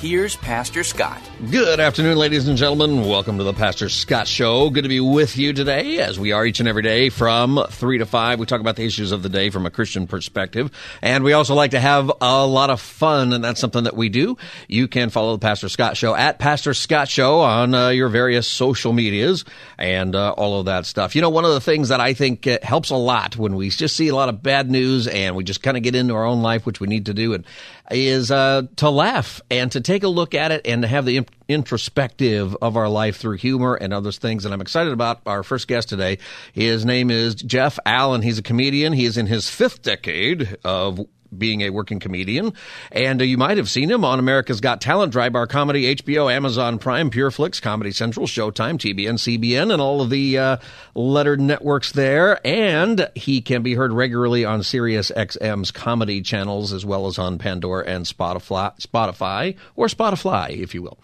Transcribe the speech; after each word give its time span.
here's 0.00 0.36
Pastor 0.36 0.84
Scott. 0.84 1.20
Good 1.50 1.80
afternoon, 1.80 2.18
ladies 2.18 2.48
and 2.48 2.56
gentlemen. 2.56 3.08
Welcome 3.08 3.38
to 3.38 3.44
the 3.44 3.52
Pastor 3.52 3.88
Scott 3.88 4.28
Show. 4.28 4.68
Good 4.70 4.82
to 4.82 4.88
be 4.88 5.00
with 5.00 5.36
you 5.38 5.52
today, 5.52 5.98
as 5.98 6.18
we 6.18 6.32
are 6.32 6.44
each 6.44 6.60
and 6.60 6.68
every 6.68 6.82
day 6.82 7.08
from 7.08 7.64
3 7.68 7.98
to 7.98 8.06
5. 8.06 8.38
We 8.38 8.46
talk 8.46 8.60
about 8.60 8.76
the 8.76 8.84
issues 8.84 9.12
of 9.12 9.22
the 9.22 9.28
day 9.28 9.50
from 9.50 9.64
a 9.64 9.70
Christian 9.70 10.06
perspective. 10.06 10.70
And 11.00 11.24
we 11.24 11.32
also 11.32 11.54
like 11.54 11.70
to 11.70 11.80
have 11.80 12.12
a 12.20 12.46
lot 12.46 12.70
of 12.70 12.80
fun, 12.80 13.32
and 13.32 13.42
that's 13.42 13.60
something 13.60 13.84
that 13.84 13.96
we 13.96 14.08
do. 14.08 14.36
You 14.68 14.86
can 14.86 15.10
follow 15.10 15.32
the 15.32 15.38
Pastor 15.38 15.68
Scott 15.68 15.96
Show 15.96 16.14
at 16.14 16.38
Pastor 16.38 16.74
Scott 16.74 17.08
Show 17.08 17.40
on 17.40 17.74
uh, 17.74 17.88
your 17.88 18.08
various 18.08 18.46
social 18.46 18.92
medias 18.92 19.44
and 19.78 20.14
uh, 20.14 20.32
all 20.32 20.60
of 20.60 20.66
that 20.66 20.86
stuff. 20.86 21.14
You 21.14 21.22
know, 21.22 21.30
one 21.30 21.44
of 21.44 21.52
the 21.52 21.60
things 21.60 21.88
that 21.88 22.00
I 22.00 22.12
think 22.12 22.46
uh, 22.46 22.58
helps 22.62 22.90
a 22.90 22.96
lot 22.96 23.36
when 23.36 23.56
we 23.56 23.70
just 23.70 23.96
see 23.96 24.08
a 24.08 24.14
lot 24.14 24.28
of 24.28 24.42
bad 24.42 24.70
news 24.70 25.06
and 25.06 25.34
we 25.34 25.44
just 25.44 25.62
kind 25.62 25.76
of 25.76 25.82
get 25.82 25.94
into 25.94 26.14
our 26.14 26.24
own 26.24 26.42
life, 26.42 26.66
which 26.66 26.80
we 26.80 26.86
need 26.86 27.06
to 27.06 27.14
do, 27.14 27.32
and 27.32 27.44
is 27.90 28.30
uh, 28.30 28.62
to 28.76 28.90
laugh 28.90 29.40
and 29.50 29.70
to 29.72 29.80
take 29.80 30.02
a 30.02 30.08
look 30.08 30.34
at 30.34 30.52
it 30.52 30.66
and 30.66 30.82
to 30.82 30.88
have 30.88 31.04
the 31.04 31.26
introspective 31.48 32.56
of 32.60 32.76
our 32.76 32.88
life 32.88 33.16
through 33.16 33.36
humor 33.36 33.74
and 33.74 33.92
other 33.92 34.12
things. 34.12 34.44
And 34.44 34.52
I'm 34.52 34.60
excited 34.60 34.92
about 34.92 35.20
our 35.26 35.42
first 35.42 35.68
guest 35.68 35.88
today. 35.88 36.18
His 36.52 36.84
name 36.84 37.10
is 37.10 37.34
Jeff 37.34 37.78
Allen. 37.86 38.22
He's 38.22 38.38
a 38.38 38.42
comedian. 38.42 38.92
He 38.92 39.04
is 39.04 39.16
in 39.16 39.26
his 39.26 39.48
fifth 39.48 39.82
decade 39.82 40.56
of 40.64 41.00
being 41.38 41.62
a 41.62 41.70
working 41.70 42.00
comedian. 42.00 42.52
And 42.92 43.20
uh, 43.20 43.24
you 43.24 43.38
might 43.38 43.56
have 43.56 43.70
seen 43.70 43.90
him 43.90 44.04
on 44.04 44.18
America's 44.18 44.60
Got 44.60 44.80
Talent, 44.80 45.12
Dry 45.12 45.28
Bar 45.28 45.46
Comedy, 45.46 45.94
HBO, 45.96 46.32
Amazon 46.32 46.78
Prime, 46.78 47.10
Pureflix, 47.10 47.60
Comedy 47.60 47.92
Central, 47.92 48.26
Showtime, 48.26 48.78
TBN, 48.78 49.14
CBN, 49.14 49.72
and 49.72 49.80
all 49.80 50.00
of 50.00 50.10
the 50.10 50.38
uh, 50.38 50.56
lettered 50.94 51.40
networks 51.40 51.92
there. 51.92 52.44
And 52.46 53.08
he 53.14 53.40
can 53.40 53.62
be 53.62 53.74
heard 53.74 53.92
regularly 53.92 54.44
on 54.44 54.62
Sirius 54.62 55.10
XM's 55.10 55.70
comedy 55.70 56.22
channels, 56.22 56.72
as 56.72 56.84
well 56.84 57.06
as 57.06 57.18
on 57.18 57.38
Pandora 57.38 57.84
and 57.86 58.04
Spotify, 58.04 58.78
Spotify 58.80 59.56
or 59.74 59.86
Spotify, 59.86 60.50
if 60.50 60.74
you 60.74 60.82
will. 60.82 60.98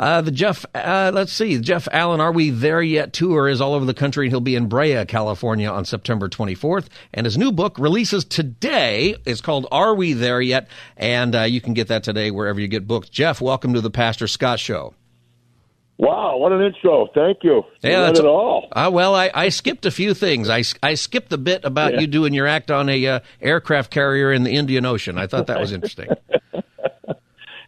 Uh, 0.00 0.20
the 0.20 0.30
Jeff, 0.30 0.64
uh, 0.74 1.10
let's 1.12 1.32
see, 1.32 1.58
Jeff 1.58 1.88
Allen, 1.92 2.20
Are 2.20 2.32
We 2.32 2.50
There 2.50 2.82
Yet 2.82 3.12
tour 3.12 3.48
is 3.48 3.60
all 3.60 3.74
over 3.74 3.84
the 3.84 3.94
country, 3.94 4.28
he'll 4.28 4.40
be 4.40 4.54
in 4.54 4.68
Brea, 4.68 5.04
California 5.06 5.68
on 5.68 5.84
September 5.84 6.28
24th. 6.28 6.86
And 7.12 7.24
his 7.24 7.36
new 7.36 7.52
book 7.52 7.78
releases 7.78 8.24
today. 8.24 9.16
It's 9.24 9.40
called 9.40 9.66
are 9.78 9.94
We 9.94 10.12
There 10.12 10.40
Yet? 10.40 10.68
And 10.96 11.34
uh, 11.34 11.42
you 11.42 11.60
can 11.60 11.72
get 11.72 11.88
that 11.88 12.02
today 12.02 12.30
wherever 12.30 12.60
you 12.60 12.68
get 12.68 12.86
books. 12.86 13.08
Jeff, 13.08 13.40
welcome 13.40 13.74
to 13.74 13.80
the 13.80 13.90
Pastor 13.90 14.26
Scott 14.26 14.58
Show. 14.58 14.94
Wow, 15.98 16.36
what 16.36 16.52
an 16.52 16.62
intro! 16.62 17.08
Thank 17.12 17.38
you. 17.42 17.64
Yeah, 17.82 18.02
that's 18.02 18.20
it 18.20 18.24
all. 18.24 18.68
Uh, 18.70 18.88
well, 18.92 19.16
I, 19.16 19.32
I 19.34 19.48
skipped 19.48 19.84
a 19.84 19.90
few 19.90 20.14
things. 20.14 20.48
I, 20.48 20.62
I 20.80 20.94
skipped 20.94 21.28
the 21.28 21.38
bit 21.38 21.64
about 21.64 21.94
yeah. 21.94 22.00
you 22.00 22.06
doing 22.06 22.34
your 22.34 22.46
act 22.46 22.70
on 22.70 22.88
a 22.88 23.04
uh, 23.04 23.20
aircraft 23.40 23.90
carrier 23.90 24.32
in 24.32 24.44
the 24.44 24.52
Indian 24.52 24.86
Ocean. 24.86 25.18
I 25.18 25.26
thought 25.26 25.48
that 25.48 25.58
was 25.58 25.72
interesting. 25.74 26.08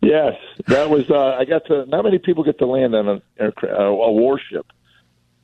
yes, 0.01 0.35
that 0.69 0.91
was. 0.91 1.11
Uh, 1.11 1.37
I 1.37 1.45
got 1.45 1.67
to. 1.67 1.87
Not 1.87 2.05
many 2.05 2.19
people 2.19 2.45
get 2.45 2.59
to 2.59 2.67
land 2.67 2.95
on 2.95 3.09
an 3.09 3.23
aircraft, 3.37 3.75
uh, 3.75 3.85
a 3.85 4.13
warship. 4.13 4.67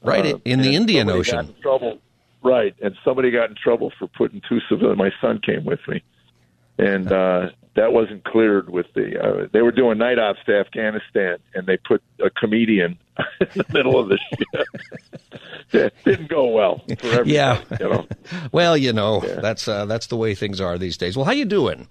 Right 0.03 0.25
uh, 0.25 0.39
in 0.45 0.61
the 0.61 0.77
Indian 0.77 1.11
Ocean. 1.11 1.57
Trouble. 1.63 1.99
Right, 2.45 2.77
and 2.81 2.95
somebody 3.05 3.33
got 3.33 3.51
in 3.51 3.57
trouble 3.57 3.93
for 3.99 4.07
putting 4.07 4.41
two 4.49 4.61
civilians. 4.69 4.99
My 4.99 5.11
son 5.21 5.41
came 5.45 5.65
with 5.65 5.81
me 5.89 6.05
and 6.79 7.11
uh, 7.11 7.51
that 7.75 7.93
wasn't 7.93 8.25
cleared 8.25 8.71
with 8.71 8.87
the. 8.95 9.19
Uh, 9.19 9.49
they 9.53 9.63
were 9.63 9.73
doing 9.73 9.99
night 9.99 10.19
ops 10.19 10.41
to 10.47 10.59
Afghanistan, 10.59 11.39
and 11.55 11.67
they 11.67 11.77
put 11.77 12.03
a 12.25 12.31
comedian 12.31 12.99
in 13.41 13.49
the 13.55 13.65
middle 13.73 13.99
of 13.99 14.09
the 14.09 14.19
ship. 14.19 15.41
that 15.73 15.93
didn't 16.05 16.29
go 16.29 16.49
well. 16.49 16.83
Yeah. 17.25 17.63
You 17.79 17.89
know? 17.89 18.07
well, 18.53 18.77
you 18.77 18.93
know 18.93 19.23
yeah. 19.25 19.41
that's 19.41 19.69
uh, 19.69 19.87
that's 19.87 20.07
the 20.09 20.17
way 20.17 20.35
things 20.35 20.61
are 20.61 20.79
these 20.79 20.97
days. 20.97 21.17
Well, 21.17 21.25
how 21.27 21.33
you 21.33 21.45
doing? 21.45 21.89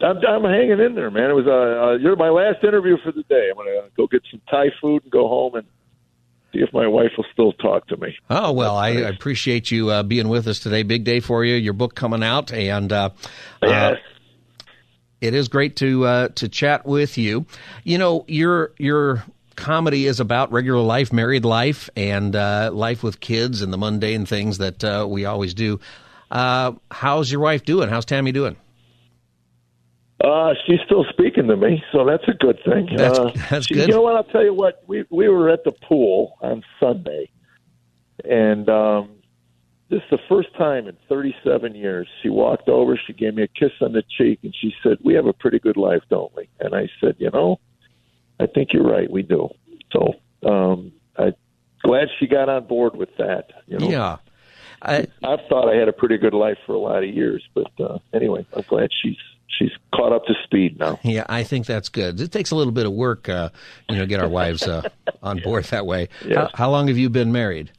I'm, 0.00 0.18
I'm 0.26 0.42
hanging 0.42 0.80
in 0.80 0.94
there, 0.94 1.10
man. 1.10 1.30
It 1.30 1.34
was 1.34 1.46
uh, 1.46 1.86
uh, 1.86 1.96
you're 1.96 2.16
my 2.16 2.28
last 2.28 2.62
interview 2.64 2.96
for 3.02 3.12
the 3.12 3.22
day. 3.24 3.48
I'm 3.50 3.56
gonna 3.56 3.88
go 3.96 4.06
get 4.06 4.22
some 4.30 4.40
Thai 4.50 4.70
food 4.80 5.02
and 5.04 5.12
go 5.12 5.28
home 5.28 5.54
and 5.54 5.66
see 6.54 6.60
if 6.60 6.72
my 6.72 6.86
wife 6.86 7.12
will 7.16 7.26
still 7.32 7.52
talk 7.52 7.86
to 7.88 7.96
me. 7.96 8.16
Oh 8.30 8.52
well, 8.52 8.76
I, 8.76 8.88
I 8.88 9.08
appreciate 9.08 9.70
you 9.70 9.90
uh, 9.90 10.02
being 10.02 10.28
with 10.28 10.46
us 10.46 10.60
today. 10.60 10.82
Big 10.82 11.04
day 11.04 11.20
for 11.20 11.44
you. 11.44 11.54
Your 11.54 11.72
book 11.72 11.94
coming 11.94 12.22
out, 12.22 12.52
and 12.52 12.92
uh, 12.92 13.10
uh 13.62 13.66
yes. 13.66 13.96
it 15.20 15.34
is 15.34 15.48
great 15.48 15.76
to 15.76 16.04
uh, 16.06 16.28
to 16.28 16.48
chat 16.48 16.86
with 16.86 17.18
you. 17.18 17.46
You 17.82 17.98
know, 17.98 18.24
your 18.28 18.72
your 18.78 19.24
comedy 19.56 20.06
is 20.06 20.20
about 20.20 20.52
regular 20.52 20.80
life, 20.80 21.12
married 21.12 21.44
life, 21.44 21.90
and 21.96 22.34
uh, 22.34 22.70
life 22.72 23.02
with 23.02 23.20
kids, 23.20 23.62
and 23.62 23.72
the 23.72 23.78
mundane 23.78 24.26
things 24.26 24.58
that 24.58 24.82
uh, 24.82 25.06
we 25.08 25.24
always 25.24 25.54
do. 25.54 25.80
how's 26.30 27.30
your 27.30 27.40
wife 27.40 27.64
doing? 27.64 27.88
How's 27.88 28.04
Tammy 28.04 28.32
doing? 28.32 28.56
Uh, 30.22 30.54
she's 30.66 30.78
still 30.86 31.04
speaking 31.10 31.48
to 31.48 31.56
me, 31.56 31.82
so 31.92 32.04
that's 32.06 32.26
a 32.28 32.32
good 32.32 32.58
thing. 32.64 32.88
That's, 32.96 33.18
uh, 33.18 33.32
that's 33.50 33.66
she, 33.66 33.74
good. 33.74 33.88
You 33.88 33.94
know 33.94 34.02
what? 34.02 34.14
I'll 34.16 34.24
tell 34.24 34.44
you 34.44 34.54
what. 34.54 34.82
We 34.86 35.04
we 35.10 35.28
were 35.28 35.50
at 35.50 35.64
the 35.64 35.72
pool 35.72 36.38
on 36.40 36.62
Sunday, 36.78 37.30
and 38.24 38.68
um, 38.68 39.10
this 39.90 39.98
is 39.98 40.10
the 40.10 40.18
first 40.28 40.54
time 40.56 40.86
in 40.86 40.96
37 41.08 41.74
years. 41.74 42.08
She 42.22 42.28
walked 42.28 42.68
over, 42.68 42.98
she 43.06 43.12
gave 43.12 43.34
me 43.34 43.42
a 43.42 43.48
kiss 43.48 43.72
on 43.80 43.92
the 43.92 44.02
cheek, 44.16 44.38
and 44.44 44.54
she 44.60 44.72
said, 44.82 44.98
"We 45.04 45.14
have 45.14 45.26
a 45.26 45.32
pretty 45.32 45.58
good 45.58 45.76
life, 45.76 46.02
don't 46.10 46.34
we?" 46.36 46.48
And 46.60 46.74
I 46.74 46.88
said, 47.00 47.16
"You 47.18 47.30
know, 47.30 47.58
I 48.38 48.46
think 48.46 48.72
you're 48.72 48.88
right. 48.88 49.10
We 49.10 49.22
do." 49.22 49.48
So 49.92 50.14
um, 50.48 50.92
I'm 51.18 51.34
glad 51.82 52.08
she 52.18 52.26
got 52.26 52.48
on 52.48 52.66
board 52.66 52.96
with 52.96 53.10
that. 53.18 53.50
You 53.66 53.78
know? 53.78 53.88
Yeah. 53.88 54.16
I, 54.80 55.06
I've 55.22 55.40
thought 55.48 55.68
I 55.68 55.76
had 55.76 55.88
a 55.88 55.92
pretty 55.92 56.18
good 56.18 56.34
life 56.34 56.58
for 56.66 56.74
a 56.74 56.78
lot 56.78 57.02
of 57.02 57.08
years, 57.08 57.42
but 57.54 57.70
uh, 57.80 57.98
anyway, 58.12 58.46
I'm 58.52 58.64
glad 58.68 58.90
she's 59.02 59.16
she's 59.48 59.72
caught 59.94 60.12
up 60.12 60.24
to 60.26 60.34
speed 60.44 60.78
now. 60.78 60.98
Yeah, 61.02 61.24
I 61.28 61.44
think 61.44 61.66
that's 61.66 61.88
good. 61.88 62.20
It 62.20 62.32
takes 62.32 62.50
a 62.50 62.56
little 62.56 62.72
bit 62.72 62.86
of 62.86 62.92
work, 62.92 63.28
uh, 63.28 63.50
you 63.88 63.96
know, 63.96 64.06
get 64.06 64.20
our 64.20 64.28
wives 64.28 64.62
uh, 64.62 64.88
on 65.22 65.40
board 65.40 65.64
that 65.66 65.86
way. 65.86 66.08
Yes. 66.24 66.36
How, 66.36 66.50
how, 66.54 66.70
long 66.70 66.88
have 66.88 66.98
you 66.98 67.10
been 67.10 67.32
married? 67.32 67.70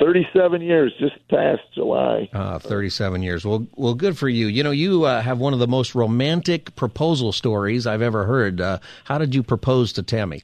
37 0.00 0.62
years, 0.62 0.92
just 0.98 1.16
past 1.28 1.60
July. 1.74 2.28
Uh, 2.32 2.58
37 2.58 3.22
years. 3.22 3.44
Well, 3.44 3.66
well, 3.76 3.94
good 3.94 4.16
for 4.16 4.28
you. 4.28 4.46
You 4.46 4.62
know, 4.62 4.70
you 4.70 5.04
uh, 5.04 5.20
have 5.20 5.38
one 5.38 5.52
of 5.52 5.58
the 5.58 5.68
most 5.68 5.94
romantic 5.94 6.74
proposal 6.74 7.32
stories 7.32 7.86
I've 7.86 8.00
ever 8.00 8.24
heard. 8.24 8.60
Uh, 8.60 8.78
how 9.04 9.18
did 9.18 9.34
you 9.34 9.42
propose 9.42 9.92
to 9.94 10.02
Tammy? 10.02 10.42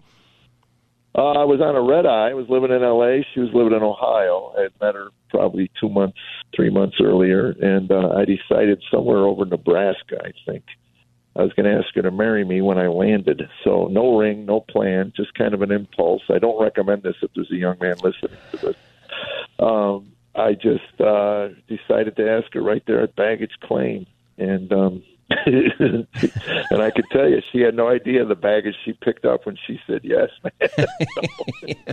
Uh, 1.14 1.30
I 1.30 1.44
was 1.44 1.62
on 1.62 1.74
a 1.74 1.80
red 1.80 2.04
eye. 2.04 2.28
I 2.28 2.34
was 2.34 2.46
living 2.50 2.70
in 2.70 2.82
L.A. 2.82 3.26
She 3.32 3.40
was 3.40 3.48
living 3.54 3.72
in 3.72 3.82
Ohio. 3.82 4.52
I 4.58 4.62
had 4.62 4.72
met 4.82 4.94
her 4.94 5.08
probably 5.30 5.70
two 5.80 5.88
months, 5.88 6.18
three 6.54 6.70
months 6.70 6.96
earlier, 7.02 7.50
and 7.60 7.90
uh, 7.90 8.10
I 8.16 8.24
decided 8.24 8.82
somewhere 8.90 9.24
over 9.24 9.44
Nebraska, 9.44 10.20
I 10.24 10.32
think, 10.44 10.64
I 11.36 11.42
was 11.42 11.52
going 11.52 11.66
to 11.66 11.78
ask 11.78 11.94
her 11.94 12.02
to 12.02 12.10
marry 12.10 12.44
me 12.44 12.62
when 12.62 12.78
I 12.78 12.86
landed. 12.86 13.42
So 13.62 13.88
no 13.90 14.16
ring, 14.16 14.46
no 14.46 14.60
plan, 14.60 15.12
just 15.14 15.34
kind 15.34 15.52
of 15.52 15.60
an 15.62 15.70
impulse. 15.70 16.22
I 16.30 16.38
don't 16.38 16.60
recommend 16.60 17.02
this 17.02 17.16
if 17.20 17.30
there's 17.34 17.50
a 17.50 17.56
young 17.56 17.76
man 17.78 17.96
listening 18.02 18.38
to 18.52 18.56
this. 18.56 18.76
Um, 19.58 20.12
I 20.34 20.52
just 20.54 21.00
uh, 21.00 21.48
decided 21.68 22.16
to 22.16 22.30
ask 22.30 22.52
her 22.54 22.62
right 22.62 22.82
there 22.86 23.02
at 23.02 23.16
baggage 23.16 23.52
claim, 23.62 24.06
and 24.38 24.72
um, 24.72 25.02
and 25.46 26.06
I 26.70 26.90
could 26.90 27.06
tell 27.10 27.28
you, 27.28 27.42
she 27.50 27.60
had 27.60 27.74
no 27.74 27.88
idea 27.88 28.24
the 28.24 28.36
baggage 28.36 28.76
she 28.84 28.92
picked 28.92 29.24
up 29.24 29.44
when 29.44 29.56
she 29.66 29.80
said 29.84 30.02
yes. 30.04 30.30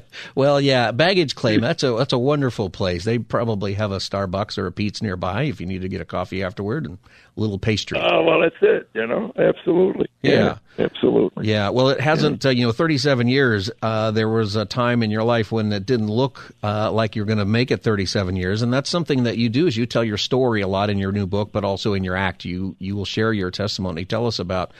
well, 0.35 0.61
yeah, 0.61 0.91
baggage 0.91 1.33
claim. 1.33 1.61
That's 1.61 1.81
a 1.81 1.93
that's 1.93 2.13
a 2.13 2.19
wonderful 2.19 2.69
place. 2.69 3.05
They 3.05 3.17
probably 3.17 3.73
have 3.73 3.91
a 3.91 3.97
Starbucks 3.97 4.59
or 4.59 4.67
a 4.67 4.71
Pete's 4.71 5.01
nearby 5.01 5.43
if 5.43 5.59
you 5.59 5.65
need 5.65 5.81
to 5.81 5.89
get 5.89 5.99
a 5.99 6.05
coffee 6.05 6.43
afterward 6.43 6.85
and 6.85 6.99
little 7.35 7.57
pastry. 7.57 7.99
Oh 7.99 8.23
well, 8.23 8.41
that's 8.41 8.55
it. 8.61 8.89
You 8.93 9.07
know, 9.07 9.31
absolutely. 9.37 10.07
Yeah, 10.21 10.57
yeah 10.77 10.85
absolutely. 10.85 11.47
Yeah. 11.47 11.69
Well, 11.69 11.89
it 11.89 11.99
hasn't. 11.99 12.43
Yeah. 12.43 12.49
Uh, 12.49 12.53
you 12.53 12.65
know, 12.65 12.71
thirty-seven 12.71 13.27
years. 13.27 13.71
Uh, 13.81 14.11
there 14.11 14.29
was 14.29 14.55
a 14.55 14.65
time 14.65 15.03
in 15.03 15.11
your 15.11 15.23
life 15.23 15.51
when 15.51 15.71
it 15.71 15.85
didn't 15.85 16.07
look 16.07 16.51
uh, 16.63 16.91
like 16.91 17.15
you're 17.15 17.25
going 17.25 17.39
to 17.39 17.45
make 17.45 17.71
it 17.71 17.83
thirty-seven 17.83 18.35
years, 18.35 18.61
and 18.61 18.73
that's 18.73 18.89
something 18.89 19.23
that 19.23 19.37
you 19.37 19.49
do. 19.49 19.67
Is 19.67 19.77
you 19.77 19.85
tell 19.85 20.03
your 20.03 20.17
story 20.17 20.61
a 20.61 20.67
lot 20.67 20.89
in 20.89 20.97
your 20.97 21.11
new 21.11 21.25
book, 21.25 21.51
but 21.51 21.63
also 21.63 21.93
in 21.93 22.03
your 22.03 22.15
act. 22.15 22.45
You 22.45 22.75
you 22.79 22.95
will 22.95 23.05
share 23.05 23.33
your 23.33 23.51
testimony. 23.51 24.05
Tell 24.05 24.27
us 24.27 24.39
about, 24.39 24.71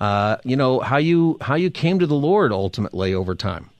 uh, 0.00 0.36
you 0.44 0.56
know, 0.56 0.80
how 0.80 0.98
you 0.98 1.38
how 1.40 1.54
you 1.54 1.70
came 1.70 1.98
to 1.98 2.06
the 2.06 2.14
Lord 2.14 2.52
ultimately 2.52 3.14
over 3.14 3.34
time. 3.34 3.70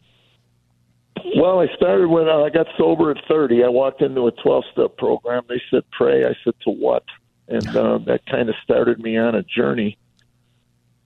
Well, 1.36 1.60
I 1.60 1.68
started 1.76 2.08
when 2.08 2.28
I 2.28 2.50
got 2.50 2.66
sober 2.76 3.10
at 3.10 3.18
30. 3.28 3.64
I 3.64 3.68
walked 3.68 4.02
into 4.02 4.26
a 4.26 4.30
12 4.30 4.64
step 4.72 4.96
program. 4.96 5.42
They 5.48 5.60
said, 5.70 5.82
pray. 5.90 6.24
I 6.24 6.34
said, 6.44 6.54
to 6.64 6.70
what? 6.70 7.04
And 7.50 7.76
uh, 7.76 7.98
that 8.06 8.24
kind 8.26 8.48
of 8.48 8.54
started 8.62 9.00
me 9.00 9.18
on 9.18 9.34
a 9.34 9.42
journey. 9.42 9.98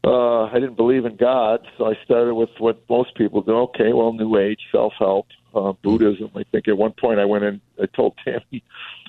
Uh, 0.05 0.45
I 0.45 0.55
didn't 0.55 0.77
believe 0.77 1.07
in 1.07 1.17
God, 1.17 1.67
so 1.79 1.87
I 1.87 1.95
started 2.05 2.35
with 2.35 2.51
what 2.59 2.83
most 2.91 3.15
people 3.15 3.41
do. 3.41 3.57
Okay, 3.61 3.95
well, 3.95 4.13
New 4.13 4.37
Age, 4.37 4.61
self 4.71 4.93
help, 4.99 5.27
uh, 5.55 5.73
Buddhism. 5.83 6.31
I 6.37 6.45
think 6.53 6.69
at 6.69 6.77
one 6.77 6.93
point 6.93 7.19
I 7.19 7.25
went 7.25 7.45
in, 7.45 7.61
I 7.83 7.87
told 7.87 8.19
Tammy, 8.25 8.63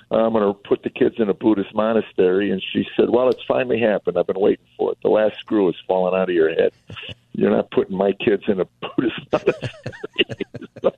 I'm 0.09 0.31
going 0.31 0.43
to 0.47 0.53
put 0.53 0.83
the 0.83 0.89
kids 0.89 1.15
in 1.17 1.27
a 1.29 1.33
Buddhist 1.33 1.75
monastery. 1.75 2.51
And 2.51 2.63
she 2.71 2.87
said, 2.95 3.09
Well, 3.09 3.27
it's 3.29 3.43
finally 3.45 3.79
happened. 3.79 4.17
I've 4.17 4.27
been 4.27 4.39
waiting 4.39 4.65
for 4.77 4.93
it. 4.93 4.99
The 5.03 5.09
last 5.09 5.37
screw 5.39 5.65
has 5.65 5.75
fallen 5.85 6.19
out 6.19 6.29
of 6.29 6.35
your 6.35 6.49
head. 6.49 6.71
you're 7.33 7.51
not 7.51 7.71
putting 7.71 7.97
my 7.97 8.13
kids 8.13 8.43
in 8.47 8.61
a 8.61 8.65
Buddhist 8.81 9.19
monastery. 9.33 9.69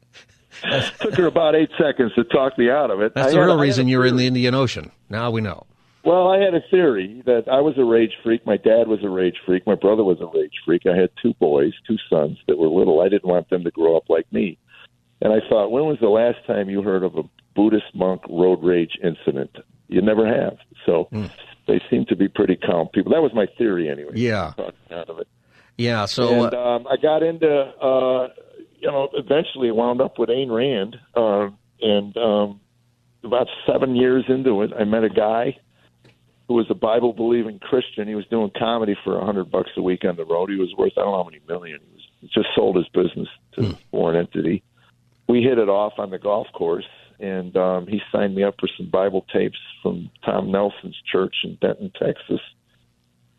Took 1.00 1.16
her 1.16 1.28
about 1.28 1.56
eight 1.56 1.70
seconds 1.78 2.14
to 2.16 2.24
talk 2.26 2.58
me 2.58 2.70
out 2.70 2.92
of 2.92 3.02
it. 3.02 3.14
That's 3.14 3.30
I 3.30 3.32
the 3.32 3.40
real 3.46 3.60
reason 3.60 3.88
you're 3.88 4.06
in 4.06 4.16
the 4.16 4.28
Indian 4.28 4.54
Ocean. 4.56 4.92
Now 5.10 5.30
we 5.32 5.42
know. 5.42 5.66
Well, 6.08 6.30
I 6.30 6.38
had 6.38 6.54
a 6.54 6.62
theory 6.72 7.22
that 7.26 7.50
I 7.52 7.60
was 7.60 7.78
a 7.78 7.84
rage 7.84 8.14
freak. 8.24 8.46
My 8.46 8.56
dad 8.56 8.88
was 8.88 9.04
a 9.04 9.10
rage 9.10 9.36
freak. 9.46 9.68
My 9.68 9.76
brother 9.76 10.06
was 10.06 10.22
a 10.22 10.26
rage 10.26 10.54
freak. 10.64 10.84
I 10.86 10.96
had 10.96 11.10
two 11.22 11.34
boys, 11.34 11.74
two 11.86 11.98
sons 12.10 12.38
that 12.48 12.58
were 12.58 12.70
little. 12.70 13.02
I 13.02 13.10
didn't 13.10 13.26
want 13.26 13.50
them 13.50 13.66
to 13.66 13.72
grow 13.72 13.98
up 13.98 14.10
like 14.10 14.32
me. 14.32 14.58
And 15.20 15.34
I 15.34 15.40
thought, 15.50 15.68
when 15.68 15.84
was 15.84 15.98
the 16.00 16.08
last 16.08 16.38
time 16.48 16.70
you 16.70 16.82
heard 16.82 17.04
of 17.04 17.18
a 17.18 17.24
Buddhist 17.58 17.94
monk 17.94 18.22
road 18.30 18.64
rage 18.64 18.98
incident? 19.04 19.58
You 19.90 20.02
never 20.02 20.26
have. 20.26 20.56
So 20.86 21.10
they 21.68 21.82
seem 21.90 22.06
to 22.06 22.16
be 22.16 22.30
pretty 22.30 22.56
calm 22.56 22.88
people. 22.94 23.12
That 23.12 23.22
was 23.22 23.34
my 23.34 23.48
theory, 23.58 23.90
anyway. 23.90 24.14
Yeah. 24.14 24.54
Out 24.90 25.10
of 25.10 25.20
it. 25.20 25.28
Yeah. 25.78 26.06
So 26.06 26.46
and 26.46 26.54
uh, 26.54 26.58
um, 26.58 26.88
I 26.88 26.96
got 26.96 27.22
into, 27.22 27.50
uh, 27.50 28.30
you 28.80 28.90
know, 28.90 29.10
eventually 29.14 29.72
wound 29.72 30.00
up 30.00 30.20
with 30.20 30.30
Ayn 30.30 30.56
Rand. 30.56 30.96
Uh, 31.14 31.50
and 31.82 32.16
um, 32.16 32.62
about 33.26 33.48
seven 33.70 33.98
years 33.98 34.24
into 34.30 34.62
it, 34.62 34.72
I 34.72 34.86
met 34.86 35.04
a 35.04 35.10
guy 35.10 35.58
who 36.48 36.54
was 36.54 36.68
a 36.70 36.76
Bible 36.76 37.14
believing 37.14 37.60
Christian. 37.60 38.08
He 38.08 38.16
was 38.16 38.26
doing 38.28 38.52
comedy 38.58 38.96
for 39.04 39.20
a 39.20 39.26
hundred 39.26 39.52
bucks 39.52 39.72
a 39.78 39.82
week 39.82 40.06
on 40.06 40.16
the 40.16 40.26
road. 40.26 40.50
He 40.50 40.56
was 40.56 40.74
worth 40.78 40.94
I 40.98 41.02
don't 41.02 41.12
know 41.12 41.24
how 41.24 41.30
many 41.30 41.42
million. 41.48 41.80
He 41.82 41.94
was 41.94 42.04
he 42.22 42.28
just 42.28 42.48
sold 42.56 42.78
his 42.78 42.88
business 42.90 43.28
to 43.54 43.66
a 43.68 43.80
foreign 43.92 44.18
entity. 44.18 44.64
We 45.28 45.42
hit 45.42 45.58
it 45.58 45.70
off 45.70 45.94
on 45.98 46.10
the 46.10 46.18
golf 46.18 46.48
course, 46.54 46.88
and 47.20 47.56
um, 47.58 47.88
he 47.88 48.02
signed 48.12 48.34
me 48.34 48.44
up 48.44 48.56
for 48.60 48.70
some 48.78 48.90
Bible 48.90 49.26
tapes 49.34 49.58
from 49.84 50.10
Tom 50.24 50.52
Nelson's 50.52 51.00
church 51.12 51.36
in 51.44 51.58
Denton, 51.62 51.92
Texas. 52.00 52.40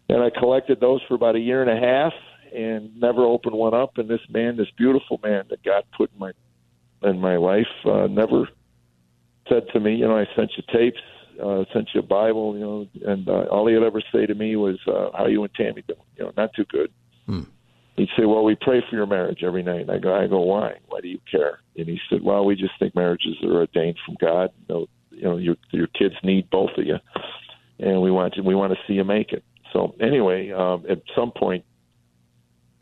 And 0.08 0.22
I 0.22 0.30
collected 0.30 0.80
those 0.80 1.00
for 1.08 1.14
about 1.14 1.34
a 1.34 1.40
year 1.40 1.62
and 1.62 1.70
a 1.70 1.80
half, 1.80 2.12
and 2.54 2.98
never 3.00 3.24
opened 3.24 3.54
one 3.54 3.74
up. 3.74 3.98
And 3.98 4.08
this 4.08 4.20
man, 4.28 4.56
this 4.56 4.70
beautiful 4.76 5.18
man 5.22 5.44
that 5.50 5.62
God 5.62 5.84
put 5.96 6.12
in 6.12 6.18
my 6.18 6.32
in 7.02 7.20
my 7.20 7.36
life, 7.36 7.66
uh, 7.84 8.06
never 8.06 8.48
said 9.48 9.62
to 9.72 9.80
me, 9.80 9.94
you 9.94 10.06
know, 10.06 10.18
I 10.18 10.26
sent 10.36 10.50
you 10.56 10.62
tapes, 10.72 11.00
uh, 11.42 11.64
sent 11.72 11.88
you 11.94 12.00
a 12.00 12.02
Bible, 12.02 12.54
you 12.54 12.60
know, 12.60 12.86
and 13.06 13.28
uh, 13.28 13.44
all 13.50 13.66
he'd 13.66 13.82
ever 13.82 14.02
say 14.12 14.26
to 14.26 14.34
me 14.34 14.56
was, 14.56 14.78
uh, 14.86 15.10
"How 15.16 15.26
you 15.26 15.42
and 15.42 15.54
Tammy 15.54 15.82
doing?" 15.86 16.00
You 16.16 16.24
know, 16.24 16.32
not 16.36 16.50
too 16.54 16.64
good. 16.64 16.90
He'd 17.96 18.08
say, 18.16 18.26
"Well, 18.26 18.44
we 18.44 18.54
pray 18.54 18.82
for 18.88 18.96
your 18.96 19.06
marriage 19.06 19.42
every 19.42 19.62
night." 19.62 19.82
And 19.82 19.90
I 19.90 19.98
go, 19.98 20.14
"I 20.14 20.26
go, 20.26 20.40
why? 20.40 20.74
Why 20.88 21.00
do 21.00 21.08
you 21.08 21.18
care?" 21.30 21.60
And 21.76 21.86
he 21.86 21.98
said, 22.08 22.22
"Well, 22.22 22.44
we 22.44 22.54
just 22.54 22.72
think 22.78 22.94
marriages 22.94 23.36
are 23.42 23.56
ordained 23.56 23.96
from 24.04 24.16
God. 24.20 24.50
You 24.68 24.74
know, 24.74 24.86
you 25.10 25.22
know, 25.22 25.36
your 25.36 25.56
your 25.70 25.88
kids 25.88 26.14
need 26.22 26.48
both 26.50 26.70
of 26.78 26.86
you, 26.86 26.96
and 27.80 28.00
we 28.00 28.10
want 28.10 28.36
you, 28.36 28.42
we 28.42 28.54
want 28.54 28.72
to 28.72 28.78
see 28.86 28.94
you 28.94 29.04
make 29.04 29.32
it." 29.32 29.44
So 29.72 29.94
anyway, 30.00 30.50
um, 30.52 30.84
at 30.88 31.02
some 31.14 31.32
point, 31.32 31.64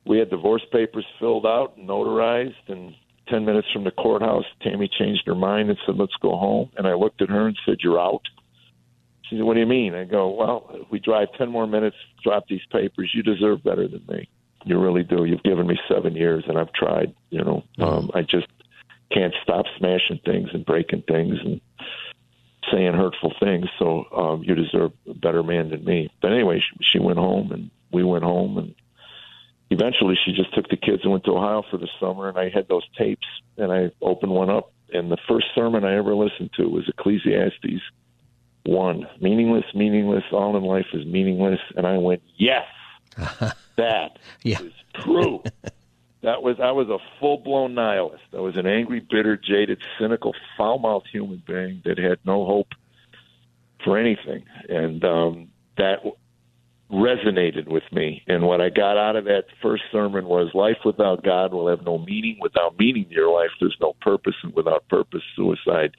we 0.07 0.19
had 0.19 0.31
divorce 0.31 0.63
papers 0.71 1.07
filled 1.19 1.47
out 1.47 1.77
and 1.77 1.89
notarized, 1.89 2.69
and 2.69 2.95
ten 3.29 3.45
minutes 3.45 3.69
from 3.73 3.85
the 3.85 3.91
courthouse, 3.91 4.45
Tammy 4.63 4.89
changed 4.99 5.23
her 5.27 5.35
mind 5.35 5.71
and 5.71 5.79
said, 5.87 5.97
"Let's 5.97 6.15
go 6.21 6.37
home." 6.37 6.71
And 6.77 6.87
I 6.87 6.95
looked 6.95 7.23
at 7.23 7.29
her 7.31 7.47
and 7.47 7.59
said, 7.65 7.79
"You're 7.83 8.01
out." 8.01 8.23
She 9.29 9.37
said, 9.37 9.45
"What 9.45 9.55
do 9.55 9.61
you 9.61 9.67
mean?" 9.67 9.95
I 9.95 10.05
go, 10.05 10.29
"Well, 10.29 10.71
if 10.75 10.91
we 10.91 11.01
drive 11.01 11.29
ten 11.37 11.49
more 11.49 11.67
minutes, 11.67 11.97
drop 12.23 12.47
these 12.49 12.65
papers. 12.71 13.11
You 13.13 13.23
deserve 13.23 13.65
better 13.65 13.89
than 13.89 14.05
me. 14.09 14.29
You 14.65 14.79
really 14.79 15.03
do. 15.03 15.25
You've 15.25 15.43
given 15.43 15.67
me 15.67 15.79
seven 15.89 16.15
years, 16.15 16.45
and 16.49 16.59
I've 16.59 16.73
tried. 16.73 17.15
You 17.31 17.45
know, 17.45 17.65
um, 17.79 18.11
I 18.15 18.23
just 18.23 18.47
can't 19.11 19.35
stop 19.43 19.67
smashing 19.79 20.21
things 20.25 20.51
and 20.53 20.65
breaking 20.65 21.03
things 21.03 21.39
and 21.45 21.61
saying 22.71 22.95
hurtful 22.95 23.33
things. 23.39 23.67
So 23.79 24.07
um, 24.17 24.43
you 24.43 24.55
deserve 24.55 24.93
a 25.09 25.15
better 25.15 25.43
man 25.43 25.71
than 25.71 25.85
me." 25.85 26.11
But 26.23 26.33
anyway, 26.33 26.61
she, 26.61 26.85
she 26.93 26.99
went 26.99 27.19
home, 27.19 27.51
and 27.51 27.71
we 27.93 28.05
went 28.05 28.25
home, 28.25 28.59
and 28.59 28.75
eventually 29.71 30.17
she 30.25 30.33
just 30.33 30.55
took 30.55 30.69
the 30.69 30.77
kids 30.77 31.03
and 31.03 31.11
went 31.11 31.25
to 31.25 31.37
Ohio 31.37 31.65
for 31.69 31.79
the 31.79 31.89
summer, 31.99 32.29
and 32.29 32.39
I 32.39 32.49
had 32.49 32.69
those 32.69 32.85
tapes, 32.97 33.27
and 33.57 33.73
I 33.73 33.91
opened 34.01 34.33
one 34.33 34.51
up, 34.51 34.73
and 34.93 35.11
the 35.11 35.19
first 35.29 35.47
sermon 35.53 35.85
I 35.85 35.97
ever 35.97 36.15
listened 36.15 36.51
to 36.59 36.69
was 36.69 36.89
Ecclesiastes 36.89 37.83
one, 38.67 39.07
meaningless, 39.21 39.65
meaningless, 39.75 40.25
all 40.33 40.57
in 40.57 40.63
life 40.65 40.87
is 40.93 41.07
meaningless, 41.07 41.61
and 41.77 41.87
I 41.87 41.99
went, 41.99 42.23
yes, 42.37 42.65
that 43.77 44.19
Yeah. 44.43 44.61
is 44.63 44.73
true. 44.95 45.43
That 46.23 46.43
was 46.43 46.57
I 46.59 46.73
was 46.73 46.89
a 46.89 46.99
full 47.21 47.37
blown 47.39 47.75
nihilist. 47.77 48.25
I 48.33 48.41
was 48.41 48.57
an 48.57 48.67
angry, 48.67 48.99
bitter, 48.99 49.37
jaded, 49.37 49.81
cynical, 50.01 50.35
foul 50.57 50.79
mouthed 50.81 51.07
human 51.13 51.41
being 51.47 51.83
that 51.85 51.99
had 51.99 52.19
no 52.25 52.45
hope 52.45 52.69
for 53.85 53.97
anything, 53.97 54.43
and 54.69 55.05
um, 55.05 55.49
that 55.77 55.99
resonated 56.91 57.69
with 57.69 57.85
me. 57.93 58.23
And 58.27 58.43
what 58.45 58.61
I 58.61 58.71
got 58.71 58.97
out 58.97 59.15
of 59.15 59.25
that 59.27 59.45
first 59.63 59.85
sermon 59.93 60.27
was 60.27 60.51
life 60.55 60.79
without 60.85 61.23
God 61.23 61.53
will 61.53 61.69
have 61.69 61.83
no 61.85 61.99
meaning. 61.99 62.39
Without 62.41 62.77
meaning 62.79 63.05
to 63.09 63.15
your 63.15 63.33
life, 63.33 63.51
there's 63.61 63.77
no 63.81 63.93
purpose. 64.01 64.35
And 64.43 64.53
without 64.55 64.89
purpose, 64.89 65.23
suicide. 65.37 65.93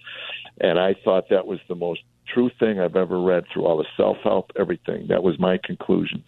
And 0.59 0.79
I 0.79 0.93
thought 1.05 1.29
that 1.29 1.45
was 1.47 1.59
the 1.69 1.75
most 1.75 2.01
true 2.33 2.49
thing 2.59 2.79
I've 2.79 2.95
ever 2.95 3.19
read 3.19 3.45
through 3.51 3.65
all 3.65 3.77
the 3.77 3.85
self 3.95 4.17
help, 4.23 4.51
everything. 4.59 5.07
That 5.07 5.23
was 5.23 5.39
my 5.39 5.59
conclusions. 5.63 6.25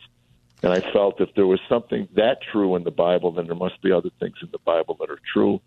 And 0.62 0.74
I 0.74 0.81
felt 0.92 1.22
if 1.22 1.34
there 1.36 1.48
was 1.48 1.60
something 1.69 2.07
that 2.16 2.40
true 2.51 2.75
in 2.75 2.84
the 2.84 2.92
Bible, 2.92 3.31
then 3.31 3.46
there 3.46 3.56
must 3.56 3.81
be 3.81 3.92
other 3.92 4.10
things 4.19 4.36
in 4.42 4.50
the 4.51 4.60
Bible 4.60 4.98
that 5.00 5.10
are 5.10 5.19
true. 5.34 5.62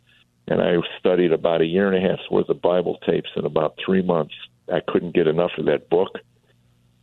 And 0.49 0.61
I 0.61 0.77
studied 0.99 1.33
about 1.33 1.63
a 1.63 1.67
year 1.67 1.91
and 1.91 2.05
a 2.05 2.09
half's 2.09 2.31
worth 2.31 2.49
of 2.49 2.61
Bible 2.61 2.99
tapes 3.07 3.31
in 3.37 3.47
about 3.47 3.79
three 3.85 4.03
months. 4.03 4.35
I 4.71 4.81
couldn't 4.87 5.15
get 5.15 5.27
enough 5.27 5.53
of 5.57 5.67
that 5.67 5.89
book. 5.89 6.19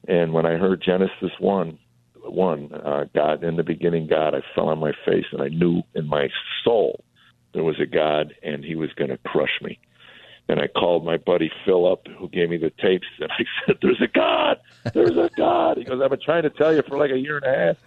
And 0.08 0.34
when 0.34 0.46
I 0.46 0.58
heard 0.58 0.84
Genesis 0.86 1.32
one, 1.40 1.80
one 2.22 2.72
uh, 2.74 3.06
God 3.16 3.44
in 3.44 3.56
the 3.56 3.64
beginning, 3.64 4.08
God, 4.08 4.36
I 4.36 4.42
fell 4.54 4.70
on 4.70 4.80
my 4.80 4.92
face 5.06 5.26
and 5.32 5.42
I 5.42 5.48
knew 5.48 5.82
in 5.96 6.08
my 6.08 6.30
soul 6.64 7.04
there 7.54 7.64
was 7.64 7.80
a 7.80 7.86
God 7.86 8.36
and 8.44 8.64
He 8.64 8.76
was 8.76 8.92
going 8.94 9.10
to 9.10 9.18
crush 9.18 9.62
me. 9.62 9.80
And 10.50 10.60
I 10.60 10.68
called 10.68 11.06
my 11.06 11.18
buddy 11.18 11.52
Phil 11.64 11.90
up, 11.90 12.08
who 12.18 12.28
gave 12.28 12.50
me 12.50 12.58
the 12.58 12.72
tapes, 12.82 13.08
and 13.20 13.32
I 13.32 13.44
said, 13.66 13.78
"There's 13.82 14.02
a 14.02 14.08
God, 14.08 14.58
there's 14.94 15.16
a 15.16 15.30
God." 15.38 15.78
He 15.78 15.84
goes, 15.84 16.02
"I've 16.04 16.10
been 16.10 16.20
trying 16.20 16.44
to 16.44 16.50
tell 16.50 16.74
you 16.74 16.82
for 16.82 16.98
like 16.98 17.12
a 17.12 17.18
year 17.18 17.38
and 17.38 17.46
a 17.46 17.58
half." 17.58 17.78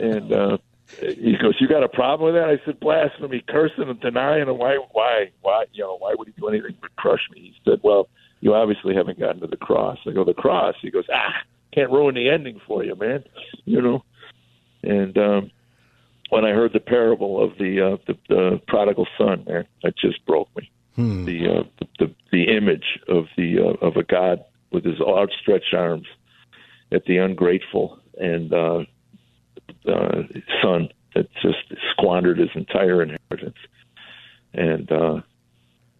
And 0.00 0.32
uh, 0.32 0.58
he 1.00 1.36
goes, 1.40 1.54
"You 1.60 1.68
got 1.68 1.84
a 1.84 1.88
problem 1.88 2.34
with 2.34 2.42
that?" 2.42 2.50
I 2.50 2.60
said, 2.64 2.80
"Blasphemy, 2.80 3.44
cursing 3.48 3.88
and 3.88 4.00
denying, 4.00 4.48
and 4.48 4.58
why, 4.58 4.78
why, 4.90 5.30
why, 5.42 5.66
you 5.72 5.84
know, 5.84 5.96
why 5.96 6.14
would 6.18 6.26
he 6.26 6.34
do 6.36 6.48
anything 6.48 6.76
but 6.80 6.94
crush 6.96 7.22
me?" 7.32 7.40
He 7.40 7.54
said, 7.70 7.80
"Well, 7.84 8.08
you 8.40 8.52
obviously 8.52 8.94
haven't 8.96 9.20
gotten 9.20 9.40
to 9.40 9.46
the 9.46 9.56
cross." 9.56 9.98
I 10.04 10.10
go, 10.10 10.24
"The 10.24 10.34
cross?" 10.34 10.74
He 10.82 10.90
goes, 10.90 11.06
"Ah, 11.12 11.32
can't 11.72 11.90
ruin 11.92 12.16
the 12.16 12.28
ending 12.28 12.60
for 12.66 12.84
you, 12.84 12.96
man." 12.96 13.22
You 13.64 13.80
know, 13.80 14.04
and 14.82 15.16
um, 15.16 15.50
when 16.30 16.44
I 16.44 16.50
heard 16.50 16.72
the 16.72 16.80
parable 16.80 17.42
of 17.42 17.58
the 17.58 17.92
uh, 17.92 17.96
the, 18.06 18.18
the 18.28 18.60
prodigal 18.66 19.06
son, 19.16 19.44
man, 19.46 19.66
that 19.84 19.96
just 19.96 20.24
broke 20.26 20.48
me. 20.56 20.70
The, 20.96 21.48
uh, 21.48 21.62
the 21.78 21.88
the 21.98 22.14
the 22.32 22.56
image 22.56 22.98
of 23.08 23.24
the 23.36 23.58
uh, 23.58 23.86
of 23.86 23.96
a 23.96 24.02
God 24.02 24.44
with 24.70 24.84
his 24.84 25.00
outstretched 25.00 25.74
arms 25.74 26.06
at 26.90 27.04
the 27.06 27.18
ungrateful 27.18 27.98
and 28.18 28.52
uh, 28.52 28.84
uh, 29.88 30.22
son 30.62 30.88
that 31.14 31.28
just 31.42 31.58
squandered 31.92 32.38
his 32.38 32.50
entire 32.54 33.02
inheritance, 33.02 33.56
and 34.52 34.90
uh, 34.92 35.20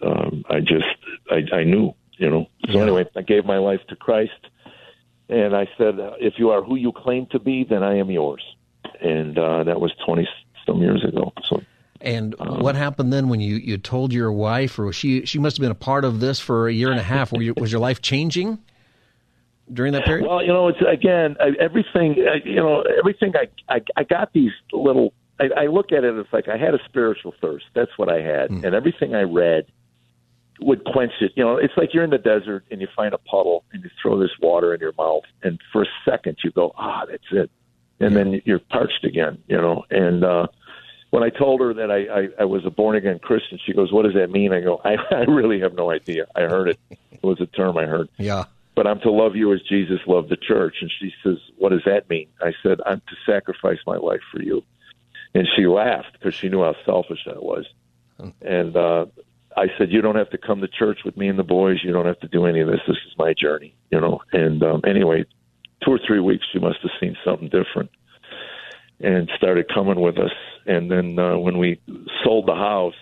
um, 0.03 0.45
I 0.51 0.61
just 0.61 0.85
I, 1.31 1.57
I 1.57 1.65
knew, 1.65 1.95
you 2.19 2.29
know. 2.31 2.47
So 2.67 2.73
Yeah. 2.73 2.83
anyway, 2.83 3.05
I 3.17 3.23
gave 3.23 3.45
my 3.45 3.59
life 3.59 3.81
to 3.89 3.97
Christ, 3.97 4.49
and 5.29 5.55
I 5.57 5.69
said, 5.79 6.01
uh, 6.01 6.13
"If 6.21 6.35
you 6.39 6.51
are 6.51 6.63
who 6.63 6.77
you 6.77 6.93
claim 6.93 7.27
to 7.31 7.39
be, 7.39 7.65
then 7.65 7.83
I 7.83 7.97
am 7.97 8.11
yours." 8.11 8.43
And 9.01 9.39
uh, 9.39 9.65
that 9.65 9.81
was 9.81 9.93
twenty 10.05 10.29
some 10.67 10.81
years 10.81 11.05
ago. 11.05 11.33
So 11.49 11.63
And 12.03 12.35
Um, 12.41 12.59
what 12.61 12.75
happened 12.75 13.13
then 13.13 13.29
when 13.29 13.41
you, 13.41 13.57
you 13.57 13.79
told 13.79 14.13
your 14.13 14.33
wife, 14.33 14.79
or 14.79 14.93
she 14.93 15.25
she 15.25 15.39
must 15.39 15.57
have 15.57 15.63
been 15.63 15.71
a 15.71 15.75
part 15.75 16.05
of 16.05 16.19
this 16.19 16.41
for 16.41 16.67
a 16.67 16.73
year 16.73 16.91
and 16.91 16.99
a 16.99 17.05
half? 17.05 17.33
Were 17.33 17.41
you, 17.41 17.55
was 17.57 17.71
your 17.71 17.81
life 17.81 18.03
changing 18.03 18.59
during 19.73 19.93
that 19.93 20.05
period? 20.05 20.27
Well, 20.27 20.43
you 20.43 20.49
know, 20.49 20.67
it's 20.67 20.81
again 20.87 21.37
everything. 21.61 22.17
You 22.45 22.57
know, 22.57 22.83
everything. 22.99 23.35
I 23.37 23.49
I, 23.77 23.81
I 23.97 24.03
got 24.03 24.33
these 24.33 24.51
little. 24.73 25.15
I, 25.39 25.49
I 25.57 25.67
look 25.67 25.93
at 25.93 26.03
it 26.03 26.19
as 26.19 26.27
like 26.33 26.49
I 26.49 26.57
had 26.57 26.75
a 26.75 26.81
spiritual 26.85 27.35
thirst. 27.41 27.67
That's 27.75 27.97
what 27.97 28.09
I 28.09 28.21
had, 28.21 28.51
and 28.51 28.75
everything 28.75 29.15
I 29.15 29.23
read 29.23 29.67
would 30.61 30.85
quench 30.85 31.13
it. 31.21 31.33
You 31.37 31.45
know, 31.45 31.57
it's 31.57 31.75
like 31.77 31.95
you're 31.95 32.05
in 32.05 32.11
the 32.11 32.19
desert 32.19 32.65
and 32.71 32.81
you 32.81 32.89
find 32.95 33.15
a 33.15 33.19
puddle 33.19 33.65
and 33.73 33.83
you 33.83 33.91
throw 34.01 34.19
this 34.19 34.31
water 34.41 34.75
in 34.75 34.81
your 34.81 34.93
mouth, 34.99 35.25
and 35.43 35.61
for 35.73 35.83
a 35.83 35.87
second 36.05 36.39
you 36.43 36.51
go, 36.51 36.73
ah, 36.77 37.05
that's 37.09 37.23
it, 37.31 37.51
and 38.01 38.17
then 38.17 38.43
you're 38.45 38.59
parched 38.59 39.05
again. 39.05 39.39
You 39.47 39.57
know, 39.57 39.85
and 39.91 40.25
uh, 40.25 40.49
when 41.13 41.23
I 41.23 41.29
told 41.29 41.61
her 41.61 41.75
that 41.75 41.91
I, 41.91 42.23
I, 42.23 42.29
I 42.41 42.45
was 42.47 42.65
a 42.65 42.71
born 42.71 42.97
again 42.97 43.19
Christian, 43.19 43.59
she 43.65 43.75
goes, 43.75 43.93
"What 43.93 44.05
does 44.05 44.15
that 44.15 44.31
mean?" 44.31 44.53
I 44.55 44.61
go, 44.61 44.81
I, 44.83 44.97
I 45.11 45.25
really 45.29 45.61
have 45.61 45.75
no 45.75 45.91
idea. 45.91 46.27
I 46.35 46.43
heard 46.43 46.69
it. 46.69 46.81
It 46.91 47.23
was 47.23 47.39
a 47.41 47.47
term 47.47 47.77
I 47.77 47.85
heard 47.85 48.09
yeah. 48.17 48.45
but 48.75 48.87
I'm 48.87 48.99
to 49.01 49.11
love 49.11 49.37
you 49.37 49.53
as 49.53 49.61
Jesus 49.69 50.01
loved 50.07 50.31
the 50.31 50.37
church. 50.37 50.77
And 50.81 50.91
she 50.99 51.13
says, 51.23 51.37
What 51.59 51.69
does 51.69 51.83
that 51.85 52.09
mean? 52.09 52.29
I 52.41 52.53
said, 52.63 52.81
I'm 52.87 53.01
to 53.01 53.17
sacrifice 53.31 53.79
my 53.87 53.97
life 53.97 54.23
for 54.33 54.43
you. 54.43 54.65
And 55.35 55.47
she 55.55 55.67
laughed 55.67 56.15
because 56.15 56.35
she 56.35 56.49
knew 56.49 56.63
how 56.63 56.75
selfish 56.85 57.27
I 57.27 57.39
was. 57.39 57.67
And 58.41 58.77
uh, 58.77 59.07
I 59.55 59.67
said, 59.77 59.93
You 59.93 60.01
don't 60.01 60.17
have 60.17 60.31
to 60.31 60.39
come 60.39 60.63
to 60.63 60.69
church 60.69 61.01
with 61.05 61.17
me 61.19 61.29
and 61.29 61.39
the 61.39 61.45
boys. 61.45 61.81
You 61.85 61.93
don't 61.93 62.07
have 62.07 62.21
to 62.21 62.29
do 62.29 62.47
any 62.47 62.61
of 62.61 62.69
this. 62.69 62.81
This 62.89 62.97
is 63.07 63.19
my 63.19 63.35
journey, 63.35 63.75
you 63.91 64.01
know. 64.01 64.23
And 64.33 64.63
um, 64.63 64.81
anyway, 64.87 65.27
two 65.85 65.93
or 65.93 66.01
three 66.07 66.21
weeks, 66.21 66.47
she 66.53 66.59
must 66.59 66.79
have 66.83 66.91
seen 66.99 67.17
something 67.23 67.49
different. 67.51 67.91
And 69.03 69.31
started 69.37 69.69
coming 69.73 70.01
with 70.01 70.19
us. 70.19 70.33
And 70.67 70.91
then 70.91 71.19
uh, 71.19 71.37
when 71.37 71.59
we 71.59 71.81
sold 72.25 72.47
the 72.47 72.55
house, 72.55 72.95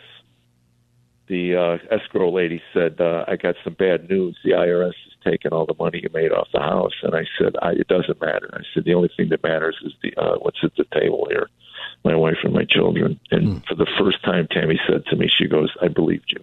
the 1.29 1.55
uh, 1.55 1.95
escrow 1.95 2.33
lady 2.33 2.61
said, 2.75 3.01
uh, 3.01 3.25
"I 3.29 3.37
got 3.37 3.55
some 3.63 3.75
bad 3.75 4.11
news. 4.11 4.37
The 4.43 4.51
IRS 4.51 4.89
is 4.89 5.15
taking 5.25 5.53
all 5.53 5.65
the 5.65 5.77
money 5.79 6.01
you 6.03 6.09
made 6.13 6.33
off 6.33 6.49
the 6.53 6.61
house." 6.61 6.95
And 7.03 7.15
I 7.15 7.25
said, 7.39 7.55
I, 7.63 7.73
"It 7.73 7.87
doesn't 7.87 8.21
matter." 8.21 8.51
I 8.53 8.63
said, 8.75 8.85
"The 8.85 8.95
only 8.95 9.11
thing 9.17 9.29
that 9.29 9.43
matters 9.43 9.77
is 9.85 9.93
the 10.03 10.13
uh, 10.17 10.39
what's 10.39 10.59
at 10.65 10.75
the 10.77 10.85
table 10.93 11.29
here, 11.31 11.49
my 12.05 12.17
wife 12.17 12.39
and 12.43 12.53
my 12.53 12.65
children." 12.65 13.21
And 13.31 13.49
hmm. 13.49 13.59
for 13.69 13.77
the 13.77 13.87
first 13.97 14.25
time, 14.25 14.49
Tammy 14.51 14.81
said 14.89 15.07
to 15.07 15.17
me, 15.17 15.29
"She 15.29 15.47
goes, 15.47 15.71
I 15.81 15.87
believed 15.87 16.33
you." 16.33 16.43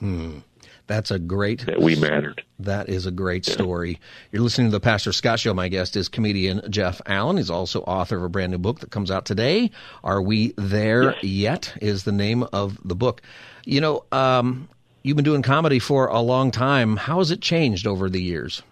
Hmm. 0.00 0.38
That's 0.86 1.10
a 1.10 1.18
great 1.18 1.66
that 1.66 1.80
we 1.80 1.96
mattered. 1.96 2.44
That 2.60 2.88
is 2.88 3.06
a 3.06 3.10
great 3.10 3.44
story. 3.44 3.98
You're 4.30 4.42
listening 4.42 4.68
to 4.68 4.72
the 4.72 4.80
Pastor 4.80 5.12
Scott 5.12 5.40
Show. 5.40 5.52
My 5.52 5.68
guest 5.68 5.96
is 5.96 6.08
comedian 6.08 6.62
Jeff 6.70 7.00
Allen. 7.06 7.38
He's 7.38 7.50
also 7.50 7.80
author 7.82 8.16
of 8.16 8.22
a 8.22 8.28
brand 8.28 8.52
new 8.52 8.58
book 8.58 8.80
that 8.80 8.90
comes 8.90 9.10
out 9.10 9.24
today. 9.26 9.72
Are 10.04 10.22
we 10.22 10.54
there 10.56 11.14
yes. 11.14 11.24
yet? 11.24 11.78
Is 11.80 12.04
the 12.04 12.12
name 12.12 12.44
of 12.52 12.78
the 12.86 12.94
book. 12.94 13.20
You 13.64 13.80
know, 13.80 14.04
um, 14.12 14.68
you've 15.02 15.16
been 15.16 15.24
doing 15.24 15.42
comedy 15.42 15.80
for 15.80 16.06
a 16.06 16.20
long 16.20 16.52
time. 16.52 16.96
How 16.96 17.18
has 17.18 17.32
it 17.32 17.40
changed 17.40 17.88
over 17.88 18.08
the 18.08 18.22
years? 18.22 18.62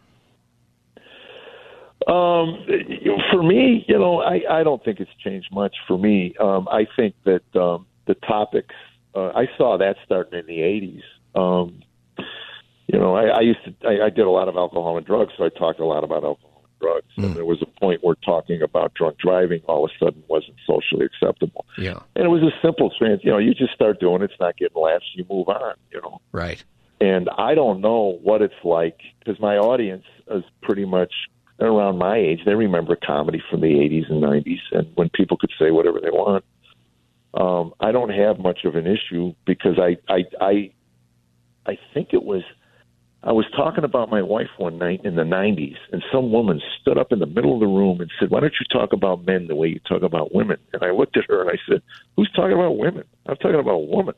Um, 2.06 2.64
for 3.32 3.42
me, 3.42 3.84
you 3.88 3.98
know, 3.98 4.20
I, 4.20 4.42
I 4.48 4.62
don't 4.62 4.84
think 4.84 5.00
it's 5.00 5.10
changed 5.22 5.48
much 5.50 5.74
for 5.88 5.98
me. 5.98 6.34
Um, 6.38 6.68
I 6.70 6.86
think 6.96 7.14
that 7.24 7.56
um, 7.56 7.86
the 8.06 8.14
topics, 8.14 8.74
uh, 9.14 9.32
I 9.34 9.48
saw 9.56 9.78
that 9.78 9.96
starting 10.04 10.38
in 10.38 10.46
the 10.46 10.58
80s. 10.58 11.02
Um, 11.34 11.82
you 12.86 12.98
know, 12.98 13.14
I, 13.14 13.26
I 13.26 13.40
used 13.40 13.60
to, 13.64 13.74
I, 13.86 14.06
I 14.06 14.10
did 14.10 14.26
a 14.26 14.30
lot 14.30 14.48
of 14.48 14.56
alcohol 14.56 14.96
and 14.96 15.06
drugs, 15.06 15.32
so 15.36 15.44
I 15.44 15.48
talked 15.48 15.80
a 15.80 15.84
lot 15.84 16.04
about 16.04 16.24
alcohol 16.24 16.64
and 16.64 16.78
drugs. 16.80 17.06
Mm. 17.16 17.24
And 17.24 17.26
hmm. 17.26 17.34
there 17.34 17.44
was 17.44 17.62
a 17.62 17.80
point 17.80 18.04
where 18.04 18.14
talking 18.16 18.62
about 18.62 18.94
drunk 18.94 19.18
driving 19.18 19.62
all 19.66 19.84
of 19.84 19.90
a 19.90 20.04
sudden 20.04 20.22
wasn't 20.28 20.56
socially 20.66 21.06
acceptable. 21.06 21.64
Yeah. 21.78 22.00
And 22.14 22.24
it 22.24 22.28
was 22.28 22.42
a 22.42 22.52
simple 22.62 22.92
trans, 22.98 23.20
you 23.24 23.30
know, 23.30 23.38
you 23.38 23.54
just 23.54 23.72
start 23.72 24.00
doing 24.00 24.22
it, 24.22 24.30
it's 24.30 24.40
not 24.40 24.56
getting 24.56 24.80
laughs, 24.80 25.06
you 25.14 25.24
move 25.30 25.48
on, 25.48 25.74
you 25.92 26.00
know. 26.02 26.20
Right. 26.32 26.62
And 27.00 27.28
I 27.36 27.54
don't 27.54 27.80
know 27.80 28.18
what 28.22 28.42
it's 28.42 28.54
like 28.62 28.98
because 29.18 29.40
my 29.40 29.56
audience 29.56 30.04
is 30.30 30.44
pretty 30.62 30.84
much 30.84 31.12
around 31.60 31.98
my 31.98 32.16
age. 32.16 32.40
They 32.44 32.54
remember 32.54 32.96
comedy 32.96 33.42
from 33.50 33.60
the 33.60 33.66
80s 33.66 34.10
and 34.10 34.22
90s, 34.22 34.60
and 34.72 34.88
when 34.94 35.08
people 35.10 35.36
could 35.36 35.52
say 35.58 35.70
whatever 35.70 36.00
they 36.00 36.10
want. 36.10 36.44
Um, 37.34 37.74
I 37.80 37.90
don't 37.90 38.10
have 38.10 38.38
much 38.38 38.64
of 38.64 38.76
an 38.76 38.86
issue 38.86 39.34
because 39.44 39.78
I, 39.78 39.96
I, 40.08 40.24
I, 40.40 40.70
I 41.66 41.78
think 41.92 42.10
it 42.12 42.22
was 42.22 42.42
I 43.26 43.32
was 43.32 43.46
talking 43.56 43.84
about 43.84 44.10
my 44.10 44.20
wife 44.20 44.50
one 44.58 44.76
night 44.76 45.00
in 45.02 45.16
the 45.16 45.22
90s, 45.22 45.76
and 45.92 46.04
some 46.12 46.30
woman 46.30 46.60
stood 46.80 46.98
up 46.98 47.10
in 47.10 47.20
the 47.20 47.26
middle 47.26 47.54
of 47.54 47.60
the 47.60 47.66
room 47.66 48.02
and 48.02 48.10
said, 48.20 48.28
Why 48.28 48.40
don't 48.40 48.52
you 48.60 48.66
talk 48.70 48.92
about 48.92 49.24
men 49.24 49.46
the 49.46 49.56
way 49.56 49.68
you 49.68 49.80
talk 49.88 50.02
about 50.02 50.34
women? 50.34 50.58
And 50.74 50.82
I 50.82 50.90
looked 50.90 51.16
at 51.16 51.24
her 51.28 51.40
and 51.40 51.50
I 51.50 51.58
said, 51.66 51.82
Who's 52.16 52.30
talking 52.32 52.52
about 52.52 52.76
women? 52.76 53.04
I'm 53.26 53.36
talking 53.36 53.58
about 53.58 53.72
a 53.72 53.78
woman. 53.78 54.14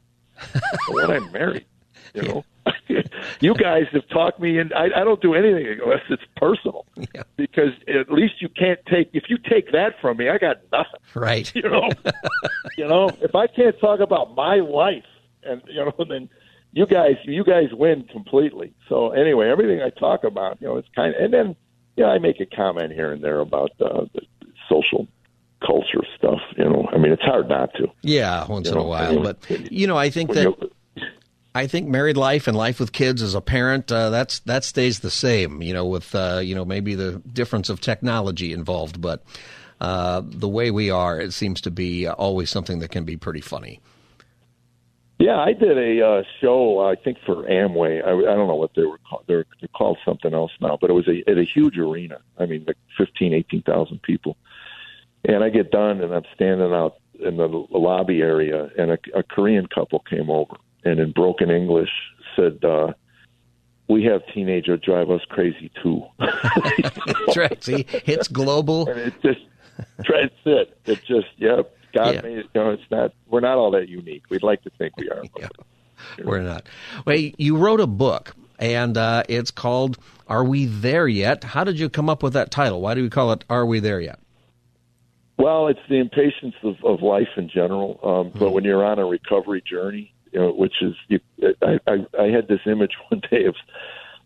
when 0.88 1.10
I'm 1.10 1.30
married, 1.30 1.66
you 2.14 2.22
know. 2.22 2.44
you 3.40 3.54
guys 3.54 3.84
have 3.92 4.08
talked 4.08 4.40
me 4.40 4.58
in. 4.58 4.72
I, 4.72 4.86
I 4.86 5.04
don't 5.04 5.22
do 5.22 5.34
anything 5.34 5.78
unless 5.82 6.02
it's 6.10 6.22
personal, 6.36 6.84
yeah. 7.14 7.22
because 7.36 7.70
at 7.88 8.10
least 8.10 8.34
you 8.40 8.48
can't 8.48 8.80
take. 8.86 9.08
If 9.12 9.25
you 9.28 9.38
take 9.38 9.70
that 9.70 9.94
from 10.00 10.16
me, 10.16 10.28
I 10.28 10.38
got 10.38 10.56
nothing. 10.72 11.00
Right. 11.14 11.50
You 11.54 11.62
know. 11.62 11.90
you 12.76 12.88
know, 12.88 13.10
if 13.20 13.34
I 13.36 13.46
can't 13.46 13.78
talk 13.80 14.00
about 14.00 14.34
my 14.34 14.56
life, 14.56 15.04
and 15.44 15.62
you 15.68 15.84
know, 15.84 15.92
then 16.08 16.28
you 16.73 16.87
guys 16.87 17.16
you 17.25 17.44
guys 17.44 17.68
win 17.73 18.04
completely. 18.12 18.75
So 18.88 19.11
anyway, 19.11 19.49
everything 19.49 19.80
I 19.82 19.90
talk 19.90 20.25
about, 20.25 20.61
you 20.61 20.68
know, 20.68 20.76
it's 20.76 20.88
kind 20.94 21.14
of 21.14 21.23
and 21.23 21.32
then 21.32 21.56
yeah, 21.96 22.06
I 22.06 22.18
make 22.18 22.40
a 22.40 22.46
comment 22.46 22.92
here 22.92 23.12
and 23.12 23.23
there 23.25 23.40
about 23.40 23.70
uh, 23.80 24.04
the 24.12 24.20
social 24.68 25.08
culture 25.64 26.02
stuff. 26.16 26.40
You 26.56 26.64
know, 26.64 26.88
I 26.92 26.99
mean, 26.99 27.12
it's 27.12 27.23
hard 27.23 27.49
not 27.49 27.73
to. 27.75 27.88
Yeah, 28.02 28.46
once 28.46 28.68
in 28.68 28.75
know, 28.75 28.82
a 28.82 28.87
while, 28.87 29.23
but 29.23 29.38
you 29.70 29.87
know, 29.87 29.96
I 29.96 30.11
think 30.11 30.32
that. 30.32 30.54
I 31.54 31.66
think 31.66 31.88
married 31.88 32.18
life 32.18 32.49
and 32.49 32.54
life 32.54 32.78
with 32.78 32.92
kids 32.92 33.23
as 33.23 33.35
a 33.35 33.40
parent 33.40 33.90
uh, 33.90 34.11
that's 34.11 34.40
that 34.40 34.62
stays 34.62 35.00
the 35.00 35.11
same. 35.11 35.62
You 35.62 35.73
know, 35.73 35.87
with 35.87 36.14
uh, 36.14 36.40
you 36.44 36.54
know 36.54 36.66
maybe 36.66 36.94
the 36.94 37.23
difference 37.32 37.70
of 37.70 37.80
technology 37.80 38.52
involved, 38.52 39.00
but 39.00 39.25
uh, 39.80 40.20
the 40.23 40.49
way 40.49 40.70
we 40.70 40.90
are, 40.90 41.18
it 41.18 41.32
seems 41.32 41.62
to 41.62 41.70
be 41.70 42.06
always 42.06 42.50
something 42.50 42.80
that 42.80 42.90
can 42.90 43.04
be 43.04 43.16
pretty 43.16 43.40
funny. 43.40 43.80
Yeah, 45.18 45.38
I 45.38 45.54
did 45.54 45.78
a 45.78 46.06
uh, 46.06 46.23
show. 46.40 46.80
I 46.80 46.94
think 46.94 47.18
for 47.25 47.44
Amway. 47.44 48.04
I, 48.04 48.11
I 48.11 48.35
don't 48.35 48.49
know 48.49 48.54
what 48.54 48.75
they 48.76 48.82
were 48.82 48.99
called. 48.99 49.25
They're, 49.26 49.46
they're 49.61 49.68
called 49.75 49.99
something 50.04 50.35
else 50.35 50.52
now, 50.61 50.76
but 50.78 50.90
it 50.90 50.92
was 50.92 51.08
a, 51.08 51.28
at 51.28 51.38
a 51.38 51.44
huge 51.44 51.78
arena. 51.78 52.18
I 52.38 52.44
mean, 52.44 52.64
like 52.66 52.76
fifteen, 52.99 53.32
eighteen 53.32 53.62
thousand 53.62 54.02
people. 54.02 54.37
And 55.25 55.42
I 55.42 55.49
get 55.49 55.70
done, 55.70 56.02
and 56.02 56.14
I'm 56.14 56.25
standing 56.35 56.73
out 56.73 56.96
in 57.18 57.38
the 57.38 57.46
lobby 57.46 58.20
area, 58.20 58.70
and 58.78 58.92
a, 58.92 58.99
a 59.14 59.23
Korean 59.23 59.66
couple 59.66 60.00
came 60.00 60.30
over, 60.30 60.56
and 60.85 61.00
in 61.00 61.12
broken 61.12 61.50
English 61.50 61.90
said, 62.37 62.62
uh, 62.62 62.92
"We 63.88 64.04
have 64.04 64.20
teenagers 64.35 64.80
drive 64.80 65.11
us 65.11 65.23
crazy 65.30 65.70
too." 65.82 66.04
That's 66.18 67.37
right. 67.37 67.64
See, 67.64 67.87
it's 68.04 68.28
global. 68.28 68.88
And 68.90 68.99
it 69.00 69.14
just 69.23 69.40
that's 69.99 70.35
it. 70.44 70.78
It 70.85 71.04
just 71.04 71.28
yep. 71.38 71.75
God 71.93 72.14
yeah. 72.14 72.21
made. 72.23 72.37
You 72.37 72.45
know, 72.55 72.71
it's 72.71 72.90
not. 72.90 73.12
We're 73.28 73.40
not 73.40 73.59
all 73.59 73.71
that 73.73 73.88
unique. 73.88 74.25
We'd 74.31 74.43
like 74.43 74.62
to 74.62 74.71
think 74.71 74.97
we 74.97 75.09
are. 75.11 75.23
yeah. 75.38 75.49
We're 76.25 76.43
not. 76.43 76.66
Well, 77.07 77.16
you 77.16 77.57
wrote 77.57 77.81
a 77.81 77.87
book, 77.87 78.35
and 78.59 78.97
uh, 78.97 79.25
it's 79.28 79.50
called 79.50 79.99
"Are 80.28 80.45
We 80.45 80.66
There 80.66 81.09
Yet?" 81.09 81.45
How 81.45 81.64
did 81.64 81.78
you 81.78 81.88
come 81.88 82.09
up 82.09 82.23
with 82.23 82.35
that 82.35 82.50
title? 82.50 82.81
Why 82.81 82.95
do 82.95 83.02
we 83.02 83.11
call 83.11 83.33
it 83.33 83.45
"Are 83.49 83.66
We 83.66 83.81
There 83.81 84.00
Yet"? 84.00 84.19
Well, 85.38 85.69
it's 85.69 85.81
the 85.88 85.97
impatience 85.97 86.55
of, 86.62 86.76
of 86.83 87.02
life 87.02 87.28
in 87.37 87.49
general. 87.49 88.00
Um, 88.02 88.11
mm-hmm. 88.11 88.38
But 88.38 88.52
when 88.52 88.64
you're 88.64 88.85
on 88.85 88.99
a 88.99 89.05
recovery 89.05 89.62
journey, 89.69 90.12
you 90.33 90.40
know, 90.40 90.52
which 90.52 90.75
is, 90.81 90.95
you, 91.09 91.21
I, 91.62 91.78
I, 91.87 92.07
I 92.19 92.26
had 92.28 92.49
this 92.49 92.61
image 92.66 92.93
one 93.09 93.21
day 93.31 93.45
of 93.45 93.55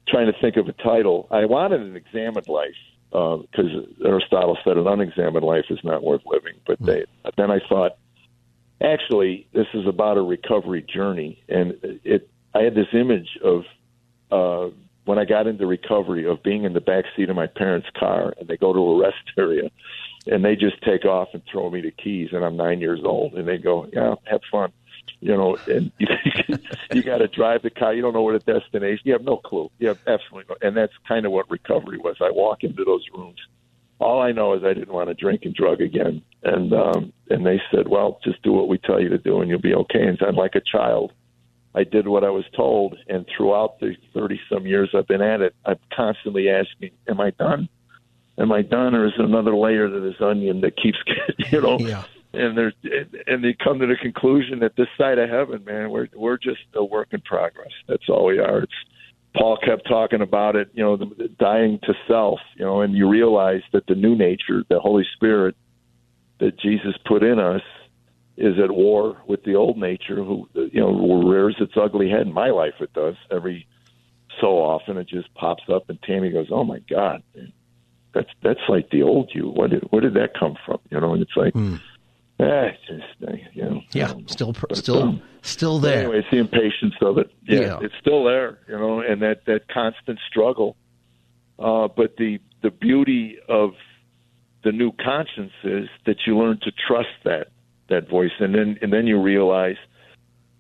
trying 0.09 0.33
to 0.33 0.39
think 0.41 0.57
of 0.57 0.69
a 0.69 0.73
title. 0.73 1.29
I 1.31 1.45
wanted 1.45 1.81
an 1.81 1.97
examined 1.97 2.49
life, 2.49 2.71
because 3.11 3.71
uh, 4.03 4.07
Aristotle 4.07 4.57
said 4.65 4.77
an 4.77 4.87
unexamined 4.87 5.45
life 5.45 5.65
is 5.71 5.79
not 5.83 6.03
worth 6.03 6.23
living. 6.27 6.55
But 6.67 6.79
hmm. 6.79 6.87
they, 6.87 7.05
then 7.37 7.51
I 7.51 7.59
thought, 7.69 7.97
actually, 8.83 9.47
this 9.53 9.67
is 9.75 9.87
about 9.87 10.17
a 10.17 10.23
recovery 10.23 10.83
journey, 10.83 11.43
and 11.49 11.75
it. 11.83 12.29
I 12.53 12.63
had 12.63 12.75
this 12.75 12.89
image 12.93 13.39
of 13.45 13.63
uh, 14.33 14.75
when 15.05 15.19
I 15.19 15.25
got 15.25 15.47
into 15.47 15.67
recovery 15.67 16.27
of 16.27 16.43
being 16.43 16.65
in 16.65 16.73
the 16.73 16.81
back 16.81 17.05
seat 17.17 17.31
of 17.31 17.37
my 17.37 17.47
parents' 17.47 17.89
car, 17.99 18.35
and 18.39 18.49
they 18.49 18.57
go 18.57 18.73
to 18.73 18.79
a 18.79 18.99
rest 19.01 19.17
area, 19.39 19.71
and 20.27 20.45
they 20.45 20.57
just 20.57 20.83
take 20.83 21.05
off 21.05 21.29
and 21.33 21.43
throw 21.51 21.71
me 21.71 21.81
the 21.81 21.91
keys, 21.91 22.31
and 22.33 22.45
I'm 22.45 22.57
nine 22.57 22.81
years 22.81 23.01
old, 23.05 23.35
and 23.35 23.47
they 23.47 23.59
go, 23.59 23.89
"Yeah, 23.93 24.15
have 24.25 24.41
fun." 24.51 24.73
You 25.21 25.37
know, 25.37 25.57
and 25.67 25.93
you, 25.99 26.07
you 26.93 27.03
got 27.03 27.19
to 27.19 27.29
drive 27.29 27.63
the 27.63 27.71
car. 27.71 27.95
You 27.95 28.03
don't 28.03 28.15
know 28.15 28.23
what 28.23 28.35
a 28.35 28.39
destination. 28.39 29.03
You 29.05 29.13
have 29.13 29.23
no 29.23 29.37
clue. 29.37 29.71
You 29.79 29.89
have 29.89 29.99
absolutely 30.07 30.45
no. 30.49 30.67
And 30.67 30.77
that's 30.77 30.93
kind 31.07 31.27
of 31.27 31.33
what 31.33 31.51
recovery 31.51 31.99
was. 31.99 32.17
I 32.21 32.31
walk 32.31 32.65
into 32.65 32.85
those 32.85 33.05
rooms. 33.15 33.39
All 33.99 34.23
I 34.23 34.33
know 34.33 34.55
is 34.55 34.65
I 34.65 34.73
didn't 34.73 34.93
want 34.93 35.09
to 35.09 35.15
drink 35.15 35.43
and 35.45 35.55
drug 35.55 35.81
again. 35.83 36.23
And 36.43 36.73
um, 36.73 37.13
and 37.29 37.45
they 37.45 37.61
said, 37.71 37.87
well, 37.89 38.19
just 38.25 38.43
do 38.43 38.53
what 38.53 38.69
we 38.69 38.79
tell 38.79 39.01
you 39.01 39.11
to 39.11 39.19
do, 39.19 39.41
and 39.41 39.51
you'll 39.51 39.61
be 39.61 39.75
okay. 39.75 40.07
And 40.07 40.19
I'm 40.23 40.37
like 40.37 40.55
a 40.55 40.63
child. 40.63 41.13
I 41.75 41.85
did 41.85 42.09
what 42.09 42.25
I 42.25 42.31
was 42.31 42.45
told, 42.57 42.97
and 43.09 43.27
throughout 43.37 43.79
the 43.79 43.95
thirty 44.15 44.41
some 44.51 44.67
years 44.67 44.91
I've 44.95 45.07
been 45.07 45.23
at 45.23 45.43
it, 45.43 45.55
I'm 45.67 45.79
constantly 45.95 46.49
asking, 46.49 46.91
"Am 47.09 47.21
I 47.21 47.31
done? 47.31 47.69
Am 48.39 48.51
I 48.51 48.63
done, 48.63 48.95
or 48.95 49.07
is 49.07 49.13
there 49.19 49.27
another 49.27 49.55
layer 49.55 49.87
to 49.87 50.01
this 50.01 50.17
onion 50.21 50.63
that 50.63 50.77
keeps, 50.77 50.99
you 51.53 51.61
know?" 51.61 51.79
Yeah 51.79 52.05
and 52.33 52.57
there's 52.57 52.75
and 53.27 53.43
they 53.43 53.57
come 53.63 53.81
to 53.81 53.87
the 53.87 53.97
conclusion 53.97 54.61
that 54.61 54.77
this 54.77 54.87
side 54.97 55.19
of 55.19 55.29
heaven, 55.29 55.65
man, 55.65 55.91
we're 55.91 56.09
we're 56.15 56.39
just 56.39 56.61
a 56.75 56.85
work 56.85 57.09
in 57.13 57.21
progress. 57.23 57.73
That's 57.89 58.09
all 58.09 58.27
we 58.27 58.39
are. 58.39 58.61
It's 58.61 58.73
Paul 59.37 59.59
kept 59.65 59.89
talking 59.89 60.23
about 60.23 60.57
it, 60.57 60.71
you 60.73 60.83
know, 60.83 60.97
the, 60.97 61.07
the 61.07 61.29
dying 61.29 61.79
to 61.85 61.95
self, 62.09 62.41
you 62.57 62.65
know, 62.65 62.81
and 62.81 62.95
you 62.95 63.09
realize 63.09 63.63
that 63.73 63.87
the 63.87 63.95
new 63.95 64.17
nature, 64.17 64.65
the 64.69 64.81
Holy 64.81 65.05
Spirit 65.15 65.55
that 66.41 66.59
Jesus 66.59 66.95
put 67.07 67.23
in 67.23 67.39
us, 67.39 67.63
is 68.37 68.59
at 68.59 68.73
war 68.73 69.21
with 69.29 69.45
the 69.45 69.55
old 69.55 69.77
nature, 69.77 70.17
who 70.17 70.49
you 70.55 70.81
know 70.81 71.29
rears 71.29 71.57
its 71.61 71.73
ugly 71.77 72.09
head. 72.09 72.23
In 72.23 72.33
my 72.33 72.51
life, 72.51 72.75
it 72.81 72.93
does 72.93 73.17
every 73.31 73.67
so 74.41 74.59
often. 74.59 74.97
It 74.97 75.09
just 75.09 75.33
pops 75.35 75.65
up, 75.73 75.91
and 75.91 76.01
Tammy 76.03 76.31
goes, 76.31 76.49
"Oh 76.51 76.65
my 76.65 76.79
God." 76.89 77.23
That's 78.13 78.31
that's 78.43 78.61
like 78.69 78.91
the 78.91 79.03
old 79.03 79.31
you. 79.35 79.51
What 79.51 79.71
did 79.71 79.85
where 79.91 80.01
did 80.01 80.15
that 80.15 80.31
come 80.39 80.57
from? 80.65 80.79
You 80.91 81.01
know, 81.01 81.13
and 81.13 81.23
it's 81.23 81.37
like 81.37 81.55
mm 81.55 81.81
Eh, 82.41 82.71
just, 82.87 83.35
you 83.55 83.63
know, 83.63 83.81
yeah, 83.93 84.15
still, 84.27 84.55
still, 84.73 85.03
um, 85.03 85.23
still 85.43 85.79
there. 85.79 86.05
Anyway, 86.05 86.19
it's 86.21 86.29
the 86.31 86.39
impatience 86.39 86.95
of 87.03 87.19
it. 87.19 87.31
Yeah, 87.43 87.61
yeah, 87.61 87.79
it's 87.83 87.95
still 88.01 88.25
there, 88.25 88.59
you 88.67 88.79
know, 88.79 89.01
and 89.01 89.21
that 89.21 89.45
that 89.47 89.69
constant 89.69 90.19
struggle. 90.31 90.77
Uh, 91.59 91.89
but 91.89 92.17
the 92.17 92.39
the 92.63 92.71
beauty 92.71 93.37
of 93.49 93.73
the 94.65 94.73
new 94.73 94.93
conscience 94.93 95.53
is 95.65 95.89
that 96.07 96.17
you 96.27 96.39
learn 96.39 96.59
to 96.63 96.73
trust 96.89 97.09
that 97.25 97.49
that 97.91 98.09
voice, 98.09 98.33
and 98.39 98.55
then 98.55 98.79
and 98.81 98.91
then 98.91 99.07
you 99.07 99.21
realize 99.21 99.77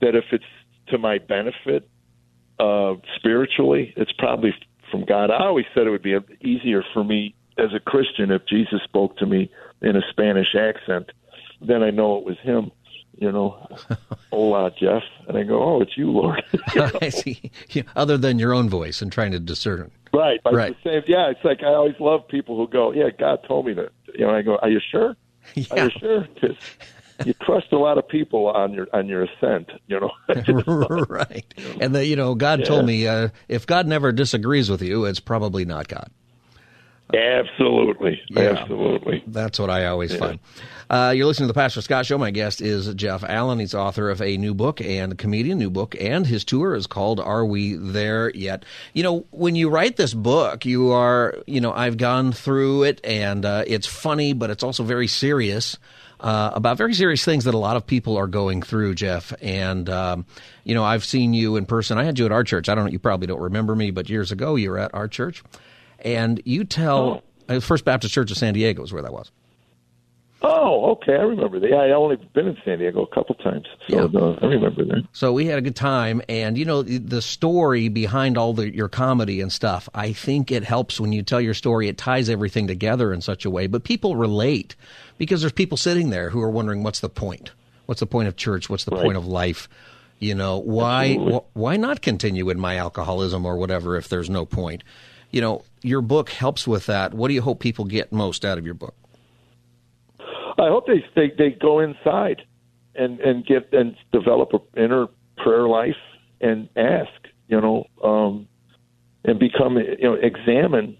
that 0.02 0.14
if 0.14 0.24
it's 0.32 0.44
to 0.88 0.98
my 0.98 1.16
benefit 1.16 1.88
uh, 2.58 2.94
spiritually, 3.16 3.94
it's 3.96 4.12
probably 4.18 4.50
from 4.90 5.06
God. 5.06 5.30
I 5.30 5.46
always 5.46 5.66
said 5.74 5.86
it 5.86 5.90
would 5.90 6.02
be 6.02 6.18
easier 6.42 6.84
for 6.92 7.04
me 7.04 7.34
as 7.56 7.70
a 7.74 7.80
Christian, 7.80 8.30
if 8.30 8.42
Jesus 8.46 8.80
spoke 8.84 9.16
to 9.18 9.26
me 9.26 9.50
in 9.82 9.96
a 9.96 10.02
Spanish 10.10 10.54
accent, 10.58 11.10
then 11.60 11.82
I 11.82 11.90
know 11.90 12.18
it 12.18 12.24
was 12.24 12.36
him. 12.42 12.70
You 13.18 13.30
know, 13.32 13.66
hola, 14.32 14.70
Jeff, 14.80 15.02
and 15.28 15.36
I 15.36 15.42
go, 15.42 15.62
oh, 15.62 15.82
it's 15.82 15.96
you, 15.96 16.10
Lord. 16.10 16.42
you 16.74 16.80
know? 16.80 16.90
I 17.02 17.10
see. 17.10 17.50
Yeah, 17.70 17.82
Other 17.94 18.16
than 18.16 18.38
your 18.38 18.54
own 18.54 18.68
voice 18.70 19.02
and 19.02 19.12
trying 19.12 19.32
to 19.32 19.40
discern. 19.40 19.90
Right. 20.14 20.40
But 20.42 20.54
Right. 20.54 20.76
The 20.82 20.90
same, 20.90 21.02
yeah, 21.06 21.28
it's 21.30 21.44
like 21.44 21.62
I 21.62 21.74
always 21.74 21.96
love 22.00 22.26
people 22.28 22.56
who 22.56 22.66
go, 22.66 22.92
yeah, 22.92 23.10
God 23.18 23.40
told 23.46 23.66
me 23.66 23.74
that. 23.74 23.90
You 24.14 24.26
know, 24.26 24.34
I 24.34 24.42
go, 24.42 24.56
are 24.56 24.70
you 24.70 24.80
sure? 24.90 25.08
Are 25.10 25.16
Yeah. 25.76 25.84
you 25.84 25.90
sure? 26.00 26.26
'Cause 26.40 26.56
you 27.24 27.34
trust 27.42 27.66
a 27.72 27.76
lot 27.78 27.98
of 27.98 28.08
people 28.08 28.46
on 28.48 28.72
your 28.72 28.86
on 28.94 29.06
your 29.06 29.24
ascent. 29.24 29.70
You 29.88 30.00
know. 30.00 30.10
right. 31.08 31.44
And 31.80 31.94
the, 31.94 32.06
you 32.06 32.16
know, 32.16 32.34
God 32.34 32.64
told 32.64 32.86
me 32.86 33.06
uh, 33.06 33.28
if 33.48 33.66
God 33.66 33.86
never 33.86 34.12
disagrees 34.12 34.70
with 34.70 34.80
you, 34.80 35.04
it's 35.04 35.20
probably 35.20 35.64
not 35.66 35.88
God. 35.88 36.08
Absolutely. 37.14 38.20
Yeah. 38.28 38.56
Absolutely. 38.60 39.24
That's 39.26 39.58
what 39.58 39.70
I 39.70 39.86
always 39.86 40.14
find. 40.14 40.38
Uh, 40.88 41.12
you're 41.14 41.26
listening 41.26 41.46
to 41.46 41.52
the 41.52 41.58
Pastor 41.58 41.80
Scott 41.82 42.06
Show. 42.06 42.18
My 42.18 42.30
guest 42.30 42.60
is 42.60 42.92
Jeff 42.94 43.22
Allen. 43.22 43.60
He's 43.60 43.74
author 43.74 44.10
of 44.10 44.20
a 44.20 44.36
new 44.36 44.54
book 44.54 44.80
and 44.80 45.12
a 45.12 45.14
comedian, 45.14 45.58
new 45.58 45.70
book, 45.70 45.94
and 46.00 46.26
his 46.26 46.44
tour 46.44 46.74
is 46.74 46.86
called 46.86 47.20
Are 47.20 47.44
We 47.46 47.74
There 47.74 48.30
Yet? 48.34 48.64
You 48.92 49.04
know, 49.04 49.26
when 49.30 49.54
you 49.54 49.70
write 49.70 49.96
this 49.96 50.14
book, 50.14 50.64
you 50.64 50.90
are, 50.90 51.36
you 51.46 51.60
know, 51.60 51.72
I've 51.72 51.96
gone 51.96 52.32
through 52.32 52.84
it 52.84 53.00
and 53.04 53.44
uh, 53.44 53.64
it's 53.66 53.86
funny, 53.86 54.32
but 54.32 54.50
it's 54.50 54.62
also 54.62 54.82
very 54.82 55.06
serious. 55.06 55.78
Uh, 56.18 56.50
about 56.52 56.76
very 56.76 56.92
serious 56.92 57.24
things 57.24 57.44
that 57.44 57.54
a 57.54 57.58
lot 57.58 57.76
of 57.76 57.86
people 57.86 58.18
are 58.18 58.26
going 58.26 58.60
through, 58.60 58.94
Jeff. 58.94 59.32
And, 59.40 59.88
um, 59.88 60.26
you 60.64 60.74
know, 60.74 60.84
I've 60.84 61.04
seen 61.04 61.32
you 61.32 61.56
in 61.56 61.64
person. 61.64 61.96
I 61.96 62.04
had 62.04 62.18
you 62.18 62.26
at 62.26 62.32
our 62.32 62.44
church. 62.44 62.68
I 62.68 62.74
don't 62.74 62.84
know, 62.84 62.90
you 62.90 62.98
probably 62.98 63.26
don't 63.26 63.40
remember 63.40 63.74
me, 63.74 63.90
but 63.90 64.10
years 64.10 64.30
ago 64.30 64.56
you 64.56 64.70
were 64.70 64.78
at 64.78 64.92
our 64.92 65.08
church. 65.08 65.42
And 66.04 66.40
you 66.44 66.64
tell, 66.64 67.22
uh, 67.48 67.60
First 67.60 67.84
Baptist 67.84 68.14
Church 68.14 68.30
of 68.30 68.36
San 68.36 68.54
Diego 68.54 68.82
is 68.82 68.92
where 68.92 69.02
that 69.02 69.12
was. 69.12 69.30
Oh, 70.42 70.92
okay. 70.92 71.12
I 71.16 71.22
remember 71.22 71.60
that. 71.60 71.68
Yeah, 71.68 71.76
I 71.76 71.90
only 71.90 72.16
been 72.16 72.46
in 72.48 72.56
San 72.64 72.78
Diego 72.78 73.02
a 73.02 73.14
couple 73.14 73.34
times, 73.34 73.66
so 73.90 74.10
Yeah. 74.10 74.18
uh, 74.20 74.38
I 74.40 74.46
remember 74.46 74.84
that. 74.86 75.02
So 75.12 75.34
we 75.34 75.44
had 75.44 75.58
a 75.58 75.60
good 75.60 75.76
time, 75.76 76.22
and 76.30 76.56
you 76.56 76.64
know 76.64 76.80
the- 76.80 76.96
the 76.96 77.20
story 77.20 77.88
behind 77.88 78.38
all 78.38 78.54
the 78.54 78.74
your 78.74 78.88
comedy 78.88 79.42
and 79.42 79.52
stuff. 79.52 79.86
I 79.94 80.12
think 80.14 80.50
it 80.50 80.64
helps 80.64 80.98
when 80.98 81.12
you 81.12 81.22
tell 81.22 81.42
your 81.42 81.52
story. 81.52 81.88
It 81.88 81.98
ties 81.98 82.30
everything 82.30 82.66
together 82.66 83.12
in 83.12 83.20
such 83.20 83.44
a 83.44 83.50
way, 83.50 83.66
but 83.66 83.84
people 83.84 84.16
relate 84.16 84.76
because 85.18 85.42
there's 85.42 85.52
people 85.52 85.76
sitting 85.76 86.08
there 86.08 86.30
who 86.30 86.40
are 86.40 86.50
wondering, 86.50 86.82
"What's 86.82 87.00
the 87.00 87.10
point? 87.10 87.50
What's 87.84 88.00
the 88.00 88.06
point 88.06 88.26
of 88.28 88.36
church? 88.36 88.70
What's 88.70 88.84
the 88.84 88.92
Right. 88.92 89.02
point 89.04 89.18
of 89.18 89.26
life? 89.26 89.68
You 90.20 90.34
know, 90.34 90.56
why 90.58 91.16
wh- 91.16 91.54
why 91.54 91.76
not 91.76 92.00
continue 92.00 92.48
in 92.48 92.58
my 92.58 92.76
alcoholism 92.76 93.44
or 93.44 93.58
whatever 93.58 93.94
if 93.98 94.08
there's 94.08 94.30
no 94.30 94.46
point? 94.46 94.82
You 95.30 95.40
know, 95.40 95.62
your 95.82 96.00
book 96.00 96.30
helps 96.30 96.66
with 96.66 96.86
that. 96.86 97.14
What 97.14 97.28
do 97.28 97.34
you 97.34 97.42
hope 97.42 97.60
people 97.60 97.84
get 97.84 98.12
most 98.12 98.44
out 98.44 98.58
of 98.58 98.64
your 98.64 98.74
book? 98.74 98.94
I 100.18 100.68
hope 100.68 100.86
they 100.86 101.04
they, 101.14 101.32
they 101.36 101.50
go 101.50 101.80
inside 101.80 102.42
and 102.94 103.20
and 103.20 103.46
get 103.46 103.72
and 103.72 103.96
develop 104.12 104.52
an 104.52 104.84
inner 104.84 105.06
prayer 105.36 105.68
life 105.68 105.96
and 106.40 106.68
ask, 106.76 107.10
you 107.48 107.60
know, 107.60 107.84
um, 108.02 108.48
and 109.24 109.38
become, 109.38 109.76
you 109.76 109.96
know, 110.02 110.14
examine, 110.14 110.96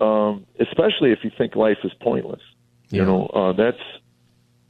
um, 0.00 0.46
especially 0.60 1.12
if 1.12 1.18
you 1.22 1.30
think 1.36 1.56
life 1.56 1.78
is 1.84 1.92
pointless. 2.00 2.40
Yeah. 2.88 3.00
You 3.00 3.06
know, 3.06 3.26
uh, 3.26 3.52
that's, 3.52 3.82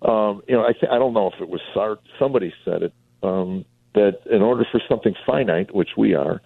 um, 0.02 0.42
you 0.48 0.56
know, 0.56 0.64
I 0.64 0.72
th- 0.72 0.90
I 0.90 0.98
don't 0.98 1.12
know 1.12 1.30
if 1.32 1.40
it 1.40 1.48
was 1.48 1.60
Sartre, 1.74 1.98
somebody 2.18 2.52
said 2.64 2.82
it 2.82 2.92
um, 3.22 3.64
that 3.94 4.20
in 4.30 4.42
order 4.42 4.66
for 4.70 4.80
something 4.88 5.14
finite, 5.26 5.74
which 5.74 5.90
we 5.96 6.14
are, 6.14 6.40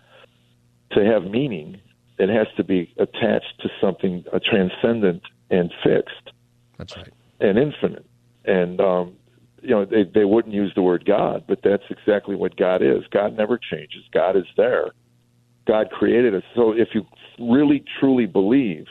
to 0.93 1.05
have 1.05 1.25
meaning, 1.25 1.81
it 2.19 2.29
has 2.29 2.47
to 2.57 2.65
be 2.65 2.93
attached 2.99 3.61
to 3.61 3.69
something 3.81 4.25
uh, 4.33 4.39
transcendent 4.45 5.23
and 5.51 5.73
fixed 5.83 6.33
That's 6.79 6.97
right. 6.97 7.13
and 7.41 7.59
infinite. 7.59 8.07
And 8.45 8.81
um, 8.81 9.17
you 9.63 9.71
know, 9.71 9.85
they 9.85 10.05
they 10.05 10.25
wouldn't 10.25 10.55
use 10.55 10.73
the 10.75 10.83
word 10.83 11.05
God, 11.05 11.45
but 11.47 11.61
that's 11.63 11.85
exactly 11.91 12.35
what 12.35 12.57
God 12.57 12.83
is. 12.83 13.05
God 13.11 13.37
never 13.37 13.59
changes. 13.59 14.03
God 14.13 14.37
is 14.37 14.47
there. 14.57 14.91
God 15.67 15.91
created 15.91 16.35
us. 16.35 16.43
So 16.55 16.73
if 16.73 16.89
you 16.95 17.07
really 17.39 17.85
truly 18.01 18.27
believe 18.27 18.87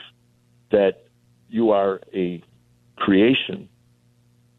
that 0.70 1.04
you 1.50 1.70
are 1.70 2.00
a 2.14 2.42
creation, 2.96 3.68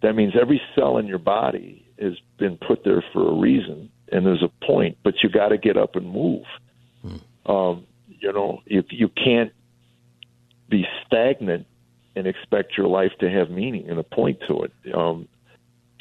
that 0.01 0.13
means 0.13 0.33
every 0.39 0.61
cell 0.75 0.97
in 0.97 1.07
your 1.07 1.17
body 1.17 1.87
has 1.99 2.13
been 2.37 2.57
put 2.57 2.83
there 2.83 3.03
for 3.13 3.27
a 3.29 3.33
reason, 3.33 3.89
and 4.11 4.25
there's 4.25 4.43
a 4.43 4.65
point. 4.65 4.97
But 5.03 5.15
you 5.23 5.29
got 5.29 5.49
to 5.49 5.57
get 5.57 5.77
up 5.77 5.95
and 5.95 6.09
move. 6.11 6.43
Um, 7.45 7.85
you 8.73 8.83
you 8.89 9.07
can't 9.07 9.53
be 10.67 10.85
stagnant 11.05 11.67
and 12.15 12.27
expect 12.27 12.77
your 12.77 12.87
life 12.87 13.11
to 13.19 13.29
have 13.29 13.49
meaning 13.49 13.89
and 13.89 13.99
a 13.99 14.03
point 14.03 14.39
to 14.47 14.63
it. 14.63 14.73
Um, 14.93 15.27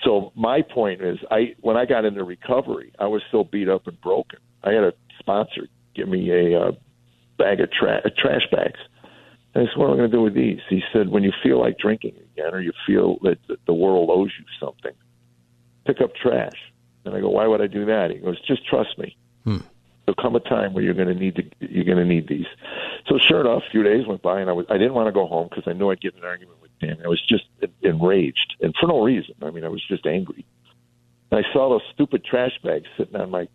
so 0.02 0.32
my 0.34 0.62
point 0.62 1.02
is, 1.02 1.18
I 1.30 1.54
when 1.60 1.76
I 1.76 1.84
got 1.84 2.04
into 2.04 2.24
recovery, 2.24 2.92
I 2.98 3.06
was 3.06 3.22
so 3.30 3.44
beat 3.44 3.68
up 3.68 3.86
and 3.86 4.00
broken. 4.00 4.40
I 4.64 4.72
had 4.72 4.84
a 4.84 4.92
sponsor 5.18 5.68
give 5.94 6.08
me 6.08 6.30
a 6.30 6.60
uh, 6.60 6.72
bag 7.38 7.60
of 7.60 7.70
tra- 7.70 8.10
trash 8.16 8.46
bags. 8.50 8.80
And 9.54 9.68
I 9.68 9.70
said, 9.70 9.78
"What 9.78 9.86
am 9.88 9.92
I 9.92 9.96
going 9.98 10.10
to 10.10 10.16
do 10.16 10.22
with 10.22 10.34
these?" 10.34 10.60
He 10.68 10.82
said, 10.92 11.10
"When 11.10 11.22
you 11.22 11.32
feel 11.42 11.60
like 11.60 11.78
drinking 11.78 12.14
again, 12.32 12.54
or 12.54 12.60
you 12.60 12.72
feel 12.86 13.18
that 13.22 13.38
the 13.66 13.74
world 13.74 14.08
owes 14.10 14.32
you 14.38 14.44
something, 14.58 14.94
pick 15.86 16.00
up 16.00 16.14
trash." 16.14 16.72
And 17.04 17.14
I 17.14 17.20
go, 17.20 17.28
"Why 17.30 17.46
would 17.46 17.60
I 17.60 17.66
do 17.66 17.84
that?" 17.86 18.10
He 18.10 18.18
goes, 18.18 18.40
"Just 18.40 18.66
trust 18.66 18.98
me." 18.98 19.16
There'll 20.12 20.30
come 20.30 20.36
a 20.36 20.40
time 20.40 20.72
where 20.72 20.82
you're 20.82 20.94
going 20.94 21.08
to 21.08 21.14
need 21.14 21.36
to 21.36 21.44
you're 21.60 21.84
going 21.84 21.98
to 21.98 22.04
need 22.04 22.28
these. 22.28 22.46
So 23.06 23.18
sure 23.18 23.40
enough, 23.40 23.62
a 23.66 23.70
few 23.70 23.82
days 23.82 24.06
went 24.06 24.22
by, 24.22 24.40
and 24.40 24.50
I 24.50 24.52
was 24.52 24.66
I 24.68 24.78
didn't 24.78 24.94
want 24.94 25.08
to 25.08 25.12
go 25.12 25.26
home 25.26 25.48
because 25.48 25.64
I 25.66 25.72
knew 25.72 25.90
I'd 25.90 26.00
get 26.00 26.14
in 26.14 26.20
an 26.20 26.26
argument 26.26 26.60
with 26.60 26.70
Dan. 26.80 26.98
I 27.04 27.08
was 27.08 27.20
just 27.26 27.44
enraged, 27.82 28.56
and 28.60 28.74
for 28.78 28.86
no 28.86 29.02
reason. 29.02 29.34
I 29.42 29.50
mean, 29.50 29.64
I 29.64 29.68
was 29.68 29.82
just 29.86 30.06
angry. 30.06 30.44
And 31.30 31.44
I 31.44 31.52
saw 31.52 31.70
those 31.70 31.82
stupid 31.94 32.24
trash 32.24 32.52
bags 32.62 32.86
sitting 32.96 33.16
on 33.16 33.30
my 33.30 33.48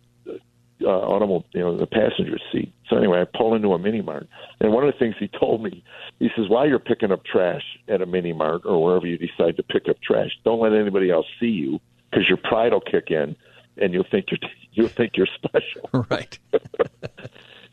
uh, 0.82 0.88
automobile, 0.88 1.44
you 1.52 1.60
know, 1.60 1.76
the 1.76 1.86
passenger 1.86 2.38
seat. 2.52 2.72
So 2.88 2.96
anyway, 2.96 3.20
I 3.20 3.24
pull 3.24 3.54
into 3.54 3.72
a 3.72 3.78
mini 3.78 4.00
mart, 4.00 4.28
and 4.60 4.72
one 4.72 4.86
of 4.86 4.92
the 4.92 4.98
things 4.98 5.14
he 5.18 5.28
told 5.28 5.62
me, 5.62 5.84
he 6.18 6.30
says, 6.36 6.48
"While 6.48 6.68
you're 6.68 6.78
picking 6.78 7.12
up 7.12 7.24
trash 7.24 7.64
at 7.88 8.02
a 8.02 8.06
mini 8.06 8.32
mart 8.32 8.62
or 8.64 8.82
wherever 8.82 9.06
you 9.06 9.18
decide 9.18 9.56
to 9.56 9.62
pick 9.62 9.88
up 9.88 10.00
trash, 10.00 10.30
don't 10.44 10.60
let 10.60 10.72
anybody 10.72 11.10
else 11.10 11.26
see 11.38 11.46
you 11.46 11.80
because 12.10 12.28
your 12.28 12.38
pride 12.38 12.72
will 12.72 12.80
kick 12.80 13.10
in, 13.10 13.36
and 13.80 13.92
you'll 13.92 14.06
think 14.10 14.26
you're 14.30 14.50
you'll 14.72 14.88
think 14.88 15.16
you're 15.16 15.28
special." 15.34 15.90
Right. 16.10 16.38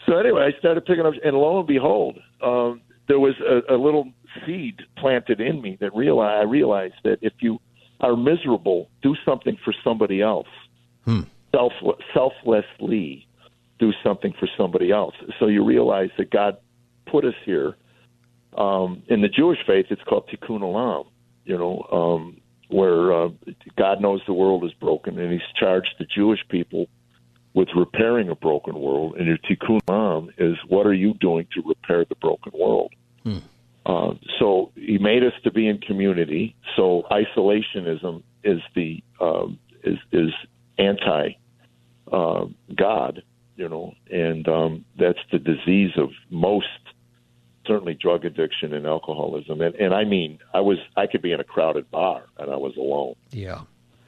So 0.06 0.18
anyway, 0.18 0.52
I 0.54 0.60
started 0.60 0.86
picking 0.86 1.06
up, 1.06 1.13
and 1.24 1.36
lo 1.36 1.58
and 1.58 1.68
behold, 1.68 2.20
um, 2.41 2.82
there 3.08 3.20
was 3.20 3.34
a, 3.39 3.74
a 3.74 3.78
little 3.78 4.12
seed 4.46 4.82
planted 4.98 5.41
in 5.41 5.62
me 5.62 5.78
that 5.82 5.96
realized 5.96 6.41
I 6.41 6.44
realized 6.44 6.96
that 7.04 7.20
if 7.22 7.34
you 7.39 7.60
are 8.02 8.15
miserable, 8.15 8.89
do 9.02 9.15
something 9.26 9.58
for 9.63 9.74
somebody 9.84 10.22
else. 10.22 10.48
Self, 11.52 11.74
selflessly, 12.13 13.28
do 13.80 13.94
something 14.04 14.34
for 14.39 14.48
somebody 14.58 14.91
else. 14.91 15.15
So 15.39 15.48
you 15.48 15.63
realize 15.63 16.10
that 16.18 16.30
God 16.30 16.58
put 17.08 17.26
us 17.26 17.36
here. 17.46 17.76
Um, 18.58 19.04
in 19.08 19.22
the 19.22 19.28
Jewish 19.28 19.60
faith, 19.65 19.88
it's 19.89 20.02
called 20.04 20.30
Tikkun 20.30 20.62
Olam. 20.62 21.06
You 21.46 21.58
know, 21.58 21.88
um, 21.91 22.38
where 22.69 23.13
uh, 23.13 23.30
God 23.78 24.01
knows 24.01 24.21
the 24.25 24.34
world 24.34 24.63
is 24.65 24.73
broken, 24.73 25.19
and 25.19 25.32
He's 25.32 25.41
charged 25.60 25.95
the 25.99 26.06
Jewish 26.06 26.39
people 26.49 26.88
with 27.54 27.69
repairing 27.75 28.30
a 28.30 28.36
broken 28.36 28.80
world, 28.80 29.15
and 29.15 29.28
your 29.28 29.38
tikkun 29.38 29.80
olam 29.88 30.30
is 30.38 30.58
what 30.67 30.86
are 30.86 30.93
you 30.93 31.13
doing 31.15 31.47
to 31.54 31.63
repair 31.65 32.06
the 32.06 32.15
broken 32.15 32.51
world? 32.54 32.93
Uh, 33.86 34.13
so 34.39 34.71
he 34.75 34.97
made 34.97 35.23
us 35.23 35.34
to 35.43 35.51
be 35.51 35.67
in 35.67 35.78
community. 35.78 36.56
So 36.75 37.04
isolationism 37.12 38.23
is 38.43 38.60
the 38.73 39.04
um, 39.21 39.60
is 39.84 39.97
is 40.12 40.32
anti 40.78 41.38
uh, 42.12 42.45
God, 42.75 43.23
you 43.56 43.69
know, 43.69 43.93
and 44.12 44.47
um, 44.47 44.86
that's 44.99 45.19
the 45.32 45.39
disease 45.39 45.91
of 45.97 46.10
most 46.30 46.67
certainly 47.67 47.93
drug 47.93 48.25
addiction 48.25 48.73
and 48.73 48.86
alcoholism. 48.86 49.62
And, 49.62 49.75
and 49.75 49.93
I 49.93 50.04
mean, 50.04 50.39
I 50.54 50.62
was 50.62 50.78
I 50.95 51.08
could 51.08 51.21
be 51.21 51.32
in 51.32 51.39
a 51.39 51.43
crowded 51.43 51.89
bar 51.91 52.23
and 52.38 52.51
I 52.51 52.56
was 52.56 52.75
alone. 52.78 53.15
Yeah. 53.32 53.62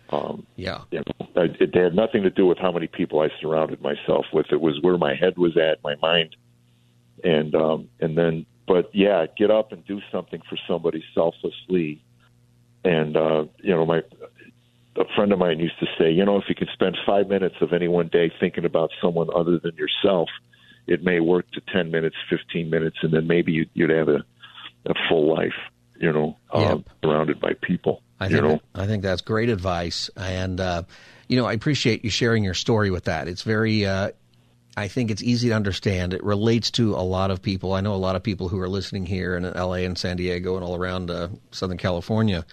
Um, 0.09 0.45
Yeah. 0.55 0.81
you 0.91 0.99
know, 0.99 1.27
I- 1.35 1.55
it 1.59 1.75
had 1.75 1.93
nothing 1.95 2.23
to 2.23 2.29
do 2.29 2.45
with 2.45 2.57
how 2.57 2.71
many 2.71 2.87
people 2.87 3.19
I 3.19 3.29
surrounded 3.41 3.81
myself 3.81 4.25
with. 4.31 4.47
It 4.51 4.61
was 4.61 4.79
where 4.81 4.97
my 4.97 5.15
head 5.15 5.37
was 5.37 5.57
at, 5.57 5.83
my 5.83 5.95
mind, 6.01 6.35
and 7.23 7.53
um, 7.55 7.89
and 7.99 8.17
then, 8.17 8.45
but 8.67 8.89
yeah, 8.93 9.25
get 9.37 9.51
up 9.51 9.71
and 9.71 9.85
do 9.85 10.01
something 10.11 10.41
for 10.49 10.57
somebody 10.67 11.03
selflessly. 11.13 12.01
And 12.85 13.17
uh, 13.17 13.45
you 13.61 13.73
know, 13.73 13.85
my 13.85 14.01
a 14.95 15.05
friend 15.15 15.31
of 15.31 15.39
mine 15.39 15.59
used 15.59 15.79
to 15.79 15.87
say, 15.97 16.09
you 16.09 16.25
know, 16.25 16.37
if 16.37 16.45
you 16.49 16.55
could 16.55 16.69
spend 16.73 16.97
five 17.05 17.27
minutes 17.27 17.55
of 17.61 17.71
any 17.73 17.87
one 17.87 18.07
day 18.07 18.31
thinking 18.39 18.65
about 18.65 18.89
someone 19.01 19.27
other 19.35 19.59
than 19.59 19.75
yourself, 19.75 20.29
it 20.87 21.03
may 21.03 21.19
work 21.19 21.49
to 21.51 21.61
ten 21.73 21.91
minutes, 21.91 22.15
fifteen 22.29 22.69
minutes, 22.69 22.97
and 23.01 23.13
then 23.13 23.27
maybe 23.27 23.51
you'd, 23.51 23.69
you'd 23.73 23.89
have 23.89 24.09
a, 24.09 24.23
a 24.85 24.93
full 25.09 25.33
life. 25.33 25.53
You 25.99 26.13
know, 26.13 26.37
uh, 26.51 26.77
Yep. 26.77 26.89
surrounded 27.03 27.39
by 27.39 27.53
people. 27.61 28.01
I 28.19 28.27
you 28.27 28.31
think 28.33 28.43
know, 28.43 28.61
I 28.75 28.87
think 28.87 29.03
that's 29.03 29.21
great 29.21 29.49
advice, 29.49 30.09
and 30.15 30.59
uh, 30.59 30.83
you 31.27 31.37
know 31.37 31.45
I 31.45 31.53
appreciate 31.53 32.03
you 32.03 32.09
sharing 32.09 32.43
your 32.43 32.53
story 32.53 32.89
with 32.89 33.05
that. 33.05 33.27
It's 33.27 33.43
very 33.43 33.85
uh, 33.85 34.11
I 34.77 34.87
think 34.87 35.09
it's 35.09 35.23
easy 35.23 35.49
to 35.49 35.55
understand. 35.55 36.13
It 36.13 36.23
relates 36.23 36.69
to 36.71 36.93
a 36.93 37.01
lot 37.01 37.31
of 37.31 37.41
people. 37.41 37.73
I 37.73 37.81
know 37.81 37.95
a 37.95 37.97
lot 37.97 38.15
of 38.15 38.21
people 38.21 38.47
who 38.47 38.59
are 38.59 38.69
listening 38.69 39.07
here 39.07 39.35
in 39.35 39.43
LA 39.43 39.77
and 39.85 39.97
San 39.97 40.17
Diego 40.17 40.55
and 40.55 40.63
all 40.63 40.75
around 40.75 41.09
uh, 41.09 41.29
Southern 41.51 41.77
California. 41.79 42.45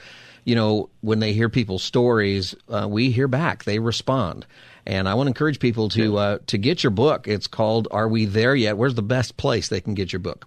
You 0.45 0.55
know, 0.55 0.89
when 1.03 1.21
they 1.21 1.35
hear 1.35 1.51
people's 1.51 1.83
stories, 1.83 2.55
uh, 2.71 2.87
we 2.91 3.11
hear 3.11 3.29
back. 3.29 3.65
They 3.65 3.79
respond. 3.79 4.47
And 4.87 5.09
I 5.09 5.15
want 5.15 5.27
to 5.27 5.31
encourage 5.31 5.61
people 5.61 5.89
to 5.91 6.19
uh, 6.19 6.39
to 6.49 6.59
get 6.59 6.83
your 6.83 6.91
book. 6.91 7.27
It's 7.27 7.47
called 7.47 7.89
"Are 7.91 8.09
We 8.09 8.27
There 8.27 8.55
Yet?" 8.55 8.77
Where's 8.77 8.95
the 8.95 9.03
best 9.03 9.37
place 9.37 9.69
they 9.69 9.81
can 9.81 9.95
get 9.95 10.13
your 10.13 10.21
book? 10.21 10.47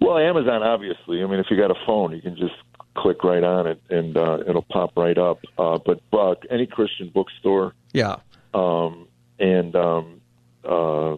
Well, 0.00 0.18
Amazon, 0.18 0.62
obviously. 0.64 1.22
I 1.22 1.26
mean, 1.26 1.38
if 1.38 1.46
you 1.50 1.56
got 1.56 1.70
a 1.70 1.86
phone, 1.86 2.12
you 2.12 2.20
can 2.20 2.36
just 2.36 2.54
click 2.94 3.22
right 3.24 3.44
on 3.44 3.66
it 3.66 3.80
and 3.88 4.16
uh, 4.16 4.38
it'll 4.46 4.62
pop 4.62 4.96
right 4.96 5.16
up. 5.16 5.38
Uh, 5.56 5.78
but 5.84 6.00
uh, 6.12 6.34
any 6.50 6.66
Christian 6.66 7.08
bookstore, 7.08 7.74
yeah, 7.92 8.16
um, 8.52 9.06
and 9.38 9.76
um, 9.76 10.20
uh, 10.64 11.16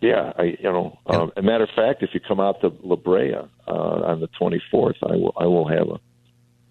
yeah, 0.00 0.32
I 0.36 0.56
you 0.60 0.64
know, 0.64 0.98
um, 1.06 1.32
a 1.36 1.42
matter 1.42 1.64
of 1.64 1.70
fact, 1.74 2.02
if 2.02 2.10
you 2.12 2.20
come 2.20 2.40
out 2.40 2.60
to 2.60 2.72
La 2.82 2.96
Brea 2.96 3.34
uh, 3.34 3.70
on 3.70 4.20
the 4.20 4.28
24th, 4.40 4.96
I 5.02 5.16
will 5.16 5.34
I 5.36 5.46
will 5.46 5.68
have 5.68 5.88
a 5.88 6.00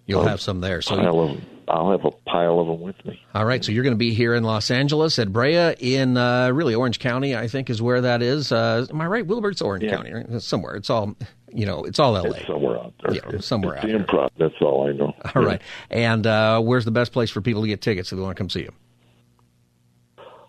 you'll 0.05 0.25
have 0.25 0.41
some 0.41 0.61
there. 0.61 0.81
So 0.81 0.95
of, 0.95 1.41
I'll 1.67 1.91
have 1.91 2.05
a 2.05 2.11
pile 2.29 2.59
of 2.59 2.67
them 2.67 2.79
with 2.81 2.95
me. 3.05 3.19
All 3.35 3.43
right, 3.45 3.63
so 3.63 3.71
you're 3.71 3.83
going 3.83 3.93
to 3.95 3.97
be 3.97 4.13
here 4.13 4.33
in 4.35 4.43
Los 4.43 4.71
Angeles 4.71 5.19
at 5.19 5.33
Brea 5.33 5.73
in 5.79 6.15
uh, 6.17 6.49
really 6.51 6.73
Orange 6.75 6.99
County, 6.99 7.35
I 7.35 7.47
think 7.47 7.69
is 7.69 7.81
where 7.81 8.01
that 8.01 8.21
is. 8.21 8.51
Uh, 8.51 8.85
am 8.89 9.01
I 9.01 9.07
right? 9.07 9.25
Wilbert's 9.25 9.61
Orange 9.61 9.83
Yeah. 9.83 9.95
County, 9.95 10.13
right? 10.13 10.41
Somewhere. 10.41 10.75
It's 10.75 10.89
all 10.89 11.15
you 11.53 11.65
know. 11.65 11.83
It's 11.83 11.99
all 11.99 12.15
L.A. 12.15 12.29
It's 12.37 12.47
somewhere 12.47 12.77
out 12.79 12.93
there. 13.03 13.15
Yeah, 13.33 13.39
somewhere 13.39 13.75
it's 13.75 13.83
out 13.83 13.87
the 13.91 13.97
there. 13.97 14.05
improv. 14.05 14.29
That's 14.37 14.53
all 14.61 14.87
I 14.87 14.93
know. 14.93 15.13
All 15.35 15.43
right. 15.43 15.61
And 15.89 16.25
uh, 16.25 16.61
where's 16.61 16.85
the 16.85 16.91
best 16.91 17.11
place 17.11 17.29
for 17.29 17.41
people 17.41 17.61
to 17.63 17.67
get 17.67 17.81
tickets 17.81 18.11
if 18.11 18.17
they 18.17 18.21
want 18.23 18.35
to 18.37 18.41
come 18.41 18.49
see 18.49 18.61
you? 18.61 18.71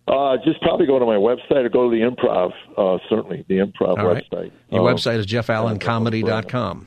Uh, 0.07 0.39
just 0.45 0.61
probably 0.63 0.87
go 0.87 0.99
to 0.99 1.05
my 1.05 1.17
website 1.17 1.65
or 1.65 1.69
go 1.69 1.91
to 1.91 1.95
the 1.95 2.03
improv. 2.03 2.53
Uh, 2.79 2.99
certainly, 3.11 3.45
the 3.49 3.57
improv 3.59 3.99
All 3.99 4.07
right. 4.07 4.25
website. 4.33 4.51
Your 4.71 4.89
Um, 4.89 4.95
website 4.97 5.17
is 5.19 5.27
jeffallencomedy.com. 5.27 6.87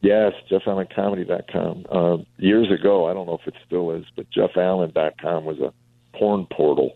Yes, 0.00 0.32
JeffAllenComedy.com. 0.50 1.86
Uh, 1.90 2.18
years 2.38 2.70
ago, 2.70 3.06
I 3.08 3.14
don't 3.14 3.26
know 3.26 3.38
if 3.40 3.46
it 3.48 3.54
still 3.66 3.90
is, 3.90 4.04
but 4.14 4.30
JeffAllen.com 4.30 5.44
was 5.44 5.58
a 5.58 5.72
porn 6.16 6.46
portal. 6.46 6.94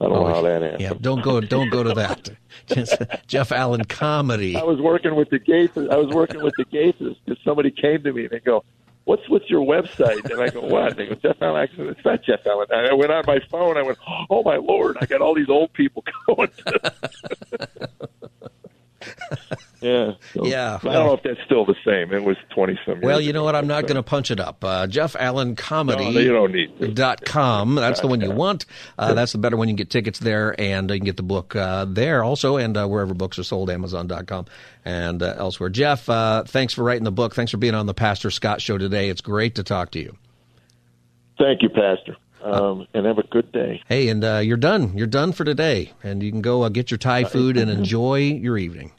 I 0.00 0.06
don't 0.06 0.14
know 0.14 0.26
how 0.26 0.42
that 0.42 0.62
happened. 0.62 0.80
Oh, 0.80 0.84
yeah, 0.84 0.92
don't 0.98 1.22
go 1.22 1.40
don't 1.42 1.68
go 1.68 1.82
to 1.82 1.92
that. 1.92 2.30
Just 2.66 2.96
Jeff 3.26 3.52
Allen 3.52 3.84
Comedy. 3.84 4.56
I 4.56 4.62
was 4.62 4.80
working 4.80 5.14
with 5.14 5.28
the 5.28 5.38
Gates. 5.38 5.76
I 5.76 5.96
was 5.96 6.08
working 6.14 6.42
with 6.42 6.54
the 6.56 6.64
Gates 6.64 6.98
because 6.98 7.42
somebody 7.44 7.70
came 7.70 8.02
to 8.04 8.12
me 8.12 8.22
and 8.22 8.30
they 8.30 8.40
go, 8.40 8.64
"What's 9.04 9.28
what's 9.28 9.50
your 9.50 9.60
website?" 9.60 10.24
And 10.30 10.40
I 10.40 10.48
go, 10.48 10.62
"What?" 10.62 10.92
And 10.92 10.96
they 10.96 11.06
go, 11.06 11.16
"Jeff 11.16 11.36
Allen." 11.42 11.68
I 11.70 11.76
said, 11.76 11.86
"It's 11.88 12.02
not 12.04 12.22
Jeff 12.24 12.46
Allen." 12.46 12.68
And 12.70 12.86
I 12.86 12.94
went 12.94 13.12
on 13.12 13.24
my 13.26 13.40
phone. 13.50 13.76
I 13.76 13.82
went, 13.82 13.98
"Oh 14.30 14.42
my 14.42 14.56
lord! 14.56 14.96
I 15.02 15.04
got 15.04 15.20
all 15.20 15.34
these 15.34 15.50
old 15.50 15.74
people 15.74 16.02
going." 16.26 16.50
yeah. 19.80 20.12
so- 20.34 20.44
Yeah, 20.46 20.76
I 20.76 20.84
don't 20.84 20.92
know 21.06 21.14
if 21.14 21.22
that's 21.22 21.40
still 21.44 21.64
the 21.64 21.74
same. 21.84 22.12
It 22.12 22.22
was 22.22 22.36
twenty 22.50 22.78
some. 22.84 22.96
Years. 22.96 23.04
Well, 23.04 23.20
you 23.20 23.32
know 23.32 23.44
what? 23.44 23.54
I'm 23.56 23.66
not 23.66 23.82
going 23.82 23.96
to 23.96 24.02
punch 24.02 24.30
it 24.30 24.38
up. 24.40 24.62
Uh, 24.64 24.86
Jeff 24.86 25.16
Allen 25.18 25.56
Comedy. 25.56 26.12
No, 26.12 26.20
you 26.20 26.32
don't 26.32 26.52
need 26.52 26.94
dot 26.94 27.24
com. 27.24 27.74
That's 27.76 28.00
the 28.00 28.06
one 28.06 28.20
you 28.20 28.30
want. 28.32 28.66
Uh, 28.98 29.14
that's 29.14 29.32
the 29.32 29.38
better 29.38 29.56
one. 29.56 29.68
You 29.68 29.72
can 29.72 29.78
get 29.78 29.90
tickets 29.90 30.18
there, 30.18 30.54
and 30.60 30.90
you 30.90 30.96
can 30.98 31.04
get 31.06 31.16
the 31.16 31.22
book 31.22 31.56
uh, 31.56 31.86
there 31.88 32.22
also, 32.22 32.56
and 32.56 32.76
uh, 32.76 32.86
wherever 32.86 33.14
books 33.14 33.38
are 33.38 33.44
sold, 33.44 33.70
Amazon.com 33.70 34.46
and 34.84 35.22
uh, 35.22 35.34
elsewhere. 35.38 35.70
Jeff, 35.70 36.08
uh, 36.08 36.44
thanks 36.44 36.74
for 36.74 36.82
writing 36.84 37.04
the 37.04 37.12
book. 37.12 37.34
Thanks 37.34 37.50
for 37.50 37.58
being 37.58 37.74
on 37.74 37.86
the 37.86 37.94
Pastor 37.94 38.30
Scott 38.30 38.60
Show 38.60 38.78
today. 38.78 39.08
It's 39.08 39.20
great 39.20 39.54
to 39.56 39.62
talk 39.62 39.90
to 39.92 39.98
you. 40.00 40.16
Thank 41.38 41.62
you, 41.62 41.70
Pastor, 41.70 42.16
um, 42.42 42.86
and 42.94 43.06
have 43.06 43.18
a 43.18 43.26
good 43.26 43.52
day. 43.52 43.82
Hey, 43.86 44.08
and 44.08 44.24
uh, 44.24 44.38
you're 44.38 44.56
done. 44.56 44.96
You're 44.96 45.06
done 45.06 45.32
for 45.32 45.44
today, 45.44 45.92
and 46.02 46.22
you 46.22 46.30
can 46.30 46.42
go 46.42 46.62
uh, 46.62 46.68
get 46.68 46.90
your 46.90 46.98
Thai 46.98 47.24
food 47.24 47.56
and 47.56 47.70
enjoy 47.78 48.18
your 48.18 48.58
evening. 48.58 48.92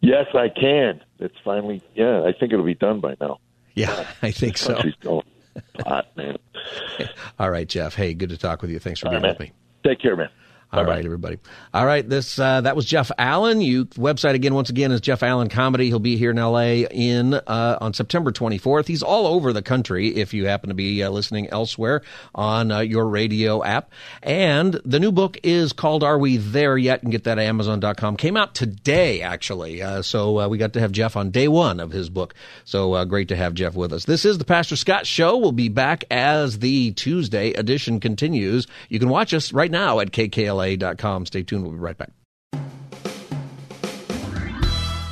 Yes, 0.00 0.26
I 0.34 0.48
can. 0.48 1.00
It's 1.18 1.34
finally. 1.44 1.82
Yeah, 1.94 2.22
I 2.22 2.32
think 2.32 2.52
it'll 2.52 2.64
be 2.64 2.74
done 2.74 3.00
by 3.00 3.16
now. 3.20 3.38
Yeah, 3.74 4.06
I 4.22 4.30
think 4.30 4.58
so. 4.58 4.80
Hot, 5.86 6.16
man. 6.16 6.36
All 7.38 7.50
right, 7.50 7.68
Jeff. 7.68 7.94
Hey, 7.94 8.14
good 8.14 8.28
to 8.28 8.36
talk 8.36 8.62
with 8.62 8.70
you. 8.70 8.78
Thanks 8.78 9.00
for 9.00 9.06
All 9.06 9.12
being 9.12 9.22
right, 9.22 9.30
with 9.30 9.40
me. 9.40 9.52
Take 9.84 10.00
care, 10.00 10.16
man. 10.16 10.28
All 10.70 10.84
right, 10.84 11.02
everybody. 11.02 11.38
All 11.72 11.86
right, 11.86 12.06
this 12.06 12.38
uh, 12.38 12.60
that 12.60 12.76
was 12.76 12.84
Jeff 12.84 13.10
Allen. 13.16 13.62
You 13.62 13.86
website 13.86 14.34
again 14.34 14.52
once 14.52 14.68
again 14.68 14.92
is 14.92 15.00
Jeff 15.00 15.22
Allen 15.22 15.48
Comedy. 15.48 15.86
He'll 15.86 15.98
be 15.98 16.18
here 16.18 16.30
in 16.30 16.38
L.A. 16.38 16.86
in 16.90 17.32
uh, 17.32 17.78
on 17.80 17.94
September 17.94 18.32
24th. 18.32 18.86
He's 18.86 19.02
all 19.02 19.26
over 19.26 19.54
the 19.54 19.62
country. 19.62 20.08
If 20.08 20.34
you 20.34 20.46
happen 20.46 20.68
to 20.68 20.74
be 20.74 21.02
uh, 21.02 21.08
listening 21.08 21.48
elsewhere 21.48 22.02
on 22.34 22.70
uh, 22.70 22.80
your 22.80 23.08
radio 23.08 23.64
app, 23.64 23.90
and 24.22 24.78
the 24.84 25.00
new 25.00 25.10
book 25.10 25.38
is 25.42 25.72
called 25.72 26.04
"Are 26.04 26.18
We 26.18 26.36
There 26.36 26.76
Yet?" 26.76 27.02
and 27.02 27.10
get 27.10 27.24
that 27.24 27.38
at 27.38 27.44
Amazon.com. 27.44 28.18
Came 28.18 28.36
out 28.36 28.54
today, 28.54 29.22
actually. 29.22 29.80
Uh, 29.80 30.02
so 30.02 30.38
uh, 30.38 30.48
we 30.48 30.58
got 30.58 30.74
to 30.74 30.80
have 30.80 30.92
Jeff 30.92 31.16
on 31.16 31.30
day 31.30 31.48
one 31.48 31.80
of 31.80 31.92
his 31.92 32.10
book. 32.10 32.34
So 32.66 32.92
uh, 32.92 33.06
great 33.06 33.28
to 33.28 33.36
have 33.36 33.54
Jeff 33.54 33.74
with 33.74 33.94
us. 33.94 34.04
This 34.04 34.26
is 34.26 34.36
the 34.36 34.44
Pastor 34.44 34.76
Scott 34.76 35.06
Show. 35.06 35.38
We'll 35.38 35.52
be 35.52 35.70
back 35.70 36.04
as 36.10 36.58
the 36.58 36.90
Tuesday 36.92 37.52
edition 37.52 38.00
continues. 38.00 38.66
You 38.90 38.98
can 38.98 39.08
watch 39.08 39.32
us 39.32 39.54
right 39.54 39.70
now 39.70 40.00
at 40.00 40.12
kkla.com. 40.58 41.26
Stay 41.26 41.42
tuned. 41.42 41.62
We'll 41.62 41.72
be 41.72 41.78
right 41.78 41.96
back. 41.96 42.10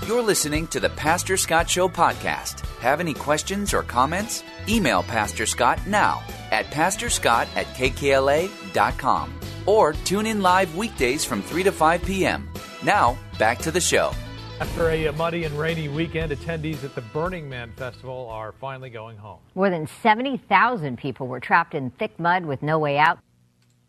You're 0.07 0.23
listening 0.23 0.69
to 0.69 0.79
the 0.79 0.91
Pastor 0.91 1.37
Scott 1.37 1.69
Show 1.69 1.89
podcast. 1.89 2.61
Have 2.79 3.01
any 3.01 3.13
questions 3.13 3.75
or 3.75 3.83
comments? 3.83 4.45
Email 4.69 5.03
Pastor 5.03 5.47
Scott 5.47 5.85
now 5.87 6.23
at 6.53 6.67
pastorscott 6.67 7.49
at 7.57 7.67
kkla.com 7.75 9.41
or 9.67 9.93
tune 9.93 10.27
in 10.27 10.43
live 10.43 10.77
weekdays 10.77 11.25
from 11.25 11.43
3 11.43 11.65
to 11.65 11.73
5 11.73 12.03
p.m. 12.05 12.49
Now, 12.85 13.19
back 13.39 13.59
to 13.59 13.73
the 13.73 13.81
show. 13.81 14.13
After 14.61 14.91
a 14.91 15.13
muddy 15.13 15.45
and 15.45 15.59
rainy 15.59 15.89
weekend, 15.89 16.33
attendees 16.33 16.83
at 16.83 16.95
the 16.95 17.03
Burning 17.03 17.49
Man 17.49 17.73
Festival 17.73 18.29
are 18.31 18.53
finally 18.53 18.89
going 18.89 19.19
home. 19.19 19.41
More 19.55 19.69
than 19.69 19.87
70,000 20.03 20.97
people 20.97 21.27
were 21.27 21.41
trapped 21.41 21.75
in 21.75 21.91
thick 21.91 22.19
mud 22.19 22.47
with 22.47 22.63
no 22.63 22.79
way 22.79 22.97
out. 22.97 23.19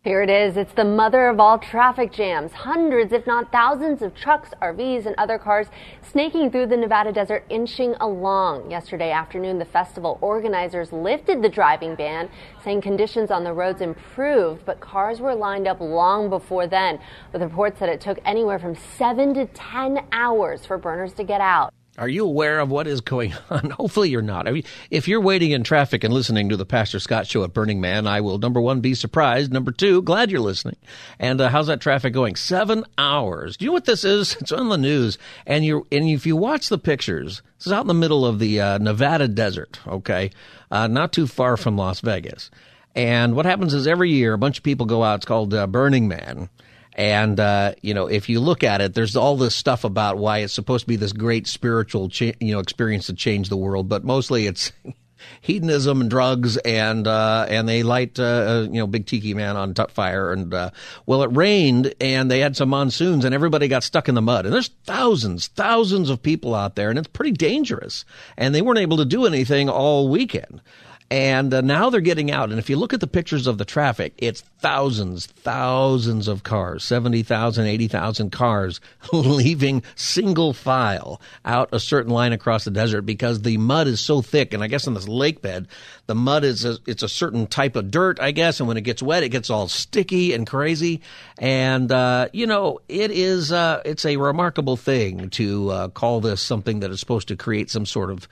Here 0.07 0.21
it 0.21 0.29
is. 0.29 0.55
It's 0.55 0.71
the 0.71 0.85
mother 0.85 1.27
of 1.27 1.41
all 1.41 1.59
traffic 1.59 2.13
jams. 2.13 2.53
Hundreds, 2.53 3.11
if 3.11 3.27
not 3.27 3.51
thousands, 3.51 4.01
of 4.01 4.15
trucks, 4.15 4.51
RVs, 4.61 5.05
and 5.05 5.13
other 5.17 5.37
cars 5.37 5.67
snaking 6.01 6.49
through 6.49 6.67
the 6.67 6.77
Nevada 6.77 7.11
desert, 7.11 7.43
inching 7.49 7.93
along. 7.95 8.71
Yesterday 8.71 9.11
afternoon, 9.11 9.59
the 9.59 9.65
festival 9.65 10.17
organizers 10.21 10.93
lifted 10.93 11.41
the 11.41 11.49
driving 11.49 11.93
ban, 11.93 12.29
saying 12.63 12.79
conditions 12.79 13.31
on 13.31 13.43
the 13.43 13.51
roads 13.51 13.81
improved, 13.81 14.63
but 14.65 14.79
cars 14.79 15.19
were 15.19 15.35
lined 15.35 15.67
up 15.67 15.81
long 15.81 16.29
before 16.29 16.67
then, 16.67 16.99
with 17.33 17.41
reports 17.41 17.77
that 17.81 17.89
it 17.89 17.99
took 17.99 18.17
anywhere 18.23 18.59
from 18.59 18.77
seven 18.97 19.33
to 19.33 19.45
ten 19.47 20.05
hours 20.13 20.65
for 20.65 20.77
burners 20.77 21.11
to 21.15 21.25
get 21.25 21.41
out. 21.41 21.73
Are 21.97 22.07
you 22.07 22.25
aware 22.25 22.59
of 22.59 22.69
what 22.69 22.85
is 22.85 23.01
going 23.01 23.33
on? 23.49 23.71
Hopefully 23.71 24.09
you're 24.09 24.21
not. 24.21 24.47
I 24.47 24.51
mean, 24.51 24.63
if 24.91 25.07
you're 25.07 25.21
waiting 25.21 25.51
in 25.51 25.63
traffic 25.63 26.03
and 26.03 26.13
listening 26.13 26.49
to 26.49 26.57
the 26.57 26.65
Pastor 26.65 26.99
Scott 26.99 27.25
show 27.25 27.43
at 27.43 27.53
Burning 27.53 27.81
Man, 27.81 28.05
I 28.05 28.21
will, 28.21 28.37
number 28.37 28.61
one, 28.61 28.81
be 28.81 28.93
surprised. 28.93 29.51
Number 29.51 29.71
two, 29.71 30.03
glad 30.03 30.29
you're 30.29 30.39
listening. 30.39 30.77
And 31.17 31.41
uh, 31.41 31.49
how's 31.49 31.67
that 31.67 31.81
traffic 31.81 32.13
going? 32.13 32.35
Seven 32.35 32.83
hours. 32.99 33.57
Do 33.57 33.65
you 33.65 33.69
know 33.69 33.73
what 33.73 33.85
this 33.85 34.03
is? 34.03 34.35
It's 34.39 34.51
on 34.51 34.69
the 34.69 34.77
news. 34.77 35.17
And 35.47 35.65
you 35.65 35.87
and 35.91 36.07
if 36.07 36.25
you 36.27 36.35
watch 36.35 36.69
the 36.69 36.77
pictures, 36.77 37.41
this 37.57 37.67
is 37.67 37.73
out 37.73 37.81
in 37.81 37.87
the 37.87 37.93
middle 37.95 38.25
of 38.25 38.37
the 38.37 38.61
uh, 38.61 38.77
Nevada 38.77 39.27
desert, 39.27 39.79
okay? 39.87 40.29
Uh, 40.69 40.87
not 40.87 41.11
too 41.11 41.25
far 41.25 41.57
from 41.57 41.77
Las 41.77 42.01
Vegas. 42.01 42.51
And 42.93 43.35
what 43.35 43.45
happens 43.45 43.73
is 43.73 43.87
every 43.87 44.11
year, 44.11 44.33
a 44.33 44.37
bunch 44.37 44.57
of 44.59 44.63
people 44.63 44.85
go 44.85 45.03
out. 45.03 45.15
It's 45.17 45.25
called 45.25 45.53
uh, 45.53 45.67
Burning 45.67 46.07
Man. 46.07 46.49
And, 46.97 47.39
uh, 47.39 47.75
you 47.83 47.93
know, 47.93 48.07
if 48.07 48.27
you 48.27 48.39
look 48.39 48.63
at 48.63 48.81
it, 48.81 48.95
there's 48.95 49.15
all 49.15 49.37
this 49.37 49.53
stuff 49.53 49.83
about 49.83 50.17
why 50.17 50.39
it's 50.39 50.53
supposed 50.53 50.85
to 50.85 50.87
be 50.87 50.95
this 50.95 51.13
great 51.13 51.45
spiritual, 51.45 52.09
cha- 52.09 52.33
you 52.39 52.53
know, 52.53 52.59
experience 52.59 53.05
to 53.05 53.13
change 53.13 53.49
the 53.49 53.57
world, 53.57 53.87
but 53.87 54.03
mostly 54.03 54.47
it's 54.47 54.71
hedonism 55.41 56.01
and 56.01 56.09
drugs 56.09 56.57
and, 56.57 57.05
uh, 57.05 57.45
and 57.47 57.69
they 57.69 57.83
light, 57.83 58.19
uh, 58.19 58.23
uh, 58.23 58.67
you 58.71 58.79
know, 58.79 58.87
big 58.87 59.05
tiki 59.05 59.35
man 59.35 59.55
on 59.55 59.75
top 59.75 59.91
fire. 59.91 60.33
And, 60.33 60.51
uh, 60.51 60.71
well, 61.05 61.21
it 61.21 61.35
rained 61.35 61.93
and 62.01 62.31
they 62.31 62.39
had 62.39 62.57
some 62.57 62.69
monsoons 62.69 63.25
and 63.25 63.35
everybody 63.35 63.67
got 63.67 63.83
stuck 63.83 64.09
in 64.09 64.15
the 64.15 64.21
mud. 64.21 64.45
And 64.45 64.53
there's 64.53 64.71
thousands, 64.85 65.47
thousands 65.49 66.09
of 66.09 66.23
people 66.23 66.55
out 66.55 66.75
there 66.75 66.89
and 66.89 66.97
it's 66.97 67.07
pretty 67.07 67.31
dangerous. 67.31 68.05
And 68.37 68.55
they 68.55 68.63
weren't 68.63 68.79
able 68.79 68.97
to 68.97 69.05
do 69.05 69.27
anything 69.27 69.69
all 69.69 70.09
weekend. 70.09 70.61
And 71.09 71.53
uh, 71.53 71.61
now 71.61 71.89
they're 71.89 72.01
getting 72.01 72.31
out. 72.31 72.49
And 72.49 72.59
if 72.59 72.69
you 72.69 72.75
look 72.75 72.93
at 72.93 72.99
the 72.99 73.07
pictures 73.07 73.47
of 73.47 73.57
the 73.57 73.63
traffic, 73.63 74.13
it's 74.17 74.41
thousands, 74.59 75.25
thousands 75.25 76.27
of 76.27 76.43
cars, 76.43 76.83
70,000, 76.83 77.65
80,000 77.65 78.29
cars 78.29 78.81
leaving 79.13 79.83
single 79.95 80.51
file 80.51 81.21
out 81.45 81.69
a 81.71 81.79
certain 81.79 82.11
line 82.11 82.33
across 82.33 82.65
the 82.65 82.71
desert 82.71 83.03
because 83.03 83.43
the 83.43 83.57
mud 83.57 83.87
is 83.87 84.01
so 84.01 84.21
thick. 84.21 84.53
And 84.53 84.61
I 84.61 84.67
guess 84.67 84.85
in 84.85 84.95
this 84.95 85.07
lake 85.07 85.41
bed, 85.41 85.69
the 86.07 86.15
mud 86.15 86.43
is 86.43 86.65
a, 86.65 86.77
it's 86.85 87.03
a 87.03 87.09
certain 87.09 87.47
type 87.47 87.77
of 87.77 87.89
dirt, 87.89 88.19
I 88.19 88.31
guess. 88.31 88.59
And 88.59 88.67
when 88.67 88.75
it 88.75 88.81
gets 88.81 89.01
wet, 89.01 89.23
it 89.23 89.29
gets 89.29 89.49
all 89.49 89.69
sticky 89.69 90.33
and 90.33 90.45
crazy. 90.45 91.01
And, 91.37 91.89
uh, 91.89 92.27
you 92.33 92.47
know, 92.47 92.81
it 92.89 93.11
is, 93.11 93.53
uh, 93.53 93.81
it's 93.85 94.05
a 94.05 94.17
remarkable 94.17 94.75
thing 94.75 95.29
to 95.31 95.69
uh, 95.69 95.87
call 95.87 96.19
this 96.19 96.41
something 96.41 96.81
that 96.81 96.91
is 96.91 96.99
supposed 96.99 97.29
to 97.29 97.37
create 97.37 97.69
some 97.69 97.85
sort 97.85 98.11
of 98.11 98.27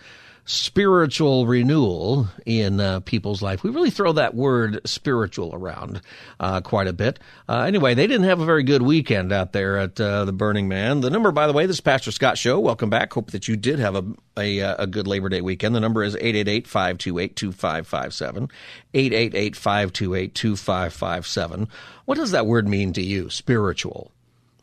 spiritual 0.46 1.48
renewal 1.48 2.28
in 2.46 2.80
uh, 2.80 3.00
people's 3.02 3.42
life. 3.42 3.64
We 3.64 3.72
really 3.72 3.90
throw 3.90 4.14
that 4.14 4.36
word 4.36 4.80
spiritual 4.86 5.54
around 5.54 6.02
uh, 6.40 6.62
quite 6.62 6.88
a 6.88 6.94
bit. 6.94 7.20
Uh, 7.50 7.62
anyway, 7.62 7.96
they 7.96 8.06
didn't 8.06 8.28
have 8.28 8.40
a 8.40 8.46
very 8.46 8.64
good 8.64 8.84
weekend 8.84 9.34
out 9.34 9.54
there 9.54 9.78
at 9.78 10.00
uh, 10.00 10.26
the 10.26 10.34
Burning 10.34 10.68
Man. 10.68 11.02
The 11.02 11.10
number, 11.10 11.32
by 11.32 11.48
the 11.48 11.54
way, 11.54 11.66
this 11.66 11.78
is 11.78 11.82
Pastor 11.82 12.12
Scott 12.12 12.38
Show. 12.38 12.60
Welcome 12.60 12.92
back. 12.92 13.12
Hope 13.14 13.32
that 13.32 13.48
you 13.48 13.56
did 13.56 13.80
have 13.80 13.96
a, 13.96 14.06
a, 14.38 14.62
uh, 14.62 14.84
a 14.84 14.88
good 14.88 15.08
Labor 15.08 15.30
Day 15.30 15.42
weekend. 15.42 15.76
The 15.76 15.80
number 15.80 16.04
is 16.04 16.16
888 16.16 16.68
528 16.68 17.36
2557. 17.36 18.50
888 18.94 19.56
528 19.56 20.36
2557. 20.36 21.68
What 22.06 22.18
does 22.18 22.32
that 22.32 22.46
word 22.46 22.68
mean 22.68 22.94
to 22.94 23.02
you, 23.02 23.32
spiritual? 23.32 24.12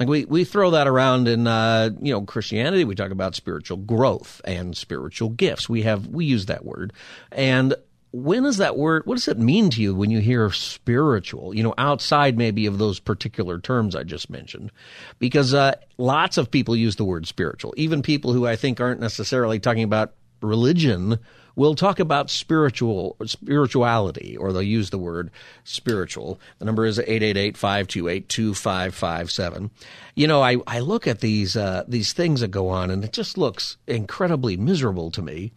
Like 0.03 0.09
we, 0.09 0.25
we 0.25 0.45
throw 0.45 0.73
that 0.73 0.89
around 0.89 1.29
in 1.29 1.47
uh, 1.47 1.91
you 2.01 2.13
know 2.13 2.23
Christianity. 2.23 2.85
We 2.85 2.97
talk 2.97 3.13
about 3.13 3.37
spiritual 3.37 3.77
growth 3.77 4.41
and 4.45 4.77
spiritual 4.77 5.29
gifts. 5.29 5.69
We 5.69 5.83
have 5.83 6.09
we 6.09 6.25
use 6.25 6.47
that 6.47 6.65
word. 6.65 6.93
And 7.31 7.75
when 8.11 8.45
is 8.45 8.57
that 8.57 8.77
word? 8.77 9.07
What 9.07 9.15
does 9.15 9.29
it 9.29 9.39
mean 9.39 9.71
to 9.71 9.81
you 9.81 9.95
when 9.95 10.11
you 10.11 10.19
hear 10.19 10.51
spiritual? 10.51 11.55
You 11.55 11.63
know, 11.63 11.75
outside 11.79 12.37
maybe 12.37 12.67
of 12.67 12.79
those 12.79 12.99
particular 12.99 13.61
terms 13.61 13.95
I 13.95 14.03
just 14.03 14.29
mentioned, 14.29 14.73
because 15.21 15.55
uh, 15.55 15.77
lots 15.99 16.37
of 16.37 16.51
people 16.51 16.75
use 16.75 16.97
the 16.97 17.05
word 17.05 17.29
spiritual. 17.29 17.73
Even 17.77 18.03
people 18.03 18.33
who 18.33 18.45
I 18.45 18.57
think 18.57 18.81
aren't 18.81 19.01
necessarily 19.01 19.61
talking 19.61 19.85
about 19.85 20.15
religion 20.41 21.21
will 21.55 21.75
talk 21.75 22.01
about 22.01 22.31
spiritual 22.31 23.17
spirituality, 23.25 24.35
or 24.37 24.53
they'll 24.53 24.63
use 24.63 24.91
the 24.91 24.99
word 24.99 25.31
spiritual. 25.65 26.39
The 26.59 26.65
number 26.65 26.87
is 26.87 26.99
888-528-2557. 26.99 29.71
You 30.15 30.27
know, 30.27 30.43
I, 30.43 30.57
I 30.67 30.81
look 30.81 31.07
at 31.07 31.21
these 31.21 31.57
uh, 31.57 31.85
these 31.87 32.13
things 32.13 32.41
that 32.41 32.49
go 32.49 32.69
on, 32.69 32.91
and 32.91 33.05
it 33.05 33.13
just 33.13 33.39
looks 33.39 33.77
incredibly 33.87 34.57
miserable 34.57 35.13
to 35.13 35.23
me. 35.23 35.53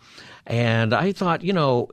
And 0.45 0.93
I 0.93 1.12
thought, 1.12 1.43
you 1.43 1.53
know, 1.53 1.89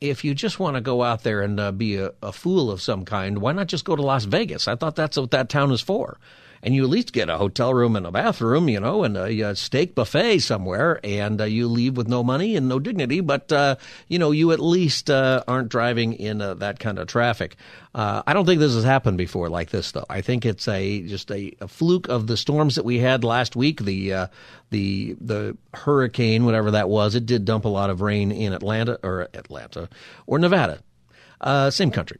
if 0.00 0.24
you 0.24 0.34
just 0.34 0.58
want 0.58 0.74
to 0.76 0.80
go 0.80 1.02
out 1.02 1.22
there 1.22 1.42
and 1.42 1.60
uh, 1.60 1.72
be 1.72 1.96
a, 1.96 2.12
a 2.22 2.32
fool 2.32 2.70
of 2.70 2.82
some 2.82 3.04
kind, 3.04 3.38
why 3.38 3.52
not 3.52 3.68
just 3.68 3.84
go 3.84 3.94
to 3.94 4.02
Las 4.02 4.24
Vegas? 4.24 4.66
I 4.66 4.76
thought 4.76 4.96
that's 4.96 5.16
what 5.16 5.30
that 5.30 5.48
town 5.48 5.70
is 5.70 5.80
for 5.80 6.18
and 6.62 6.74
you 6.74 6.84
at 6.84 6.90
least 6.90 7.12
get 7.12 7.28
a 7.28 7.38
hotel 7.38 7.74
room 7.74 7.96
and 7.96 8.06
a 8.06 8.12
bathroom, 8.12 8.68
you 8.68 8.78
know, 8.78 9.02
and 9.02 9.16
a, 9.16 9.40
a 9.40 9.56
steak 9.56 9.94
buffet 9.94 10.38
somewhere, 10.38 11.00
and 11.02 11.40
uh, 11.40 11.44
you 11.44 11.66
leave 11.66 11.96
with 11.96 12.06
no 12.08 12.22
money 12.22 12.54
and 12.56 12.68
no 12.68 12.78
dignity, 12.78 13.20
but 13.20 13.50
uh, 13.52 13.76
you 14.08 14.18
know, 14.18 14.30
you 14.30 14.52
at 14.52 14.60
least 14.60 15.10
uh, 15.10 15.42
aren't 15.48 15.68
driving 15.68 16.12
in 16.12 16.40
uh, 16.40 16.54
that 16.54 16.78
kind 16.78 16.98
of 16.98 17.08
traffic. 17.08 17.56
Uh, 17.94 18.22
I 18.26 18.32
don't 18.32 18.46
think 18.46 18.60
this 18.60 18.74
has 18.74 18.84
happened 18.84 19.18
before 19.18 19.48
like 19.48 19.70
this, 19.70 19.90
though. 19.90 20.06
I 20.08 20.20
think 20.20 20.46
it's 20.46 20.68
a 20.68 21.02
just 21.02 21.30
a, 21.30 21.52
a 21.60 21.68
fluke 21.68 22.08
of 22.08 22.26
the 22.26 22.36
storms 22.36 22.76
that 22.76 22.84
we 22.84 22.98
had 22.98 23.24
last 23.24 23.56
week. 23.56 23.80
The 23.80 24.12
uh, 24.14 24.26
the 24.70 25.16
the 25.20 25.56
hurricane, 25.74 26.44
whatever 26.44 26.70
that 26.72 26.88
was, 26.88 27.14
it 27.14 27.26
did 27.26 27.44
dump 27.44 27.64
a 27.64 27.68
lot 27.68 27.90
of 27.90 28.00
rain 28.00 28.30
in 28.30 28.52
Atlanta 28.52 28.98
or 29.02 29.28
Atlanta 29.34 29.88
or 30.26 30.38
Nevada, 30.38 30.80
same 31.70 31.90
country 31.90 32.18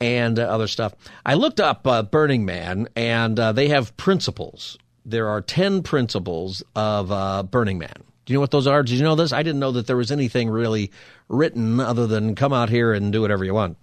and 0.00 0.38
uh, 0.38 0.42
other 0.42 0.66
stuff. 0.66 0.94
I 1.24 1.34
looked 1.34 1.60
up 1.60 1.86
uh, 1.86 2.02
Burning 2.02 2.44
Man, 2.44 2.88
and 2.96 3.38
uh, 3.38 3.52
they 3.52 3.68
have 3.68 3.96
principles. 3.96 4.78
There 5.04 5.28
are 5.28 5.40
10 5.40 5.82
principles 5.82 6.62
of 6.74 7.12
uh, 7.12 7.42
Burning 7.44 7.78
Man. 7.78 7.94
Do 8.24 8.32
you 8.32 8.36
know 8.36 8.40
what 8.40 8.50
those 8.50 8.66
are? 8.66 8.82
Did 8.82 8.94
you 8.94 9.02
know 9.02 9.16
this? 9.16 9.32
I 9.32 9.42
didn't 9.42 9.60
know 9.60 9.72
that 9.72 9.86
there 9.86 9.96
was 9.96 10.10
anything 10.10 10.48
really 10.48 10.90
written 11.28 11.78
other 11.78 12.06
than 12.06 12.34
come 12.34 12.52
out 12.52 12.70
here 12.70 12.92
and 12.92 13.12
do 13.12 13.20
whatever 13.20 13.44
you 13.44 13.54
want. 13.54 13.76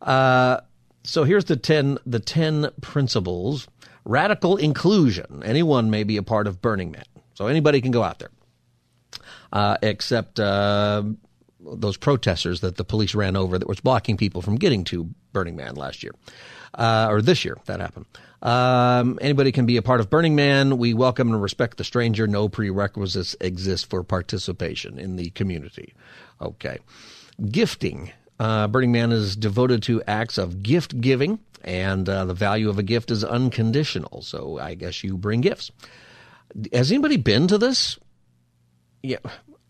Uh, 0.00 0.60
so 1.02 1.24
here's 1.24 1.46
the 1.46 1.56
10 1.56 1.98
the 2.06 2.20
10 2.20 2.70
principles. 2.80 3.68
Radical 4.04 4.56
inclusion. 4.58 5.42
Anyone 5.44 5.90
may 5.90 6.04
be 6.04 6.18
a 6.18 6.22
part 6.22 6.46
of 6.46 6.60
Burning 6.60 6.90
Man. 6.90 7.04
So 7.34 7.46
anybody 7.46 7.80
can 7.80 7.90
go 7.90 8.02
out 8.02 8.18
there. 8.18 8.30
Uh, 9.52 9.76
except 9.82 10.38
those 11.72 11.96
protesters 11.96 12.60
that 12.60 12.76
the 12.76 12.84
police 12.84 13.14
ran 13.14 13.36
over 13.36 13.58
that 13.58 13.68
was 13.68 13.80
blocking 13.80 14.16
people 14.16 14.42
from 14.42 14.56
getting 14.56 14.84
to 14.84 15.08
Burning 15.32 15.56
Man 15.56 15.74
last 15.74 16.02
year. 16.02 16.12
Uh, 16.74 17.06
or 17.08 17.22
this 17.22 17.44
year, 17.44 17.56
that 17.66 17.80
happened. 17.80 18.06
Um, 18.42 19.18
anybody 19.22 19.52
can 19.52 19.64
be 19.64 19.76
a 19.76 19.82
part 19.82 20.00
of 20.00 20.10
Burning 20.10 20.34
Man. 20.34 20.76
We 20.76 20.92
welcome 20.92 21.32
and 21.32 21.40
respect 21.40 21.78
the 21.78 21.84
stranger. 21.84 22.26
No 22.26 22.48
prerequisites 22.48 23.34
exist 23.40 23.88
for 23.88 24.02
participation 24.02 24.98
in 24.98 25.16
the 25.16 25.30
community. 25.30 25.94
Okay. 26.40 26.78
Gifting. 27.50 28.12
Uh, 28.38 28.68
Burning 28.68 28.92
Man 28.92 29.12
is 29.12 29.36
devoted 29.36 29.82
to 29.84 30.02
acts 30.02 30.36
of 30.36 30.62
gift 30.62 31.00
giving, 31.00 31.38
and 31.62 32.08
uh, 32.08 32.24
the 32.26 32.34
value 32.34 32.68
of 32.68 32.78
a 32.78 32.82
gift 32.82 33.10
is 33.10 33.24
unconditional. 33.24 34.20
So 34.22 34.58
I 34.58 34.74
guess 34.74 35.02
you 35.02 35.16
bring 35.16 35.40
gifts. 35.40 35.70
Has 36.72 36.92
anybody 36.92 37.16
been 37.16 37.48
to 37.48 37.56
this? 37.56 37.98
Yeah, 39.02 39.18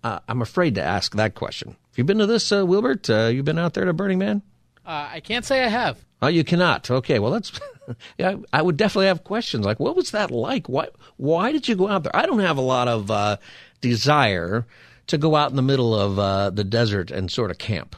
uh, 0.03 0.21
I'm 0.29 0.43
afraid 0.43 0.75
to 0.77 0.83
ask 0.83 1.15
that 1.17 1.35
question. 1.35 1.77
Have 1.95 1.99
you 1.99 2.05
been 2.05 2.19
to 2.19 2.27
this, 2.27 2.51
uh, 2.51 2.67
Wilbert? 2.67 3.09
Uh, 3.09 3.27
you 3.27 3.45
been 3.45 3.57
out 3.57 3.75
there 3.75 3.85
to 3.85 3.93
Burning 3.93 4.19
Man? 4.19 4.43
Uh, 4.85 5.11
I 5.13 5.21
can't 5.21 5.45
say 5.45 5.63
I 5.63 5.69
have. 5.69 6.05
Oh, 6.21 6.27
you 6.27 6.43
cannot. 6.43 6.91
Okay, 6.91 7.21
well, 7.21 7.31
that's. 7.31 7.53
yeah, 8.19 8.35
I 8.53 8.63
would 8.63 8.77
definitely 8.77 9.07
have 9.07 9.23
questions 9.23 9.65
like, 9.65 9.79
what 9.79 9.95
was 9.95 10.11
that 10.11 10.33
like? 10.33 10.67
Why? 10.69 10.89
Why 11.19 11.53
did 11.53 11.69
you 11.69 11.77
go 11.77 11.87
out 11.87 12.03
there? 12.03 12.17
I 12.17 12.27
don't 12.27 12.41
have 12.41 12.57
a 12.57 12.63
lot 12.63 12.89
of 12.89 13.13
uh, 13.13 13.37
desire 13.81 14.67
to 15.07 15.19
go 15.19 15.37
out 15.37 15.51
in 15.51 15.57
the 15.57 15.63
middle 15.63 15.95
of 15.95 16.19
uh, 16.19 16.51
the 16.51 16.65
desert 16.65 17.13
and 17.13 17.31
sort 17.31 17.53
of 17.53 17.59
camp. 17.59 17.95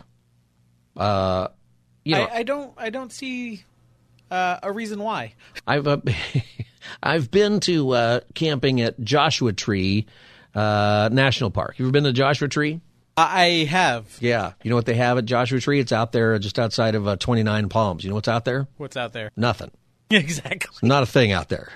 Uh, 0.94 1.48
you 2.04 2.16
know, 2.16 2.24
I, 2.24 2.40
I 2.40 2.42
don't. 2.42 2.74
I 2.76 2.90
don't 2.90 3.10
see 3.10 3.64
uh, 4.30 4.58
a 4.62 4.70
reason 4.72 5.02
why. 5.02 5.32
I've 5.66 5.86
uh, 5.86 6.00
I've 7.02 7.30
been 7.30 7.60
to 7.60 7.92
uh, 7.92 8.20
camping 8.34 8.82
at 8.82 9.00
Joshua 9.00 9.54
Tree 9.54 10.04
uh, 10.54 11.08
National 11.10 11.50
Park. 11.50 11.78
You 11.78 11.86
ever 11.86 11.92
been 11.92 12.04
to 12.04 12.12
Joshua 12.12 12.48
Tree? 12.48 12.82
I 13.16 13.66
have. 13.70 14.18
Yeah. 14.20 14.52
You 14.62 14.70
know 14.70 14.76
what 14.76 14.86
they 14.86 14.94
have 14.94 15.16
at 15.18 15.24
Joshua 15.24 15.60
Tree? 15.60 15.80
It's 15.80 15.92
out 15.92 16.12
there 16.12 16.38
just 16.38 16.58
outside 16.58 16.94
of 16.94 17.08
uh, 17.08 17.16
29 17.16 17.68
Palms. 17.68 18.04
You 18.04 18.10
know 18.10 18.16
what's 18.16 18.28
out 18.28 18.44
there? 18.44 18.68
What's 18.76 18.96
out 18.96 19.12
there? 19.12 19.30
Nothing. 19.36 19.70
exactly. 20.10 20.86
Not 20.86 21.02
a 21.02 21.06
thing 21.06 21.32
out 21.32 21.48
there. 21.48 21.72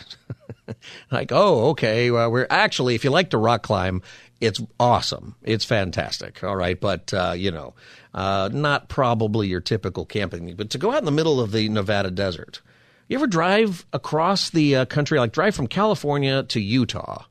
like, 1.10 1.32
oh, 1.32 1.70
okay. 1.70 2.10
Well, 2.10 2.30
we're 2.30 2.46
actually, 2.50 2.94
if 2.94 3.04
you 3.04 3.10
like 3.10 3.30
to 3.30 3.38
rock 3.38 3.62
climb, 3.62 4.02
it's 4.40 4.60
awesome. 4.78 5.34
It's 5.42 5.64
fantastic. 5.64 6.44
All 6.44 6.56
right. 6.56 6.78
But, 6.78 7.12
uh, 7.14 7.32
you 7.36 7.50
know, 7.50 7.74
uh, 8.12 8.50
not 8.52 8.88
probably 8.88 9.48
your 9.48 9.60
typical 9.60 10.04
camping. 10.04 10.54
But 10.56 10.70
to 10.70 10.78
go 10.78 10.92
out 10.92 10.98
in 10.98 11.06
the 11.06 11.10
middle 11.10 11.40
of 11.40 11.52
the 11.52 11.68
Nevada 11.68 12.10
desert, 12.10 12.60
you 13.08 13.16
ever 13.16 13.26
drive 13.26 13.86
across 13.92 14.50
the 14.50 14.76
uh, 14.76 14.84
country, 14.84 15.18
like 15.18 15.32
drive 15.32 15.54
from 15.54 15.66
California 15.66 16.42
to 16.44 16.60
Utah? 16.60 17.24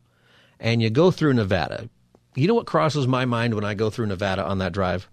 and 0.60 0.82
you 0.82 0.90
go 0.90 1.12
through 1.12 1.34
Nevada. 1.34 1.90
You 2.36 2.48
know 2.48 2.54
what 2.54 2.68
crosses 2.68 3.08
my 3.08 3.26
mind 3.26 3.54
when 3.54 3.66
I 3.66 3.74
go 3.74 3.90
through 3.90 4.08
Nevada 4.08 4.46
on 4.46 4.60
that 4.60 4.74
drive? 4.74 5.10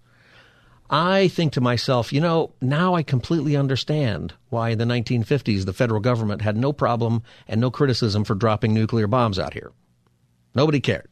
I 0.88 1.29
think 1.29 1.55
to 1.55 1.61
myself, 1.61 2.12
you 2.12 2.20
know, 2.20 2.52
now 2.61 2.94
I 2.94 3.02
completely 3.02 3.57
understand 3.57 4.35
why 4.50 4.70
in 4.70 4.79
the 4.79 4.85
1950s 4.85 5.64
the 5.64 5.72
federal 5.72 6.00
government 6.00 6.42
had 6.42 6.57
no 6.57 6.72
problem 6.72 7.22
and 7.48 7.61
no 7.61 7.70
criticism 7.70 8.24
for 8.24 8.35
dropping 8.35 8.72
nuclear 8.72 9.09
bombs 9.09 9.38
out 9.38 9.52
here. 9.52 9.72
Nobody 10.55 10.81
cared. 10.81 11.09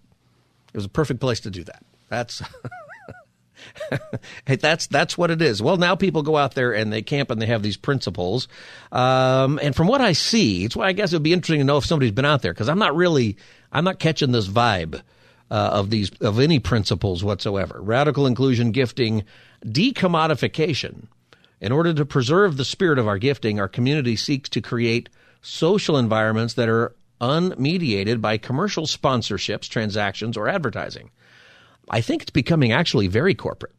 It 0.73 0.77
was 0.77 0.85
a 0.85 0.91
perfect 0.91 1.21
place 1.21 1.41
to 1.41 1.51
do 1.51 1.65
that. 1.65 1.83
That's 2.09 2.43
hey, 4.47 4.57
that's 4.57 4.87
that's 4.87 5.19
what 5.19 5.31
it 5.31 5.43
is. 5.43 5.61
Well, 5.61 5.77
now 5.77 5.97
people 5.97 6.23
go 6.23 6.37
out 6.37 6.55
there 6.55 6.73
and 6.73 6.93
they 6.93 7.03
camp 7.03 7.31
and 7.31 7.41
they 7.41 7.47
have 7.47 7.63
these 7.63 7.77
principles. 7.77 8.47
Um, 8.93 9.59
and 9.63 9.75
from 9.75 9.89
what 9.89 10.01
I 10.01 10.13
see, 10.13 10.65
it's 10.65 10.77
why 10.77 10.87
I 10.87 10.93
guess 10.93 11.13
it 11.13 11.17
would 11.17 11.23
be 11.25 11.33
interesting 11.33 11.61
to 11.61 11.65
know 11.65 11.79
if 11.79 11.87
somebody's 11.87 12.13
been 12.13 12.25
out 12.25 12.43
there 12.43 12.53
because 12.53 12.69
I'm 12.69 12.79
not 12.79 12.95
really 12.95 13.37
I'm 13.73 13.85
not 13.85 13.99
catching 13.99 14.33
this 14.33 14.47
vibe 14.47 15.03
uh, 15.51 15.71
of 15.73 15.91
these 15.91 16.11
of 16.21 16.39
any 16.41 16.59
principles 16.59 17.23
whatsoever. 17.23 17.81
Radical 17.81 18.27
inclusion, 18.27 18.73
gifting, 18.73 19.25
decommodification. 19.65 21.07
In 21.61 21.73
order 21.73 21.95
to 21.95 22.05
preserve 22.05 22.57
the 22.57 22.65
spirit 22.65 22.99
of 22.99 23.09
our 23.09 23.19
gifting, 23.19 23.59
our 23.59 23.69
community 23.69 24.17
seeks 24.17 24.49
to 24.51 24.61
create 24.61 25.09
social 25.41 25.97
environments 25.97 26.55
that 26.55 26.69
are 26.69 26.95
unmediated 27.21 28.21
by 28.21 28.37
commercial 28.37 28.87
sponsorships, 28.87 29.69
transactions, 29.69 30.37
or 30.37 30.49
advertising. 30.49 31.11
I 31.89 32.01
think 32.01 32.23
it's 32.23 32.31
becoming 32.31 32.73
actually 32.73 33.09
very 33.09 33.35
corporate 33.35 33.74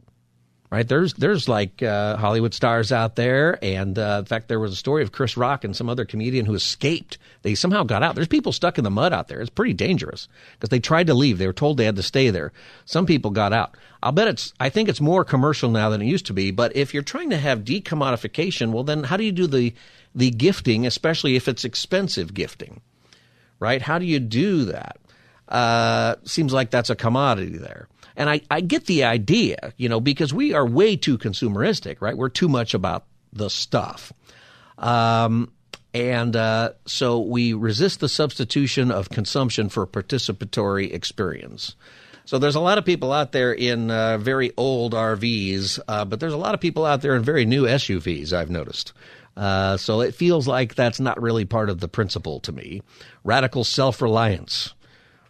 right? 0.76 0.88
There's 0.88 1.14
there's 1.14 1.48
like 1.48 1.82
uh, 1.82 2.18
Hollywood 2.18 2.54
stars 2.54 2.92
out 2.92 3.16
there, 3.16 3.58
and 3.64 3.98
uh, 3.98 4.18
in 4.20 4.26
fact, 4.26 4.50
there 4.50 4.60
was 4.60 4.74
a 4.74 4.76
story 4.76 5.04
of 5.04 5.14
Chris 5.14 5.38
Rock 5.38 5.64
and 5.64 5.74
some 5.74 5.88
other 5.88 6.04
comedian 6.04 6.46
who 6.46 6.54
escaped. 6.54 7.18
They 7.44 7.56
somehow 7.56 7.84
got 7.84 8.04
out. 8.04 8.16
There's 8.16 8.28
people 8.28 8.52
stuck 8.52 8.78
in 8.78 8.84
the 8.84 8.92
mud 8.92 9.14
out 9.14 9.30
there. 9.30 9.40
It's 9.40 9.50
pretty 9.50 9.74
dangerous 9.74 10.28
because 10.54 10.70
they 10.70 10.82
tried 10.82 11.08
to 11.08 11.14
leave. 11.14 11.38
They 11.38 11.48
were 11.48 11.54
told 11.54 11.78
they 11.78 11.86
had 11.86 11.96
to 11.96 12.04
stay 12.04 12.30
there. 12.30 12.52
Some 12.84 13.06
people 13.06 13.32
got 13.32 13.54
out. 13.54 13.78
I'll 14.04 14.12
bet 14.12 14.28
it's. 14.28 14.54
I 14.60 14.70
think 14.70 14.90
it's 14.90 15.00
more 15.00 15.24
commercial 15.24 15.72
now 15.72 15.90
than 15.90 16.02
it 16.02 16.08
used 16.08 16.26
to 16.26 16.34
be. 16.34 16.52
But 16.52 16.76
if 16.76 16.94
you're 16.94 17.04
trying 17.04 17.30
to 17.30 17.38
have 17.38 17.64
decommodification, 17.64 18.74
well, 18.74 18.84
then 18.84 19.04
how 19.04 19.16
do 19.16 19.24
you 19.24 19.32
do 19.32 19.48
the 19.48 19.74
the 20.14 20.30
gifting, 20.30 20.86
especially 20.86 21.38
if 21.38 21.48
it's 21.48 21.64
expensive 21.64 22.34
gifting, 22.34 22.82
right? 23.60 23.82
How 23.82 23.98
do 23.98 24.06
you 24.06 24.20
do 24.20 24.66
that? 24.66 24.98
Uh, 25.48 26.16
seems 26.26 26.52
like 26.52 26.70
that's 26.70 26.90
a 26.90 26.96
commodity 26.96 27.58
there. 27.58 27.88
And 28.16 28.30
I, 28.30 28.42
I 28.50 28.62
get 28.62 28.86
the 28.86 29.04
idea, 29.04 29.74
you 29.78 29.90
know, 29.90 30.00
because 30.00 30.34
we 30.34 30.54
are 30.54 30.66
way 30.66 30.96
too 30.96 31.18
consumeristic, 31.18 32.02
right? 32.02 32.18
We're 32.18 32.30
too 32.30 32.48
much 32.48 32.74
about 32.74 33.06
the 33.34 33.50
stuff. 33.50 34.14
Um, 34.78 35.52
and 35.94 36.36
uh, 36.36 36.72
so 36.86 37.20
we 37.20 37.54
resist 37.54 38.02
the 38.02 38.10
substitution 38.10 38.92
of 38.92 39.10
consumption 39.10 39.70
for 39.70 39.88
participatory 39.88 40.94
experience. 40.94 41.76
So 42.26 42.40
there's 42.40 42.56
a 42.56 42.60
lot 42.60 42.78
of 42.78 42.86
people 42.86 43.14
out 43.14 43.32
there 43.32 43.54
in 43.54 43.92
uh, 43.92 44.18
very 44.18 44.52
old 44.58 44.94
RVs, 44.94 45.80
uh, 45.88 46.06
but 46.06 46.20
there's 46.20 46.34
a 46.34 46.38
lot 46.38 46.54
of 46.54 46.60
people 46.60 46.86
out 46.86 47.02
there 47.02 47.16
in 47.16 47.24
very 47.24 47.46
new 47.46 47.64
SUVs. 47.64 48.34
I've 48.34 48.50
noticed. 48.50 48.94
Uh, 49.38 49.78
so 49.78 50.02
it 50.02 50.16
feels 50.16 50.48
like 50.48 50.76
that's 50.76 51.00
not 51.00 51.22
really 51.22 51.46
part 51.46 51.70
of 51.70 51.80
the 51.80 51.88
principle 51.88 52.40
to 52.42 52.52
me. 52.52 52.82
Radical 53.24 53.64
self 53.64 54.02
reliance. 54.02 54.74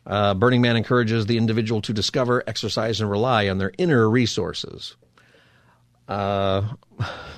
Uh, 0.05 0.33
Burning 0.35 0.61
Man 0.61 0.77
encourages 0.77 1.25
the 1.25 1.37
individual 1.37 1.81
to 1.81 1.93
discover, 1.93 2.43
exercise, 2.45 3.01
and 3.01 3.09
rely 3.09 3.49
on 3.49 3.57
their 3.57 3.71
inner 3.77 4.07
resources. 4.09 4.95
Uh, 6.07 6.73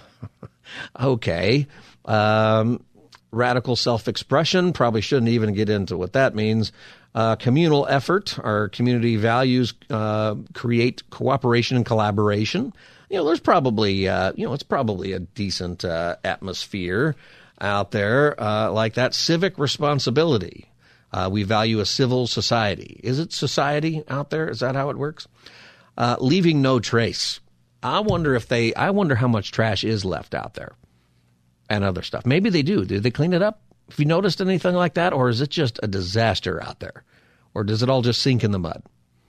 okay. 1.00 1.68
Um, 2.06 2.84
radical 3.32 3.76
self 3.76 4.08
expression. 4.08 4.74
Probably 4.74 5.02
shouldn't 5.02 5.30
even 5.30 5.54
get 5.54 5.70
into 5.70 5.96
what 5.96 6.14
that 6.14 6.36
means. 6.36 6.72
Uh, 7.16 7.36
communal 7.36 7.88
effort. 7.88 8.38
Our 8.40 8.70
community 8.70 9.16
values 9.16 9.74
uh, 9.90 10.36
create 10.54 11.10
cooperation 11.10 11.78
and 11.78 11.86
collaboration. 11.86 12.74
You 13.10 13.18
know, 13.18 13.26
there's 13.26 13.40
probably, 13.40 14.10
uh, 14.10 14.34
you 14.36 14.46
know, 14.46 14.54
it's 14.54 14.64
probably 14.64 15.14
a 15.14 15.20
decent 15.20 15.86
uh, 15.86 16.18
atmosphere 16.26 17.16
out 17.62 17.92
there 17.92 18.36
like 18.38 18.96
that. 18.96 19.16
Civic 19.16 19.58
responsibility. 19.58 20.68
Uh, 21.12 21.30
we 21.32 21.44
value 21.44 21.80
a 21.80 21.86
civil 21.86 22.28
society. 22.28 23.00
Is 23.04 23.20
it 23.20 23.32
society 23.32 24.04
out 24.10 24.30
there? 24.30 24.50
Is 24.50 24.60
that 24.60 24.76
how 24.76 24.90
it 24.90 24.98
works? 24.98 25.28
leaving 26.20 26.62
no 26.62 26.80
trace. 26.80 27.40
I 27.82 28.02
wonder 28.02 28.36
if 28.36 28.48
they, 28.48 28.74
I 28.74 28.92
wonder 28.92 29.16
how 29.16 29.28
much 29.28 29.52
trash 29.52 29.84
is 29.84 30.06
left 30.06 30.36
out 30.36 30.54
there 30.54 30.74
and 31.70 31.84
other 31.84 32.02
stuff. 32.02 32.26
Maybe 32.26 32.50
they 32.50 32.64
do. 32.64 32.86
Did 32.86 33.04
they 33.04 33.12
clean 33.12 33.34
it 33.34 33.42
up? 33.42 33.62
Have 33.90 34.00
you 34.00 34.06
noticed 34.06 34.42
anything 34.42 34.76
like 34.76 34.96
that, 34.96 35.14
or 35.14 35.30
is 35.30 35.42
it 35.42 35.50
just 35.50 35.80
a 35.82 35.88
disaster 35.88 36.62
out 36.62 36.80
there, 36.80 37.04
or 37.54 37.64
does 37.64 37.84
it 37.84 37.90
all 37.90 38.02
just 38.02 38.22
sink 38.22 38.44
in 38.44 38.52
the 38.52 38.60
mud? 38.60 38.84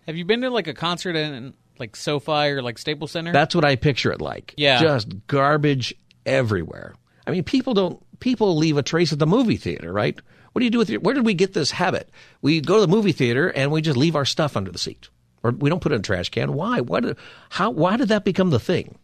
Have 0.07 0.17
you 0.17 0.25
been 0.25 0.41
to 0.41 0.51
like 0.51 0.67
a 0.67 0.75
concert 0.75 1.15
in 1.15 1.55
like 1.79 1.95
SoFi 1.95 2.49
or 2.49 2.63
like 2.63 2.79
Staples 2.79 3.13
Center? 3.13 3.33
That's 3.33 3.55
what 3.55 3.65
I 3.65 3.77
picture 3.77 4.11
it 4.11 4.21
like. 4.21 4.55
Yeah, 4.57 4.81
just 4.81 5.27
garbage 5.29 5.95
everywhere. 6.27 6.95
I 7.27 7.31
mean, 7.31 7.45
people 7.45 7.75
don't. 7.75 8.03
People 8.19 8.57
leave 8.57 8.77
a 8.79 8.83
trace 8.83 9.13
at 9.13 9.21
the 9.21 9.27
movie 9.27 9.57
theater, 9.57 9.93
right? 9.93 10.19
What 10.59 10.63
do 10.63 10.65
you 10.65 10.71
do 10.73 10.79
with 10.79 10.91
your? 10.91 11.01
Where 11.01 11.15
did 11.15 11.25
we 11.25 11.35
get 11.35 11.53
this 11.53 11.71
habit? 11.71 12.11
We 12.43 12.61
go 12.61 12.75
to 12.75 12.81
the 12.81 12.89
movie 12.89 13.13
theater 13.13 13.49
and 13.49 13.71
we 13.71 13.81
just 13.81 13.97
leave 13.97 14.17
our 14.17 14.25
stuff 14.25 14.57
under 14.57 14.73
the 14.73 14.79
seat, 14.81 15.09
or 15.45 15.53
we 15.53 15.71
don't 15.71 15.79
put 15.79 15.93
it 15.93 15.95
in 15.95 16.01
a 16.01 16.03
trash 16.03 16.31
can. 16.31 16.53
Why? 16.53 16.81
What? 16.81 17.17
How? 17.51 17.71
Why 17.71 17.97
did 17.97 18.09
that 18.09 18.25
become 18.25 18.51
the 18.51 18.59
thing? 18.59 18.99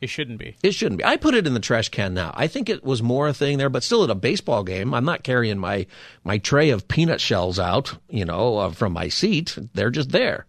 It 0.00 0.10
shouldn't 0.10 0.38
be. 0.38 0.54
It 0.62 0.70
shouldn't 0.70 0.98
be. 0.98 1.04
I 1.04 1.16
put 1.16 1.34
it 1.34 1.44
in 1.44 1.54
the 1.54 1.58
trash 1.58 1.88
can 1.88 2.14
now. 2.14 2.32
I 2.36 2.46
think 2.46 2.68
it 2.68 2.84
was 2.84 3.02
more 3.02 3.26
a 3.26 3.34
thing 3.34 3.58
there, 3.58 3.68
but 3.68 3.82
still 3.82 4.04
at 4.04 4.10
a 4.10 4.14
baseball 4.14 4.62
game, 4.62 4.94
I'm 4.94 5.04
not 5.04 5.24
carrying 5.24 5.58
my 5.58 5.86
my 6.22 6.38
tray 6.38 6.70
of 6.70 6.86
peanut 6.86 7.20
shells 7.20 7.58
out, 7.58 7.98
you 8.08 8.24
know, 8.24 8.58
uh, 8.58 8.70
from 8.70 8.92
my 8.92 9.08
seat. 9.08 9.58
They're 9.74 9.90
just 9.90 10.10
there. 10.10 10.46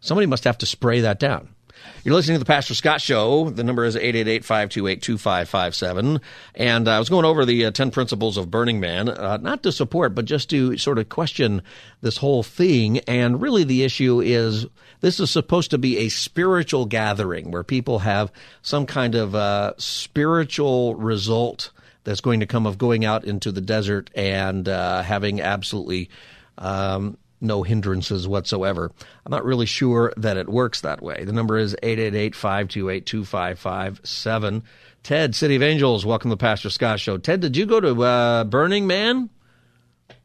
Somebody 0.00 0.26
must 0.26 0.42
have 0.42 0.58
to 0.58 0.66
spray 0.66 1.02
that 1.02 1.20
down. 1.20 1.54
You're 2.02 2.14
listening 2.14 2.36
to 2.36 2.38
the 2.38 2.46
Pastor 2.46 2.74
Scott 2.74 3.02
Show. 3.02 3.50
The 3.50 3.62
number 3.62 3.84
is 3.84 3.94
888-528-2557. 3.96 6.22
And 6.54 6.88
uh, 6.88 6.92
I 6.92 6.98
was 6.98 7.10
going 7.10 7.26
over 7.26 7.44
the 7.44 7.66
uh, 7.66 7.72
10 7.72 7.90
principles 7.90 8.38
of 8.38 8.50
Burning 8.50 8.80
Man, 8.80 9.08
uh, 9.08 9.36
not 9.36 9.62
to 9.64 9.72
support, 9.72 10.14
but 10.14 10.24
just 10.24 10.48
to 10.50 10.78
sort 10.78 10.98
of 10.98 11.10
question 11.10 11.62
this 12.00 12.16
whole 12.16 12.42
thing. 12.42 13.00
And 13.00 13.42
really 13.42 13.64
the 13.64 13.82
issue 13.82 14.20
is 14.20 14.66
this 15.00 15.20
is 15.20 15.30
supposed 15.30 15.72
to 15.72 15.78
be 15.78 15.98
a 15.98 16.08
spiritual 16.08 16.86
gathering 16.86 17.50
where 17.50 17.64
people 17.64 17.98
have 17.98 18.32
some 18.62 18.86
kind 18.86 19.14
of 19.14 19.34
uh, 19.34 19.74
spiritual 19.76 20.94
result 20.94 21.70
that's 22.04 22.20
going 22.20 22.40
to 22.40 22.46
come 22.46 22.66
of 22.66 22.78
going 22.78 23.04
out 23.04 23.24
into 23.24 23.52
the 23.52 23.60
desert 23.60 24.10
and 24.14 24.68
uh, 24.68 25.02
having 25.02 25.40
absolutely 25.40 26.08
um, 26.56 27.16
no 27.40 27.62
hindrances 27.62 28.28
whatsoever. 28.28 28.92
I'm 29.24 29.30
not 29.30 29.44
really 29.44 29.66
sure 29.66 30.12
that 30.16 30.36
it 30.36 30.48
works 30.48 30.80
that 30.82 31.02
way. 31.02 31.24
The 31.24 31.32
number 31.32 31.56
is 31.56 31.76
888-528-2557. 31.82 34.62
Ted, 35.02 35.34
City 35.34 35.56
of 35.56 35.62
Angels, 35.62 36.04
welcome 36.04 36.30
to 36.30 36.34
the 36.34 36.40
Pastor 36.40 36.68
Scott 36.70 37.00
Show. 37.00 37.18
Ted, 37.18 37.40
did 37.40 37.56
you 37.56 37.66
go 37.66 37.80
to 37.80 38.02
uh, 38.02 38.44
Burning 38.44 38.86
Man? 38.86 39.30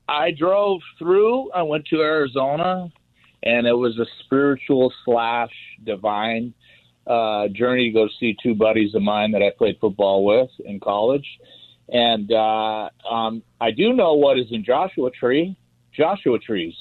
I 0.07 0.31
drove 0.31 0.81
through. 0.99 1.51
I 1.51 1.63
went 1.63 1.87
to 1.87 2.01
Arizona, 2.01 2.91
and 3.43 3.65
it 3.65 3.73
was 3.73 3.97
a 3.97 4.05
spiritual 4.23 4.93
slash 5.03 5.51
divine 5.83 6.53
uh, 7.07 7.47
journey 7.49 7.89
to 7.89 7.93
go 7.93 8.07
see 8.19 8.35
two 8.41 8.55
buddies 8.55 8.95
of 8.95 9.01
mine 9.01 9.31
that 9.31 9.41
I 9.41 9.51
played 9.57 9.77
football 9.79 10.25
with 10.25 10.49
in 10.63 10.79
college. 10.79 11.25
And 11.89 12.31
uh, 12.31 12.89
um, 13.09 13.43
I 13.61 13.71
do 13.71 13.93
know 13.93 14.15
what 14.15 14.39
is 14.39 14.47
in 14.51 14.63
Joshua 14.63 15.11
Tree, 15.11 15.55
Joshua 15.95 16.39
trees. 16.39 16.73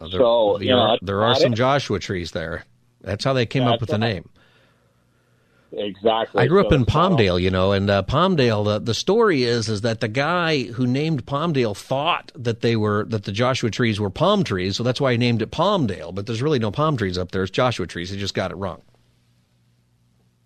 Uh, 0.00 0.08
there, 0.08 0.20
so 0.20 0.60
you 0.60 0.70
know, 0.70 0.78
are, 0.78 0.98
there 1.02 1.22
are 1.24 1.34
some 1.34 1.52
it. 1.52 1.56
Joshua 1.56 1.98
trees 1.98 2.30
there. 2.32 2.64
That's 3.00 3.24
how 3.24 3.32
they 3.32 3.46
came 3.46 3.64
That's 3.64 3.74
up 3.74 3.80
with 3.80 3.90
the 3.90 3.98
name. 3.98 4.28
Exactly. 5.70 6.42
I 6.42 6.46
grew 6.46 6.64
up 6.64 6.72
in 6.72 6.80
all- 6.80 6.86
Palmdale, 6.86 7.40
you 7.40 7.50
know, 7.50 7.72
and 7.72 7.90
uh, 7.90 8.02
Palmdale. 8.02 8.64
The, 8.64 8.78
the 8.78 8.94
story 8.94 9.42
is 9.42 9.68
is 9.68 9.82
that 9.82 10.00
the 10.00 10.08
guy 10.08 10.62
who 10.62 10.86
named 10.86 11.26
Palmdale 11.26 11.76
thought 11.76 12.32
that 12.34 12.62
they 12.62 12.74
were 12.74 13.04
that 13.08 13.24
the 13.24 13.32
Joshua 13.32 13.70
trees 13.70 14.00
were 14.00 14.08
palm 14.08 14.44
trees, 14.44 14.76
so 14.76 14.82
that's 14.82 15.00
why 15.00 15.12
he 15.12 15.18
named 15.18 15.42
it 15.42 15.50
Palmdale. 15.50 16.14
But 16.14 16.26
there's 16.26 16.40
really 16.40 16.58
no 16.58 16.70
palm 16.70 16.96
trees 16.96 17.18
up 17.18 17.32
there; 17.32 17.42
it's 17.42 17.50
Joshua 17.50 17.86
trees. 17.86 18.08
He 18.10 18.16
just 18.16 18.34
got 18.34 18.50
it 18.50 18.56
wrong. 18.56 18.80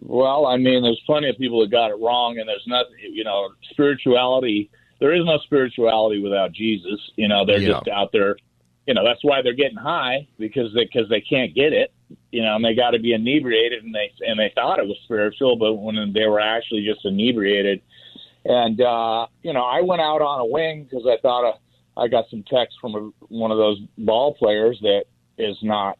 Well, 0.01 0.47
I 0.47 0.57
mean, 0.57 0.83
there's 0.83 1.01
plenty 1.07 1.29
of 1.29 1.39
people 1.39 1.61
that 1.61 1.71
got 1.71 1.91
it 1.91 1.99
wrong, 2.01 2.39
and 2.39 2.49
there's 2.49 2.65
nothing. 2.67 2.95
You 3.13 3.23
know, 3.23 3.51
spirituality. 3.71 4.71
There 4.99 5.15
is 5.15 5.25
no 5.25 5.39
spirituality 5.39 6.21
without 6.21 6.51
Jesus. 6.53 6.99
You 7.15 7.29
know, 7.29 7.45
they're 7.47 7.59
Yeah. 7.61 7.69
just 7.75 7.89
out 7.89 8.11
there. 8.13 8.37
You 8.87 8.95
know, 8.95 9.05
that's 9.05 9.23
why 9.23 9.43
they're 9.43 9.53
getting 9.53 9.77
high 9.77 10.27
because 10.39 10.75
they 10.75 10.85
because 10.85 11.09
they 11.09 11.21
can't 11.21 11.55
get 11.55 11.73
it. 11.73 11.93
You 12.31 12.43
know, 12.43 12.57
and 12.57 12.65
they 12.65 12.75
got 12.75 12.91
to 12.91 12.99
be 12.99 13.15
inebriated, 13.15 13.85
and 13.85 13.95
they 13.95 14.13
and 14.27 14.39
they 14.39 14.53
thought 14.55 14.79
it 14.79 14.87
was 14.87 14.99
spiritual, 15.05 15.57
but 15.57 15.75
when 15.75 16.13
they 16.13 16.27
were 16.27 16.41
actually 16.41 16.85
just 16.85 17.05
inebriated. 17.05 17.81
And 18.45 18.81
uh, 18.81 19.27
you 19.43 19.53
know, 19.53 19.63
I 19.63 19.83
went 19.83 20.03
out 20.03 20.21
on 20.21 20.41
a 20.41 20.47
wing 20.47 20.85
because 20.85 21.07
I 21.07 21.17
thought 21.23 21.49
uh, 21.49 22.01
I 22.01 22.09
got 22.09 22.25
some 22.29 22.43
text 22.43 22.77
from 22.81 22.95
a, 22.95 23.11
one 23.29 23.51
of 23.51 23.59
those 23.59 23.79
ball 23.99 24.35
players 24.35 24.79
that 24.83 25.05
is 25.39 25.57
not 25.63 25.99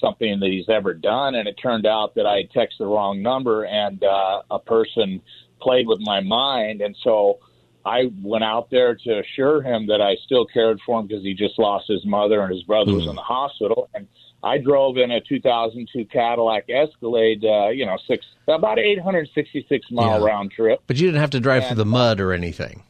something 0.00 0.40
that 0.40 0.48
he's 0.48 0.68
ever 0.68 0.92
done, 0.92 1.36
and 1.36 1.46
it 1.48 1.54
turned 1.54 1.86
out 1.86 2.14
that 2.16 2.26
I 2.26 2.44
texted 2.54 2.78
the 2.80 2.86
wrong 2.86 3.22
number, 3.22 3.64
and 3.64 4.02
uh, 4.02 4.42
a 4.50 4.58
person 4.58 5.22
played 5.60 5.86
with 5.86 6.00
my 6.00 6.20
mind, 6.20 6.80
and 6.80 6.96
so 7.02 7.38
I 7.86 8.10
went 8.22 8.44
out 8.44 8.70
there 8.70 8.94
to 8.94 9.18
assure 9.20 9.60
him 9.62 9.86
that 9.88 10.00
I 10.00 10.16
still 10.24 10.46
cared 10.46 10.80
for 10.86 11.00
him 11.00 11.06
because 11.06 11.22
he 11.22 11.34
just 11.34 11.58
lost 11.58 11.86
his 11.88 12.04
mother 12.06 12.40
and 12.42 12.52
his 12.52 12.62
brother 12.62 12.94
was 12.94 13.06
in 13.06 13.14
the 13.14 13.20
hospital, 13.22 13.90
and 13.94 14.08
I 14.42 14.58
drove 14.58 14.96
in 14.96 15.10
a 15.10 15.20
2002 15.20 16.06
Cadillac 16.06 16.64
Escalade, 16.70 17.44
uh, 17.44 17.68
you 17.68 17.84
know, 17.86 17.98
six 18.06 18.24
about 18.48 18.78
866 18.78 19.86
mile 19.90 20.20
Yeah. 20.20 20.26
round 20.26 20.50
trip. 20.52 20.80
But 20.86 20.96
you 20.96 21.06
didn't 21.08 21.20
have 21.20 21.30
to 21.30 21.40
drive 21.40 21.66
through 21.66 21.76
the 21.76 21.84
mud 21.84 22.20
or 22.20 22.32
anything. 22.32 22.82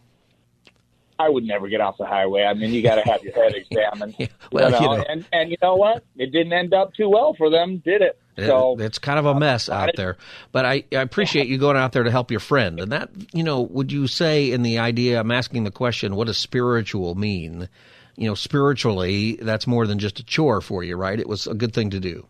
I 1.18 1.28
would 1.28 1.44
never 1.44 1.68
get 1.68 1.80
off 1.80 1.96
the 1.96 2.06
highway. 2.06 2.42
I 2.42 2.54
mean, 2.54 2.72
you 2.72 2.82
got 2.82 2.96
to 2.96 3.02
have 3.02 3.22
your 3.22 3.34
head 3.34 3.54
examined. 3.70 4.16
well, 4.50 4.70
you 4.70 4.76
you 4.76 4.82
know, 4.82 4.96
know. 4.96 5.04
and 5.08 5.24
and 5.32 5.50
you 5.50 5.56
know 5.62 5.76
what? 5.76 6.04
It 6.16 6.32
didn't 6.32 6.52
end 6.52 6.74
up 6.74 6.92
too 6.94 7.08
well 7.08 7.34
for 7.34 7.50
them, 7.50 7.78
did 7.84 8.02
it? 8.02 8.18
So 8.36 8.76
it's 8.78 8.98
kind 8.98 9.18
of 9.18 9.26
a 9.26 9.38
mess 9.38 9.68
out 9.68 9.90
there. 9.96 10.16
But 10.52 10.64
I, 10.64 10.84
I 10.92 10.96
appreciate 10.96 11.46
you 11.46 11.58
going 11.58 11.76
out 11.76 11.92
there 11.92 12.02
to 12.02 12.10
help 12.10 12.30
your 12.30 12.40
friend. 12.40 12.80
And 12.80 12.92
that, 12.92 13.10
you 13.32 13.42
know, 13.42 13.60
would 13.62 13.92
you 13.92 14.06
say 14.06 14.50
in 14.50 14.62
the 14.62 14.78
idea, 14.78 15.20
I'm 15.20 15.30
asking 15.30 15.64
the 15.64 15.70
question, 15.70 16.16
what 16.16 16.26
does 16.26 16.38
spiritual 16.38 17.14
mean? 17.14 17.68
You 18.16 18.28
know, 18.28 18.34
spiritually, 18.34 19.36
that's 19.36 19.66
more 19.66 19.86
than 19.86 19.98
just 19.98 20.18
a 20.20 20.24
chore 20.24 20.60
for 20.60 20.82
you, 20.82 20.96
right? 20.96 21.18
It 21.18 21.28
was 21.28 21.46
a 21.46 21.54
good 21.54 21.72
thing 21.72 21.90
to 21.90 22.00
do. 22.00 22.26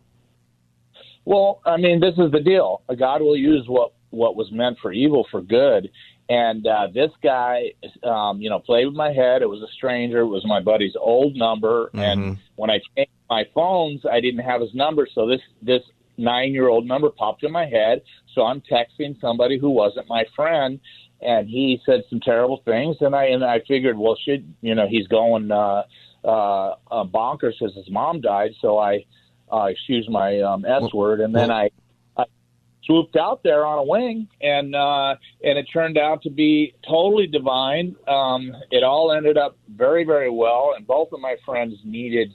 Well, 1.25 1.61
I 1.65 1.77
mean, 1.77 1.99
this 1.99 2.13
is 2.17 2.31
the 2.31 2.39
deal. 2.39 2.81
God 2.97 3.21
will 3.21 3.37
use 3.37 3.65
what 3.67 3.93
what 4.11 4.35
was 4.35 4.51
meant 4.51 4.77
for 4.81 4.91
evil 4.93 5.27
for 5.29 5.41
good. 5.41 5.91
And 6.29 6.65
uh, 6.65 6.87
this 6.93 7.11
guy, 7.21 7.73
um, 8.03 8.41
you 8.41 8.49
know, 8.49 8.59
played 8.59 8.85
with 8.85 8.95
my 8.95 9.11
head. 9.11 9.41
It 9.41 9.49
was 9.49 9.61
a 9.61 9.71
stranger. 9.73 10.21
It 10.21 10.27
was 10.27 10.43
my 10.45 10.59
buddy's 10.59 10.95
old 10.95 11.35
number. 11.35 11.91
And 11.93 12.37
when 12.55 12.69
I 12.71 12.79
changed 12.95 13.11
my 13.29 13.43
phones, 13.53 14.05
I 14.11 14.21
didn't 14.21 14.39
have 14.41 14.61
his 14.61 14.73
number. 14.73 15.07
So 15.13 15.27
this 15.27 15.41
this 15.61 15.81
nine 16.17 16.53
year 16.53 16.67
old 16.67 16.85
number 16.85 17.09
popped 17.09 17.43
in 17.43 17.51
my 17.51 17.65
head. 17.65 18.01
So 18.33 18.43
I'm 18.43 18.61
texting 18.61 19.19
somebody 19.19 19.57
who 19.57 19.69
wasn't 19.69 20.07
my 20.07 20.25
friend, 20.35 20.79
and 21.21 21.47
he 21.47 21.81
said 21.85 22.03
some 22.09 22.19
terrible 22.19 22.61
things. 22.65 22.97
And 23.01 23.15
I 23.15 23.25
and 23.25 23.43
I 23.43 23.61
figured, 23.67 23.97
well, 23.97 24.17
should 24.25 24.53
you 24.61 24.75
know, 24.75 24.87
he's 24.87 25.07
going 25.07 25.51
uh, 25.51 25.83
uh, 26.23 26.75
uh, 26.91 27.03
bonkers 27.03 27.53
because 27.59 27.75
his 27.75 27.89
mom 27.89 28.21
died. 28.21 28.51
So 28.61 28.77
I 28.77 29.05
uh, 29.51 29.65
excuse 29.65 30.07
my 30.09 30.41
um, 30.41 30.65
S 30.65 30.93
word, 30.93 31.21
and 31.21 31.33
then 31.35 31.51
I, 31.51 31.69
I 32.17 32.25
swooped 32.83 33.15
out 33.15 33.43
there 33.43 33.65
on 33.65 33.79
a 33.79 33.83
wing, 33.83 34.27
and 34.41 34.75
uh, 34.75 35.15
and 35.43 35.57
it 35.57 35.65
turned 35.71 35.97
out 35.97 36.23
to 36.23 36.29
be 36.29 36.73
totally 36.87 37.27
divine. 37.27 37.95
Um, 38.07 38.51
it 38.71 38.83
all 38.83 39.11
ended 39.11 39.37
up 39.37 39.57
very 39.69 40.03
very 40.03 40.29
well, 40.29 40.73
and 40.75 40.85
both 40.85 41.11
of 41.11 41.19
my 41.19 41.35
friends 41.45 41.75
needed 41.83 42.33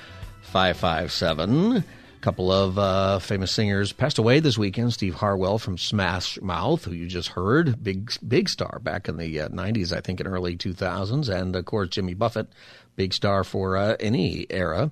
888-528-2557. 0.51 1.77
A 1.77 1.83
couple 2.21 2.51
of 2.51 2.77
uh, 2.77 3.19
famous 3.19 3.51
singers 3.51 3.91
passed 3.91 4.17
away 4.17 4.39
this 4.39 4.57
weekend. 4.57 4.93
Steve 4.93 5.15
Harwell 5.15 5.57
from 5.57 5.77
Smash 5.77 6.39
Mouth, 6.41 6.85
who 6.85 6.91
you 6.91 7.07
just 7.07 7.29
heard, 7.29 7.83
big 7.83 8.11
big 8.27 8.49
star 8.49 8.79
back 8.79 9.07
in 9.07 9.17
the 9.17 9.41
uh, 9.41 9.49
90s, 9.49 9.95
I 9.95 10.01
think, 10.01 10.19
in 10.19 10.27
early 10.27 10.57
2000s. 10.57 11.29
And, 11.29 11.55
of 11.55 11.65
course, 11.65 11.89
Jimmy 11.89 12.13
Buffett, 12.13 12.47
big 12.95 13.13
star 13.13 13.43
for 13.43 13.77
uh, 13.77 13.95
any 13.99 14.45
era 14.49 14.91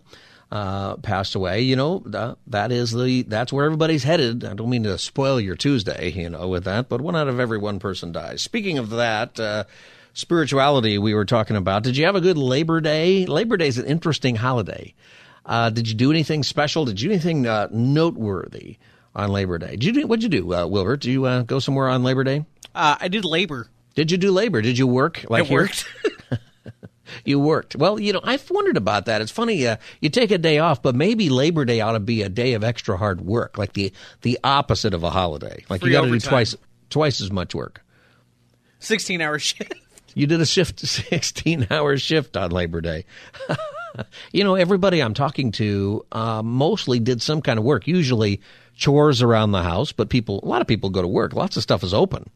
uh, 0.51 0.97
passed 0.97 1.35
away. 1.35 1.61
You 1.61 1.75
know, 1.75 2.03
that, 2.05 2.37
that 2.47 2.71
is 2.71 2.91
the 2.91 3.23
that's 3.23 3.51
where 3.51 3.65
everybody's 3.65 4.03
headed. 4.03 4.45
I 4.45 4.53
don't 4.53 4.69
mean 4.69 4.83
to 4.83 4.97
spoil 4.97 5.39
your 5.39 5.55
Tuesday, 5.55 6.11
you 6.11 6.29
know, 6.29 6.47
with 6.47 6.63
that, 6.63 6.89
but 6.89 7.01
one 7.01 7.15
out 7.15 7.27
of 7.27 7.39
every 7.39 7.57
one 7.57 7.79
person 7.79 8.11
dies. 8.11 8.41
Speaking 8.41 8.77
of 8.77 8.89
that, 8.91 9.39
uh, 9.39 9.65
spirituality 10.13 10.97
we 10.97 11.13
were 11.13 11.25
talking 11.25 11.55
about. 11.55 11.83
Did 11.83 11.95
you 11.95 12.05
have 12.05 12.15
a 12.15 12.21
good 12.21 12.37
Labor 12.37 12.81
Day? 12.81 13.25
Labor 13.25 13.57
Day 13.57 13.67
is 13.67 13.77
an 13.77 13.85
interesting 13.85 14.35
holiday. 14.35 14.93
Uh, 15.47 15.69
did 15.69 15.87
you 15.87 15.95
do 15.95 16.11
anything 16.11 16.43
special? 16.43 16.85
Did 16.85 17.01
you 17.01 17.09
do 17.09 17.13
anything 17.13 17.47
uh, 17.47 17.69
noteworthy 17.71 18.77
on 19.15 19.31
Labor 19.31 19.57
Day? 19.57 19.71
Did 19.71 19.85
you 19.85 19.91
do, 19.93 20.07
what'd 20.07 20.21
you 20.21 20.29
do, 20.29 20.53
uh, 20.53 20.67
Wilbert? 20.67 21.01
Did 21.01 21.11
you 21.11 21.25
uh, 21.25 21.41
go 21.43 21.59
somewhere 21.59 21.87
on 21.87 22.03
Labor 22.03 22.23
Day? 22.23 22.45
Uh, 22.75 22.97
I 22.99 23.07
did 23.07 23.25
labor. 23.25 23.69
Did 23.95 24.11
you 24.11 24.17
do 24.17 24.31
labor? 24.31 24.61
Did 24.61 24.77
you 24.77 24.85
work? 24.85 25.25
Like 25.29 25.49
I 25.49 25.53
worked. 25.53 25.87
You 27.25 27.39
worked. 27.39 27.75
Well, 27.75 27.99
you 27.99 28.13
know, 28.13 28.21
I've 28.23 28.49
wondered 28.49 28.77
about 28.77 29.05
that. 29.05 29.21
It's 29.21 29.31
funny, 29.31 29.65
uh, 29.67 29.77
you 30.01 30.09
take 30.09 30.31
a 30.31 30.37
day 30.37 30.59
off, 30.59 30.81
but 30.81 30.95
maybe 30.95 31.29
Labor 31.29 31.65
Day 31.65 31.81
ought 31.81 31.93
to 31.93 31.99
be 31.99 32.21
a 32.21 32.29
day 32.29 32.53
of 32.53 32.63
extra 32.63 32.97
hard 32.97 33.21
work, 33.21 33.57
like 33.57 33.73
the 33.73 33.93
the 34.21 34.39
opposite 34.43 34.93
of 34.93 35.03
a 35.03 35.09
holiday. 35.09 35.63
Like 35.69 35.81
Free 35.81 35.91
you 35.91 35.97
got 35.97 36.05
to 36.05 36.11
do 36.11 36.19
twice 36.19 36.55
twice 36.89 37.21
as 37.21 37.31
much 37.31 37.55
work. 37.55 37.81
16 38.79 39.21
hour 39.21 39.39
shift. 39.39 39.73
You 40.13 40.27
did 40.27 40.41
a 40.41 40.45
shift, 40.45 40.79
sixteen 40.79 41.67
hour 41.69 41.95
shift 41.97 42.35
on 42.35 42.51
Labor 42.51 42.81
Day. 42.81 43.05
you 44.31 44.43
know, 44.43 44.55
everybody 44.55 45.01
I'm 45.01 45.13
talking 45.13 45.51
to 45.53 46.05
uh, 46.11 46.41
mostly 46.43 46.99
did 46.99 47.21
some 47.21 47.41
kind 47.41 47.59
of 47.59 47.65
work. 47.65 47.87
Usually 47.87 48.41
chores 48.75 49.21
around 49.21 49.51
the 49.51 49.63
house, 49.63 49.91
but 49.91 50.09
people, 50.09 50.39
a 50.43 50.47
lot 50.47 50.61
of 50.61 50.67
people 50.67 50.89
go 50.89 51.01
to 51.01 51.07
work. 51.07 51.33
Lots 51.33 51.57
of 51.57 51.63
stuff 51.63 51.83
is 51.83 51.93
open, 51.93 52.29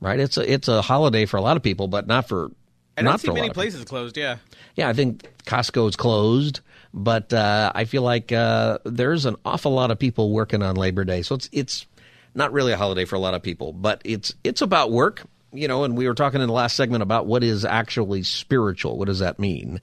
right? 0.00 0.18
It's 0.18 0.36
a 0.36 0.52
it's 0.52 0.68
a 0.68 0.82
holiday 0.82 1.26
for 1.26 1.36
a 1.36 1.42
lot 1.42 1.56
of 1.56 1.62
people, 1.62 1.88
but 1.88 2.06
not 2.06 2.28
for 2.28 2.50
I 2.96 3.02
not 3.02 3.10
don't 3.10 3.18
see 3.20 3.28
many 3.28 3.40
of 3.40 3.44
people. 3.44 3.62
places 3.62 3.84
closed, 3.84 4.16
yeah. 4.16 4.38
Yeah, 4.74 4.88
I 4.88 4.92
think 4.94 5.28
Costco's 5.44 5.96
closed, 5.96 6.60
but 6.94 7.32
uh, 7.32 7.72
I 7.74 7.84
feel 7.84 8.02
like 8.02 8.32
uh, 8.32 8.78
there's 8.84 9.26
an 9.26 9.36
awful 9.44 9.72
lot 9.72 9.90
of 9.90 9.98
people 9.98 10.32
working 10.32 10.62
on 10.62 10.76
Labor 10.76 11.04
Day, 11.04 11.22
so 11.22 11.34
it's 11.34 11.48
it's 11.52 11.86
not 12.34 12.52
really 12.52 12.72
a 12.72 12.76
holiday 12.76 13.04
for 13.04 13.16
a 13.16 13.18
lot 13.18 13.34
of 13.34 13.42
people, 13.42 13.72
but 13.72 14.00
it's 14.04 14.34
it's 14.44 14.62
about 14.62 14.92
work, 14.92 15.22
you 15.52 15.68
know. 15.68 15.84
And 15.84 15.96
we 15.96 16.08
were 16.08 16.14
talking 16.14 16.40
in 16.40 16.46
the 16.46 16.52
last 16.52 16.76
segment 16.76 17.02
about 17.02 17.26
what 17.26 17.44
is 17.44 17.64
actually 17.64 18.22
spiritual. 18.22 18.98
What 18.98 19.06
does 19.06 19.18
that 19.18 19.38
mean? 19.38 19.80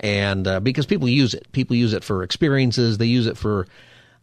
And 0.00 0.46
uh, 0.46 0.60
because 0.60 0.86
people 0.86 1.08
use 1.08 1.34
it, 1.34 1.50
people 1.52 1.76
use 1.76 1.92
it 1.92 2.02
for 2.02 2.22
experiences. 2.22 2.98
They 2.98 3.06
use 3.06 3.26
it 3.26 3.36
for 3.36 3.66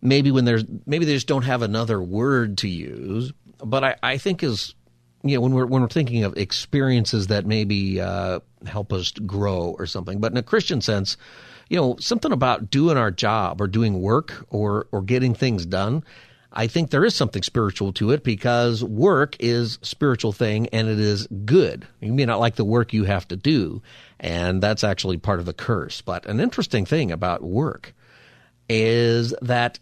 maybe 0.01 0.31
when 0.31 0.45
there's 0.45 0.65
maybe 0.85 1.05
they 1.05 1.13
just 1.13 1.27
don't 1.27 1.43
have 1.43 1.61
another 1.61 2.01
word 2.01 2.57
to 2.59 2.67
use. 2.67 3.31
But 3.63 3.83
I, 3.83 3.95
I 4.03 4.17
think 4.17 4.43
is 4.43 4.73
you 5.23 5.35
know 5.35 5.41
when 5.41 5.53
we're 5.53 5.65
when 5.65 5.81
we're 5.81 5.87
thinking 5.87 6.23
of 6.23 6.35
experiences 6.37 7.27
that 7.27 7.45
maybe 7.45 8.01
uh, 8.01 8.39
help 8.65 8.91
us 8.91 9.11
grow 9.11 9.75
or 9.77 9.85
something. 9.85 10.19
But 10.19 10.31
in 10.31 10.37
a 10.37 10.43
Christian 10.43 10.81
sense, 10.81 11.15
you 11.69 11.77
know 11.77 11.95
something 11.99 12.31
about 12.31 12.69
doing 12.69 12.97
our 12.97 13.11
job 13.11 13.61
or 13.61 13.67
doing 13.67 14.01
work 14.01 14.45
or 14.49 14.87
or 14.91 15.01
getting 15.01 15.33
things 15.33 15.65
done. 15.65 16.03
I 16.53 16.65
think 16.65 16.89
there 16.89 17.05
is 17.05 17.13
something 17.13 17.43
spiritual 17.43 17.93
to 17.93 18.09
it 18.11 18.23
because 18.23 18.83
work 18.83 19.35
is 19.39 19.77
spiritual 19.83 20.31
thing 20.31 20.67
and 20.67 20.87
it 20.87 20.99
is 20.99 21.27
good. 21.45 21.85
You 21.99 22.13
may 22.13 22.25
not 22.25 22.39
like 22.39 22.55
the 22.55 22.65
work 22.65 22.93
you 22.93 23.03
have 23.03 23.27
to 23.27 23.35
do, 23.35 23.83
and 24.19 24.61
that's 24.61 24.83
actually 24.83 25.17
part 25.17 25.39
of 25.39 25.45
the 25.45 25.53
curse. 25.53 26.01
But 26.01 26.25
an 26.25 26.39
interesting 26.39 26.85
thing 26.85 27.11
about 27.11 27.43
work 27.43 27.93
is 28.69 29.33
that 29.41 29.79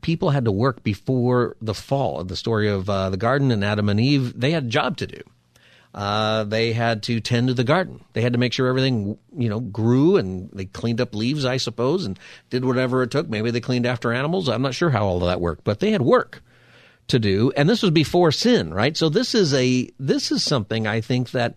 people 0.00 0.30
had 0.30 0.44
to 0.44 0.52
work 0.52 0.82
before 0.82 1.56
the 1.60 1.74
fall. 1.74 2.22
The 2.24 2.36
story 2.36 2.68
of 2.68 2.88
uh, 2.88 3.10
the 3.10 3.16
garden 3.16 3.50
and 3.50 3.64
Adam 3.64 3.88
and 3.88 4.00
Eve, 4.00 4.38
they 4.38 4.50
had 4.50 4.64
a 4.64 4.68
job 4.68 4.96
to 4.98 5.06
do. 5.06 5.22
Uh, 5.94 6.44
they 6.44 6.72
had 6.72 7.02
to 7.04 7.18
tend 7.20 7.48
to 7.48 7.54
the 7.54 7.64
garden. 7.64 8.04
They 8.12 8.20
had 8.20 8.34
to 8.34 8.38
make 8.38 8.52
sure 8.52 8.68
everything, 8.68 9.18
you 9.36 9.48
know, 9.48 9.60
grew 9.60 10.16
and 10.16 10.50
they 10.52 10.66
cleaned 10.66 11.00
up 11.00 11.14
leaves, 11.14 11.44
I 11.44 11.56
suppose, 11.56 12.04
and 12.04 12.18
did 12.50 12.64
whatever 12.64 13.02
it 13.02 13.10
took. 13.10 13.28
Maybe 13.28 13.50
they 13.50 13.60
cleaned 13.60 13.86
after 13.86 14.12
animals. 14.12 14.48
I'm 14.48 14.62
not 14.62 14.74
sure 14.74 14.90
how 14.90 15.06
all 15.06 15.16
of 15.16 15.28
that 15.28 15.40
worked, 15.40 15.64
but 15.64 15.80
they 15.80 15.92
had 15.92 16.02
work 16.02 16.42
to 17.08 17.18
do. 17.18 17.52
And 17.56 17.68
this 17.68 17.82
was 17.82 17.90
before 17.90 18.32
sin, 18.32 18.72
right? 18.72 18.96
So 18.96 19.08
this 19.08 19.34
is 19.34 19.54
a, 19.54 19.90
this 19.98 20.30
is 20.30 20.44
something 20.44 20.86
I 20.86 21.00
think 21.00 21.30
that 21.30 21.56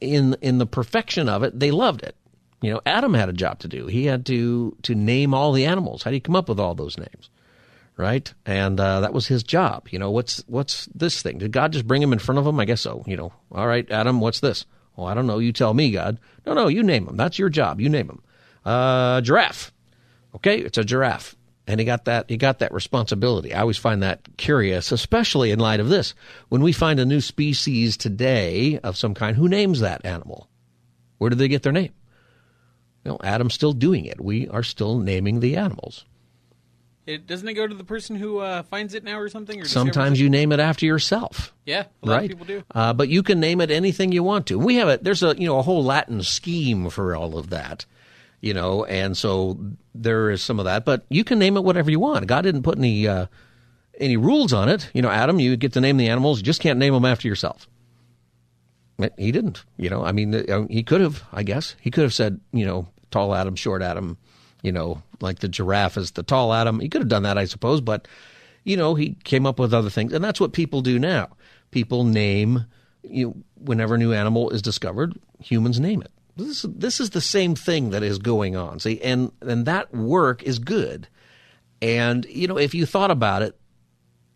in, 0.00 0.36
in 0.40 0.58
the 0.58 0.66
perfection 0.66 1.28
of 1.28 1.42
it, 1.42 1.58
they 1.58 1.70
loved 1.70 2.02
it. 2.02 2.16
You 2.60 2.72
know, 2.72 2.80
Adam 2.86 3.14
had 3.14 3.28
a 3.28 3.32
job 3.32 3.58
to 3.60 3.68
do. 3.68 3.86
He 3.86 4.06
had 4.06 4.24
to, 4.26 4.76
to 4.82 4.94
name 4.94 5.34
all 5.34 5.52
the 5.52 5.66
animals. 5.66 6.02
How 6.02 6.10
do 6.10 6.16
you 6.16 6.20
come 6.20 6.36
up 6.36 6.48
with 6.48 6.60
all 6.60 6.74
those 6.74 6.96
names? 6.96 7.30
right? 7.96 8.32
And 8.46 8.78
uh, 8.80 9.00
that 9.00 9.12
was 9.12 9.26
his 9.26 9.42
job. 9.42 9.88
You 9.90 9.98
know, 9.98 10.10
what's 10.10 10.42
what's 10.46 10.86
this 10.94 11.22
thing? 11.22 11.38
Did 11.38 11.52
God 11.52 11.72
just 11.72 11.86
bring 11.86 12.02
him 12.02 12.12
in 12.12 12.18
front 12.18 12.38
of 12.38 12.46
him? 12.46 12.58
I 12.58 12.64
guess 12.64 12.80
so. 12.80 13.04
You 13.06 13.16
know, 13.16 13.32
all 13.50 13.66
right, 13.66 13.88
Adam, 13.90 14.20
what's 14.20 14.40
this? 14.40 14.66
Oh, 14.96 15.04
I 15.04 15.14
don't 15.14 15.26
know. 15.26 15.38
You 15.38 15.52
tell 15.52 15.72
me, 15.72 15.90
God. 15.90 16.18
No, 16.44 16.52
no, 16.52 16.68
you 16.68 16.82
name 16.82 17.06
them. 17.06 17.16
That's 17.16 17.38
your 17.38 17.48
job. 17.48 17.80
You 17.80 17.88
name 17.88 18.08
them. 18.08 18.22
Uh, 18.64 19.20
giraffe. 19.20 19.72
Okay, 20.34 20.58
it's 20.58 20.78
a 20.78 20.84
giraffe, 20.84 21.36
and 21.66 21.78
he 21.80 21.86
got 21.86 22.06
that. 22.06 22.28
He 22.28 22.36
got 22.36 22.58
that 22.58 22.72
responsibility. 22.72 23.54
I 23.54 23.60
always 23.60 23.78
find 23.78 24.02
that 24.02 24.20
curious, 24.36 24.92
especially 24.92 25.50
in 25.50 25.58
light 25.58 25.80
of 25.80 25.88
this. 25.88 26.14
When 26.48 26.62
we 26.62 26.72
find 26.72 26.98
a 26.98 27.04
new 27.04 27.20
species 27.20 27.96
today 27.96 28.78
of 28.80 28.96
some 28.96 29.14
kind, 29.14 29.36
who 29.36 29.48
names 29.48 29.80
that 29.80 30.04
animal? 30.04 30.48
Where 31.18 31.30
did 31.30 31.38
they 31.38 31.48
get 31.48 31.62
their 31.62 31.72
name? 31.72 31.92
Well, 33.04 33.20
Adam's 33.22 33.54
still 33.54 33.72
doing 33.72 34.04
it. 34.04 34.20
We 34.20 34.48
are 34.48 34.62
still 34.62 34.98
naming 34.98 35.40
the 35.40 35.56
animals. 35.56 36.04
It 37.04 37.26
doesn't 37.26 37.48
it 37.48 37.54
go 37.54 37.66
to 37.66 37.74
the 37.74 37.82
person 37.82 38.14
who 38.14 38.38
uh, 38.38 38.62
finds 38.62 38.94
it 38.94 39.02
now 39.02 39.18
or 39.18 39.28
something? 39.28 39.60
Or 39.60 39.64
Sometimes 39.64 40.20
you 40.20 40.30
name 40.30 40.52
it 40.52 40.60
after 40.60 40.86
yourself. 40.86 41.52
Yeah, 41.66 41.86
a 42.02 42.06
lot 42.06 42.14
right. 42.14 42.22
of 42.24 42.28
people 42.28 42.46
do. 42.46 42.62
Uh, 42.72 42.92
but 42.92 43.08
you 43.08 43.24
can 43.24 43.40
name 43.40 43.60
it 43.60 43.72
anything 43.72 44.12
you 44.12 44.22
want 44.22 44.46
to. 44.48 44.58
We 44.58 44.76
have 44.76 44.88
a 44.88 44.98
there's 45.02 45.22
a 45.24 45.34
you 45.36 45.46
know 45.46 45.58
a 45.58 45.62
whole 45.62 45.82
Latin 45.82 46.22
scheme 46.22 46.90
for 46.90 47.16
all 47.16 47.36
of 47.36 47.50
that, 47.50 47.86
you 48.42 48.52
know, 48.52 48.84
and 48.84 49.16
so 49.16 49.58
there 49.94 50.28
is 50.30 50.42
some 50.42 50.58
of 50.58 50.66
that. 50.66 50.84
But 50.84 51.06
you 51.08 51.24
can 51.24 51.38
name 51.38 51.56
it 51.56 51.64
whatever 51.64 51.90
you 51.90 52.00
want. 52.00 52.26
God 52.26 52.42
didn't 52.42 52.64
put 52.64 52.76
any 52.76 53.08
uh, 53.08 53.26
any 53.98 54.18
rules 54.18 54.52
on 54.52 54.68
it. 54.68 54.90
You 54.92 55.00
know, 55.00 55.08
Adam, 55.08 55.40
you 55.40 55.56
get 55.56 55.72
to 55.74 55.80
name 55.80 55.96
the 55.96 56.08
animals. 56.08 56.38
You 56.38 56.44
just 56.44 56.60
can't 56.60 56.78
name 56.78 56.92
them 56.92 57.06
after 57.06 57.28
yourself. 57.28 57.68
He 59.16 59.32
didn't. 59.32 59.64
You 59.78 59.90
know, 59.90 60.04
I 60.04 60.12
mean, 60.12 60.34
uh, 60.34 60.66
he 60.68 60.82
could 60.82 61.00
have. 61.00 61.22
I 61.32 61.44
guess 61.44 61.76
he 61.80 61.90
could 61.90 62.02
have 62.02 62.12
said, 62.12 62.40
you 62.52 62.66
know, 62.66 62.88
tall 63.10 63.34
Adam, 63.34 63.56
short 63.56 63.80
Adam. 63.80 64.18
You 64.62 64.72
know, 64.72 65.02
like 65.20 65.38
the 65.38 65.48
giraffe 65.48 65.96
is 65.96 66.10
the 66.10 66.22
tall 66.22 66.52
Adam. 66.52 66.80
He 66.80 66.88
could 66.88 67.00
have 67.00 67.08
done 67.08 67.22
that, 67.22 67.38
I 67.38 67.46
suppose, 67.46 67.80
but 67.80 68.06
you 68.64 68.76
know, 68.76 68.94
he 68.94 69.16
came 69.24 69.46
up 69.46 69.58
with 69.58 69.74
other 69.74 69.90
things, 69.90 70.12
and 70.12 70.22
that's 70.22 70.40
what 70.40 70.52
people 70.52 70.82
do 70.82 70.98
now. 70.98 71.28
People 71.70 72.04
name, 72.04 72.66
you 73.02 73.26
know, 73.26 73.36
whenever 73.56 73.94
a 73.94 73.98
new 73.98 74.12
animal 74.12 74.50
is 74.50 74.62
discovered, 74.62 75.18
humans 75.40 75.80
name 75.80 76.02
it. 76.02 76.10
This 76.36 76.64
this 76.68 77.00
is 77.00 77.10
the 77.10 77.20
same 77.20 77.54
thing 77.54 77.90
that 77.90 78.02
is 78.02 78.18
going 78.18 78.56
on. 78.56 78.78
See, 78.78 79.00
and 79.00 79.32
and 79.40 79.66
that 79.66 79.94
work 79.94 80.42
is 80.42 80.58
good. 80.58 81.08
And 81.80 82.24
you 82.26 82.48
know, 82.48 82.58
if 82.58 82.74
you 82.74 82.86
thought 82.86 83.10
about 83.10 83.42
it, 83.42 83.58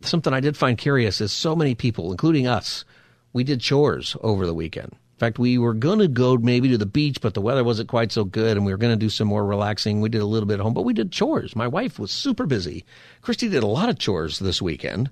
something 0.03 0.33
I 0.33 0.41
did 0.41 0.57
find 0.57 0.77
curious 0.77 1.21
is 1.21 1.33
so 1.33 1.57
many 1.57 1.75
people, 1.75 2.11
including 2.11 2.47
us, 2.47 2.85
we 3.33 3.45
did 3.45 3.61
chores 3.61 4.17
over 4.21 4.47
the 4.47 4.55
weekend. 4.55 4.93
In 4.93 5.19
fact, 5.19 5.39
we 5.39 5.57
were 5.57 5.73
going 5.73 6.01
to 6.01 6.09
go 6.09 6.37
maybe 6.37 6.69
to 6.69 6.77
the 6.77 6.85
beach, 6.85 7.23
but 7.23 7.33
the 7.33 7.41
weather 7.41 7.65
wasn't 7.65 7.89
quite 7.89 8.13
so 8.13 8.25
good, 8.25 8.59
and 8.59 8.67
we 8.67 8.73
were 8.73 8.79
going 8.79 8.93
to 8.93 9.03
do 9.03 9.09
some 9.09 9.29
more 9.29 9.47
relaxing. 9.47 10.03
We 10.03 10.11
did 10.11 10.21
a 10.21 10.27
little 10.27 10.47
bit 10.47 10.55
at 10.55 10.61
home, 10.61 10.75
but 10.75 10.83
we 10.83 10.93
did 10.93 11.11
chores. 11.11 11.57
My 11.57 11.67
wife 11.67 11.99
was 11.99 12.11
super 12.11 12.45
busy. 12.45 12.85
Christy 13.23 13.49
did 13.49 13.63
a 13.63 13.67
lot 13.67 13.89
of 13.89 13.99
chores 13.99 14.39
this 14.39 14.61
weekend, 14.61 15.11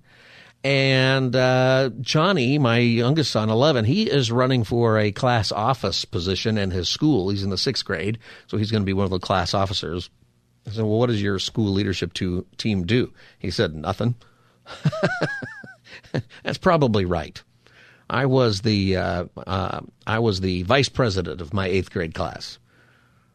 And 0.65 1.37
uh, 1.37 1.91
Johnny, 2.01 2.59
my 2.59 2.79
youngest 2.79 3.31
son, 3.31 3.51
11, 3.51 3.85
he 3.85 4.11
is 4.11 4.33
running 4.33 4.65
for 4.65 4.99
a 4.99 5.12
class 5.12 5.53
office 5.53 6.07
position 6.07 6.57
in 6.57 6.71
his 6.71 6.89
school. 6.89 7.29
He's 7.29 7.45
in 7.45 7.51
the 7.51 7.59
sixth 7.59 7.85
grade, 7.85 8.19
so 8.47 8.57
he's 8.57 8.71
going 8.71 8.81
to 8.81 8.87
be 8.87 8.95
one 8.95 9.05
of 9.05 9.11
the 9.11 9.19
class 9.19 9.53
officers. 9.53 10.09
I 10.67 10.71
said, 10.71 10.85
Well, 10.85 10.99
what 10.99 11.09
does 11.09 11.21
your 11.21 11.39
school 11.39 11.71
leadership 11.71 12.15
to, 12.15 12.47
team 12.57 12.87
do? 12.87 13.12
He 13.39 13.51
said, 13.51 13.75
Nothing. 13.75 14.15
That's 16.43 16.59
probably 16.59 17.05
right. 17.05 17.43
I 18.09 18.27
was 18.27 18.62
the 18.62 18.97
uh, 18.97 19.25
uh, 19.47 19.81
I 20.07 20.19
was 20.19 20.41
the 20.41 20.62
vice 20.62 20.89
president 20.89 21.41
of 21.41 21.53
my 21.55 21.67
eighth 21.67 21.91
grade 21.91 22.15
class. 22.15 22.59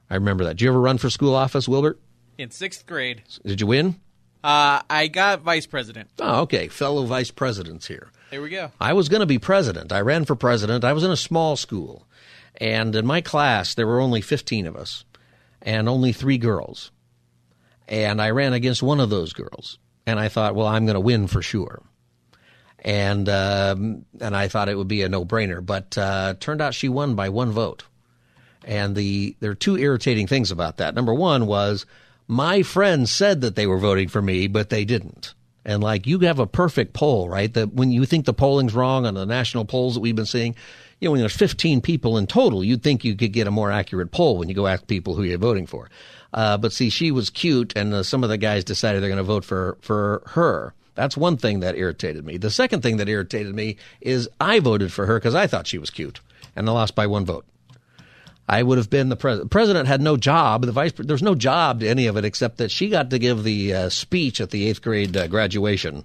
I 0.10 0.16
remember 0.16 0.46
that. 0.46 0.56
Did 0.58 0.62
you 0.64 0.70
ever 0.70 0.82
run 0.82 0.98
for 0.98 1.10
school 1.10 1.36
office, 1.36 1.68
Wilbert? 1.68 2.00
In 2.38 2.50
sixth 2.52 2.86
grade, 2.86 3.24
Did 3.46 3.62
you 3.62 3.68
win? 3.68 4.00
Uh, 4.44 4.82
I 4.90 5.08
got 5.08 5.42
vice 5.42 5.66
president. 5.66 6.10
Oh, 6.20 6.42
okay. 6.42 6.68
Fellow 6.68 7.06
vice 7.06 7.32
presidents 7.32 7.88
here. 7.88 8.10
There 8.32 8.42
we 8.42 8.50
go. 8.50 8.72
I 8.80 8.94
was 8.94 9.10
going 9.10 9.22
to 9.22 9.26
be 9.26 9.40
president. 9.40 9.92
I 9.92 10.02
ran 10.02 10.26
for 10.26 10.36
president. 10.36 10.84
I 10.84 10.94
was 10.94 11.04
in 11.04 11.12
a 11.12 11.18
small 11.18 11.56
school. 11.56 12.06
And 12.58 12.96
in 12.96 13.06
my 13.06 13.22
class, 13.22 13.74
there 13.74 13.88
were 13.88 14.00
only 14.00 14.22
15 14.22 14.68
of 14.68 14.76
us 14.76 15.04
and 15.62 15.90
only 15.90 16.14
three 16.14 16.38
girls. 16.38 16.92
And 17.88 18.22
I 18.22 18.30
ran 18.30 18.54
against 18.54 18.84
one 18.84 19.00
of 19.00 19.10
those 19.10 19.34
girls. 19.34 19.78
And 20.06 20.20
I 20.20 20.30
thought, 20.30 20.56
well, 20.56 20.68
I'm 20.68 20.86
going 20.86 20.96
to 20.96 21.00
win 21.02 21.28
for 21.28 21.42
sure. 21.42 21.82
And, 22.80 23.28
um, 23.28 24.06
and 24.22 24.36
I 24.36 24.48
thought 24.48 24.70
it 24.70 24.78
would 24.78 24.88
be 24.88 25.02
a 25.02 25.10
no 25.10 25.26
brainer. 25.26 25.66
But 25.66 25.98
uh, 25.98 26.36
turned 26.40 26.62
out 26.62 26.74
she 26.74 26.88
won 26.88 27.16
by 27.16 27.30
one 27.30 27.52
vote. 27.52 27.84
And 28.64 28.96
the 28.96 29.36
there 29.40 29.52
are 29.52 29.56
two 29.56 29.78
irritating 29.78 30.28
things 30.28 30.52
about 30.52 30.78
that. 30.78 30.94
Number 30.94 31.14
one 31.14 31.46
was 31.48 31.86
my 32.30 32.62
friends 32.62 33.12
said 33.12 33.42
that 33.42 33.56
they 33.56 33.66
were 33.66 33.80
voting 33.80 34.08
for 34.08 34.22
me, 34.22 34.46
but 34.48 34.70
they 34.70 34.86
didn't. 34.86 35.34
And 35.66 35.84
like 35.84 36.06
you 36.06 36.20
have 36.20 36.38
a 36.38 36.46
perfect 36.46 36.94
poll, 36.94 37.28
right? 37.28 37.52
That 37.52 37.74
when 37.74 37.92
you 37.92 38.06
think 38.06 38.26
the 38.26 38.34
polling's 38.34 38.76
wrong 38.76 39.08
on 39.08 39.16
the 39.16 39.26
national 39.26 39.66
polls 39.66 39.96
that 39.96 40.00
we've 40.00 40.16
been 40.16 40.28
seeing, 40.28 40.56
you 41.00 41.08
know, 41.08 41.12
when 41.12 41.22
there's 41.22 41.36
15 41.36 41.82
people 41.82 42.18
in 42.20 42.28
total, 42.28 42.64
you'd 42.64 42.84
think 42.84 43.04
you 43.04 43.16
could 43.16 43.34
get 43.34 43.48
a 43.48 43.52
more 43.52 43.72
accurate 43.72 44.12
poll 44.12 44.38
when 44.38 44.48
you 44.48 44.54
go 44.54 44.68
ask 44.68 44.86
people 44.86 45.16
who 45.16 45.24
you're 45.24 45.40
voting 45.40 45.66
for. 45.66 45.90
Uh, 46.32 46.56
but 46.56 46.72
see, 46.72 46.92
she 46.92 47.10
was 47.10 47.32
cute, 47.32 47.74
and 47.76 47.94
uh, 47.94 48.04
some 48.04 48.24
of 48.24 48.30
the 48.30 48.38
guys 48.38 48.64
decided 48.64 49.02
they're 49.02 49.10
going 49.10 49.18
to 49.18 49.24
vote 49.24 49.44
for 49.44 49.78
for 49.82 50.22
her. 50.28 50.76
That's 50.94 51.18
one 51.18 51.38
thing 51.38 51.62
that 51.62 51.78
irritated 51.78 52.26
me. 52.26 52.38
The 52.38 52.52
second 52.52 52.84
thing 52.84 52.98
that 52.98 53.10
irritated 53.10 53.56
me 53.56 53.78
is 54.02 54.30
I 54.40 54.60
voted 54.60 54.94
for 54.94 55.08
her 55.08 55.18
because 55.18 55.34
I 55.34 55.48
thought 55.48 55.66
she 55.66 55.80
was 55.80 55.90
cute, 55.90 56.20
and 56.56 56.70
I 56.70 56.72
lost 56.74 56.94
by 56.94 57.08
one 57.08 57.26
vote. 57.26 57.46
I 58.50 58.64
would 58.64 58.80
have 58.80 58.90
been 58.90 59.10
the 59.10 59.16
president. 59.16 59.52
President 59.52 59.88
had 59.88 60.02
no 60.02 60.18
job. 60.18 60.66
The 60.66 60.72
vice 60.72 60.92
there's 60.98 61.22
no 61.22 61.36
job 61.36 61.82
to 61.82 61.88
any 61.88 62.08
of 62.08 62.18
it 62.18 62.26
except 62.26 62.58
that 62.58 62.72
she 62.72 62.90
got 62.90 63.12
to 63.12 63.20
give 63.20 63.44
the 63.44 63.74
uh, 63.76 63.90
speech 63.90 64.42
at 64.42 64.50
the 64.50 64.68
eighth 64.68 64.82
grade 64.82 65.16
uh, 65.16 65.28
graduation, 65.28 66.04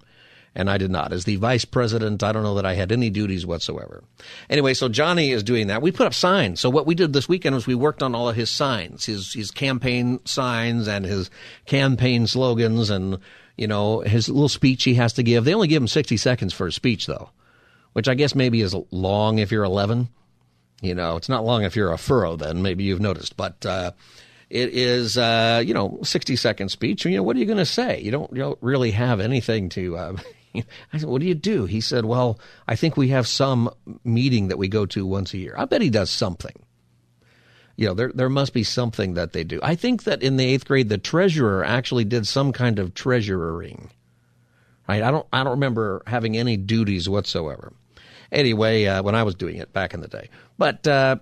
and 0.55 0.69
I 0.69 0.77
did 0.77 0.91
not. 0.91 1.15
As 1.15 1.25
the 1.25 1.37
vice 1.37 1.65
president, 1.65 2.23
I 2.23 2.33
don't 2.33 2.43
know 2.43 2.57
that 2.57 2.67
I 2.67 2.75
had 2.75 2.93
any 2.93 3.09
duties 3.09 3.47
whatsoever. 3.47 4.05
Anyway, 4.51 4.75
so 4.75 4.91
Johnny 4.91 5.31
is 5.31 5.43
doing 5.43 5.69
that. 5.69 5.81
We 5.81 5.91
put 5.91 6.07
up 6.07 6.13
signs. 6.13 6.61
So 6.61 6.69
what 6.69 6.87
we 6.87 6.95
did 6.95 7.15
this 7.15 7.31
weekend 7.31 7.55
was 7.55 7.67
we 7.67 7.75
worked 7.75 8.03
on 8.03 8.15
all 8.15 8.29
of 8.29 8.37
his 8.37 8.51
signs, 8.51 9.07
his 9.07 9.33
his 9.33 9.51
campaign 9.51 10.21
signs 10.27 10.87
and 10.87 11.07
his 11.07 11.31
campaign 11.65 12.27
slogans, 12.27 12.91
and 12.91 13.21
you 13.57 13.67
know 13.67 14.01
his 14.01 14.29
little 14.29 14.51
speech 14.51 14.85
he 14.85 14.95
has 14.97 15.15
to 15.15 15.23
give. 15.23 15.47
They 15.47 15.55
only 15.55 15.69
give 15.69 15.83
him 15.83 15.89
60 15.89 16.19
seconds 16.19 16.53
for 16.53 16.67
a 16.67 16.73
speech 16.73 17.07
though, 17.07 17.31
which 17.95 18.07
I 18.07 18.15
guess 18.15 18.35
maybe 18.35 18.61
is 18.61 18.77
long 18.91 19.39
if 19.39 19.51
you're 19.51 19.65
11. 19.65 20.11
You 20.81 20.95
know, 20.95 21.17
it's 21.17 21.29
not 21.29 21.45
long 21.45 21.65
if 21.65 21.77
you're 21.77 21.93
a 21.93 21.99
furrow, 21.99 22.37
then 22.37 22.63
maybe 22.63 22.85
you've 22.85 23.01
noticed, 23.01 23.37
but 23.37 23.65
uh, 23.65 23.93
it 24.51 24.71
is, 24.75 25.17
uh, 25.17 25.63
you 25.65 25.73
know, 25.73 25.99
60 26.03 26.37
second 26.37 26.69
speech. 26.69 27.05
You 27.05 27.17
know, 27.17 27.23
what 27.23 27.37
are 27.37 27.39
you 27.39 27.47
going 27.47 27.59
to 27.59 27.67
say? 27.67 28.01
You 28.01 28.11
don't, 28.11 28.31
you 28.33 28.39
don't 28.39 28.59
really 28.61 28.91
have 28.91 29.21
anything 29.21 29.69
to. 29.71 29.97
Uh, 29.97 30.17
I 30.55 30.99
said, 30.99 31.09
what 31.09 31.21
do 31.21 31.27
you 31.27 31.35
do? 31.35 31.65
He 31.65 31.81
said, 31.81 32.05
well, 32.05 32.39
I 32.69 32.77
think 32.77 32.97
we 32.97 33.09
have 33.09 33.27
some 33.27 33.71
meeting 34.05 34.49
that 34.49 34.59
we 34.59 34.69
go 34.69 34.87
to 34.87 35.07
once 35.07 35.35
a 35.35 35.39
year. 35.39 35.55
I 35.57 35.65
bet 35.65 35.83
he 35.83 35.91
does 35.91 36.11
something. 36.11 36.55
You 37.77 37.89
know, 37.89 37.95
there 37.95 38.13
there 38.15 38.29
must 38.29 38.53
be 38.53 38.63
something 38.63 39.15
that 39.15 39.33
they 39.33 39.43
do. 39.43 39.59
I 39.61 39.75
think 39.75 40.05
that 40.05 40.23
in 40.23 40.37
the 40.37 40.45
eighth 40.45 40.65
grade, 40.65 40.89
the 40.89 40.99
treasurer 40.99 41.65
actually 41.65 42.05
did 42.05 42.25
some 42.25 42.53
kind 42.53 42.79
of 42.79 42.95
treasuring. 42.95 43.91
Right? 44.89 45.03
I 45.03 45.11
don't 45.11 45.27
I 45.33 45.43
don't 45.43 45.55
remember 45.55 46.05
having 46.07 46.37
any 46.37 46.57
duties 46.57 47.09
whatsoever 47.09 47.73
anyway, 48.35 48.85
uh, 48.85 49.03
when 49.03 49.15
I 49.15 49.23
was 49.23 49.35
doing 49.35 49.57
it 49.57 49.73
back 49.73 49.95
in 49.95 50.01
the 50.01 50.09
day. 50.09 50.29
But 50.59 50.87
uh, 50.87 51.17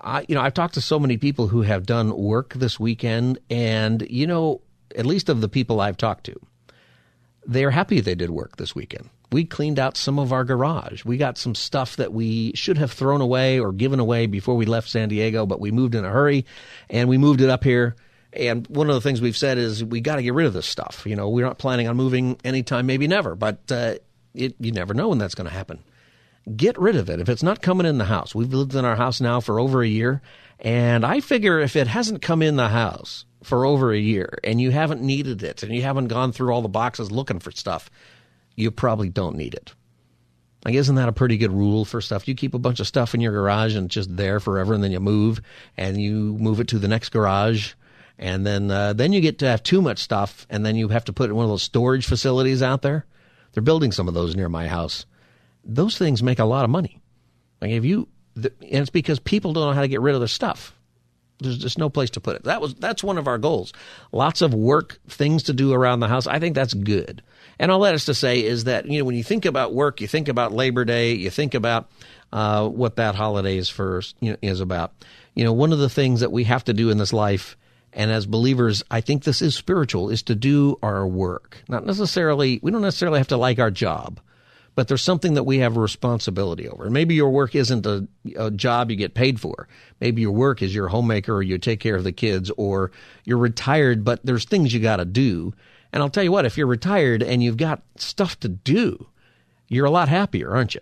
I, 0.00 0.24
you 0.28 0.34
know, 0.34 0.40
I've 0.40 0.54
talked 0.54 0.74
to 0.74 0.80
so 0.80 0.98
many 0.98 1.16
people 1.16 1.48
who 1.48 1.62
have 1.62 1.86
done 1.86 2.16
work 2.16 2.54
this 2.54 2.80
weekend, 2.80 3.38
and 3.50 4.06
you 4.08 4.26
know, 4.26 4.62
at 4.96 5.06
least 5.06 5.28
of 5.28 5.40
the 5.40 5.48
people 5.48 5.80
I've 5.80 5.96
talked 5.96 6.24
to, 6.24 6.40
they're 7.46 7.70
happy 7.70 8.00
they 8.00 8.14
did 8.14 8.30
work 8.30 8.56
this 8.56 8.74
weekend. 8.74 9.10
We 9.32 9.44
cleaned 9.44 9.78
out 9.78 9.96
some 9.96 10.18
of 10.18 10.32
our 10.32 10.44
garage. 10.44 11.04
We 11.04 11.16
got 11.16 11.38
some 11.38 11.54
stuff 11.54 11.96
that 11.96 12.12
we 12.12 12.52
should 12.54 12.78
have 12.78 12.90
thrown 12.90 13.20
away 13.20 13.60
or 13.60 13.72
given 13.72 14.00
away 14.00 14.26
before 14.26 14.56
we 14.56 14.66
left 14.66 14.88
San 14.88 15.08
Diego, 15.08 15.46
but 15.46 15.60
we 15.60 15.70
moved 15.70 15.94
in 15.94 16.04
a 16.04 16.10
hurry, 16.10 16.46
and 16.88 17.08
we 17.08 17.18
moved 17.18 17.40
it 17.40 17.50
up 17.50 17.62
here. 17.62 17.94
And 18.32 18.66
one 18.68 18.88
of 18.88 18.94
the 18.94 19.00
things 19.00 19.20
we've 19.20 19.36
said 19.36 19.58
is 19.58 19.84
we 19.84 20.00
got 20.00 20.16
to 20.16 20.22
get 20.22 20.34
rid 20.34 20.46
of 20.46 20.52
this 20.52 20.66
stuff. 20.66 21.02
You 21.04 21.16
know, 21.16 21.28
we're 21.28 21.44
not 21.44 21.58
planning 21.58 21.88
on 21.88 21.96
moving 21.96 22.38
anytime, 22.44 22.86
maybe 22.86 23.06
never, 23.06 23.34
but 23.34 23.60
uh, 23.70 23.96
it, 24.34 24.54
you 24.60 24.72
never 24.72 24.94
know 24.94 25.08
when 25.08 25.18
that's 25.18 25.34
going 25.34 25.48
to 25.48 25.54
happen 25.54 25.80
get 26.56 26.78
rid 26.78 26.96
of 26.96 27.08
it. 27.10 27.20
If 27.20 27.28
it's 27.28 27.42
not 27.42 27.62
coming 27.62 27.86
in 27.86 27.98
the 27.98 28.04
house, 28.04 28.34
we've 28.34 28.52
lived 28.52 28.74
in 28.74 28.84
our 28.84 28.96
house 28.96 29.20
now 29.20 29.40
for 29.40 29.58
over 29.58 29.82
a 29.82 29.88
year, 29.88 30.22
and 30.58 31.04
I 31.04 31.20
figure 31.20 31.60
if 31.60 31.76
it 31.76 31.86
hasn't 31.86 32.22
come 32.22 32.42
in 32.42 32.56
the 32.56 32.68
house 32.68 33.24
for 33.42 33.64
over 33.64 33.92
a 33.92 33.98
year 33.98 34.38
and 34.44 34.60
you 34.60 34.70
haven't 34.70 35.00
needed 35.00 35.42
it 35.42 35.62
and 35.62 35.74
you 35.74 35.82
haven't 35.82 36.08
gone 36.08 36.32
through 36.32 36.52
all 36.52 36.60
the 36.60 36.68
boxes 36.68 37.10
looking 37.10 37.38
for 37.38 37.50
stuff, 37.50 37.90
you 38.54 38.70
probably 38.70 39.08
don't 39.08 39.36
need 39.36 39.54
it. 39.54 39.72
Like, 40.64 40.74
isn't 40.74 40.96
that 40.96 41.08
a 41.08 41.12
pretty 41.12 41.38
good 41.38 41.52
rule 41.52 41.86
for 41.86 42.02
stuff? 42.02 42.28
You 42.28 42.34
keep 42.34 42.52
a 42.52 42.58
bunch 42.58 42.80
of 42.80 42.86
stuff 42.86 43.14
in 43.14 43.22
your 43.22 43.32
garage 43.32 43.74
and 43.74 43.86
it's 43.86 43.94
just 43.94 44.14
there 44.14 44.40
forever, 44.40 44.74
and 44.74 44.84
then 44.84 44.92
you 44.92 45.00
move 45.00 45.40
and 45.76 46.00
you 46.00 46.36
move 46.38 46.60
it 46.60 46.68
to 46.68 46.78
the 46.78 46.88
next 46.88 47.08
garage, 47.10 47.72
and 48.18 48.46
then 48.46 48.70
uh, 48.70 48.92
then 48.92 49.14
you 49.14 49.22
get 49.22 49.38
to 49.38 49.46
have 49.46 49.62
too 49.62 49.80
much 49.80 49.98
stuff, 50.00 50.46
and 50.50 50.66
then 50.66 50.76
you 50.76 50.88
have 50.88 51.06
to 51.06 51.14
put 51.14 51.28
it 51.28 51.30
in 51.30 51.36
one 51.36 51.44
of 51.44 51.50
those 51.50 51.62
storage 51.62 52.06
facilities 52.06 52.62
out 52.62 52.82
there. 52.82 53.06
They're 53.52 53.62
building 53.62 53.90
some 53.90 54.06
of 54.06 54.12
those 54.12 54.36
near 54.36 54.50
my 54.50 54.68
house 54.68 55.06
those 55.64 55.98
things 55.98 56.22
make 56.22 56.38
a 56.38 56.44
lot 56.44 56.64
of 56.64 56.70
money. 56.70 57.00
Like 57.60 57.72
if 57.72 57.84
you, 57.84 58.08
and 58.36 58.52
it's 58.60 58.90
because 58.90 59.18
people 59.18 59.52
don't 59.52 59.68
know 59.68 59.74
how 59.74 59.82
to 59.82 59.88
get 59.88 60.00
rid 60.00 60.14
of 60.14 60.20
their 60.20 60.28
stuff. 60.28 60.74
There's 61.40 61.58
just 61.58 61.78
no 61.78 61.88
place 61.88 62.10
to 62.10 62.20
put 62.20 62.36
it. 62.36 62.44
That 62.44 62.60
was 62.60 62.74
that's 62.74 63.02
one 63.02 63.16
of 63.16 63.26
our 63.26 63.38
goals. 63.38 63.72
Lots 64.12 64.42
of 64.42 64.52
work, 64.52 64.98
things 65.08 65.44
to 65.44 65.54
do 65.54 65.72
around 65.72 66.00
the 66.00 66.08
house. 66.08 66.26
I 66.26 66.38
think 66.38 66.54
that's 66.54 66.74
good. 66.74 67.22
And 67.58 67.70
all 67.70 67.80
that 67.80 67.94
is 67.94 68.04
to 68.06 68.14
say 68.14 68.44
is 68.44 68.64
that 68.64 68.86
you 68.86 68.98
know 68.98 69.04
when 69.06 69.16
you 69.16 69.24
think 69.24 69.46
about 69.46 69.72
work, 69.72 70.00
you 70.00 70.08
think 70.08 70.28
about 70.28 70.52
Labor 70.52 70.84
Day, 70.84 71.14
you 71.14 71.30
think 71.30 71.54
about 71.54 71.90
uh, 72.32 72.68
what 72.68 72.96
that 72.96 73.14
holiday 73.14 73.56
is 73.56 73.68
first 73.68 74.16
you 74.20 74.32
know, 74.32 74.36
is 74.42 74.60
about. 74.60 74.92
You 75.34 75.44
know, 75.44 75.52
one 75.52 75.72
of 75.72 75.78
the 75.78 75.88
things 75.88 76.20
that 76.20 76.32
we 76.32 76.44
have 76.44 76.64
to 76.64 76.74
do 76.74 76.90
in 76.90 76.98
this 76.98 77.12
life, 77.12 77.56
and 77.92 78.10
as 78.10 78.26
believers, 78.26 78.82
I 78.90 79.00
think 79.00 79.24
this 79.24 79.40
is 79.40 79.54
spiritual, 79.54 80.10
is 80.10 80.22
to 80.24 80.34
do 80.34 80.78
our 80.82 81.06
work. 81.06 81.62
Not 81.68 81.86
necessarily, 81.86 82.60
we 82.62 82.70
don't 82.70 82.82
necessarily 82.82 83.18
have 83.18 83.28
to 83.28 83.36
like 83.36 83.58
our 83.58 83.70
job 83.70 84.20
but 84.80 84.88
there's 84.88 85.02
something 85.02 85.34
that 85.34 85.42
we 85.42 85.58
have 85.58 85.76
a 85.76 85.80
responsibility 85.80 86.66
over. 86.66 86.84
And 86.84 86.94
maybe 86.94 87.14
your 87.14 87.28
work 87.28 87.54
isn't 87.54 87.84
a, 87.84 88.08
a, 88.34 88.50
job 88.50 88.90
you 88.90 88.96
get 88.96 89.12
paid 89.12 89.38
for. 89.38 89.68
Maybe 90.00 90.22
your 90.22 90.32
work 90.32 90.62
is 90.62 90.74
you're 90.74 90.88
homemaker 90.88 91.34
or 91.34 91.42
you 91.42 91.58
take 91.58 91.80
care 91.80 91.96
of 91.96 92.02
the 92.02 92.12
kids 92.12 92.50
or 92.56 92.90
you're 93.24 93.36
retired, 93.36 94.04
but 94.04 94.24
there's 94.24 94.46
things 94.46 94.72
you 94.72 94.80
got 94.80 94.96
to 94.96 95.04
do. 95.04 95.52
And 95.92 96.02
I'll 96.02 96.08
tell 96.08 96.24
you 96.24 96.32
what, 96.32 96.46
if 96.46 96.56
you're 96.56 96.66
retired 96.66 97.22
and 97.22 97.42
you've 97.42 97.58
got 97.58 97.82
stuff 97.96 98.40
to 98.40 98.48
do, 98.48 99.06
you're 99.68 99.84
a 99.84 99.90
lot 99.90 100.08
happier, 100.08 100.50
aren't 100.50 100.74
you? 100.74 100.80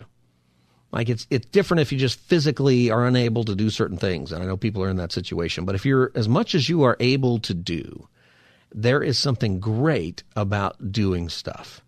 Like 0.93 1.09
it's 1.09 1.27
it's 1.29 1.47
different 1.47 1.81
if 1.81 1.91
you 1.91 1.99
just 1.99 2.21
physically 2.21 2.93
are 2.93 3.05
unable 3.05 3.43
to 3.47 3.57
do 3.57 3.69
certain 3.69 3.97
things. 3.97 4.31
And 4.31 4.45
I 4.45 4.47
know 4.47 4.57
people 4.57 4.81
are 4.85 4.91
in 4.91 4.99
that 4.99 5.11
situation, 5.11 5.65
but 5.65 5.75
if 5.75 5.85
you're 5.85 6.13
as 6.15 6.29
much 6.29 6.55
as 6.55 6.69
you 6.69 6.85
are 6.85 6.97
able 7.01 7.41
to 7.41 7.53
do, 7.53 8.07
there 8.73 9.03
is 9.03 9.19
something 9.19 9.59
great 9.59 10.23
about 10.37 10.93
doing 10.93 11.29
stuff 11.29 11.83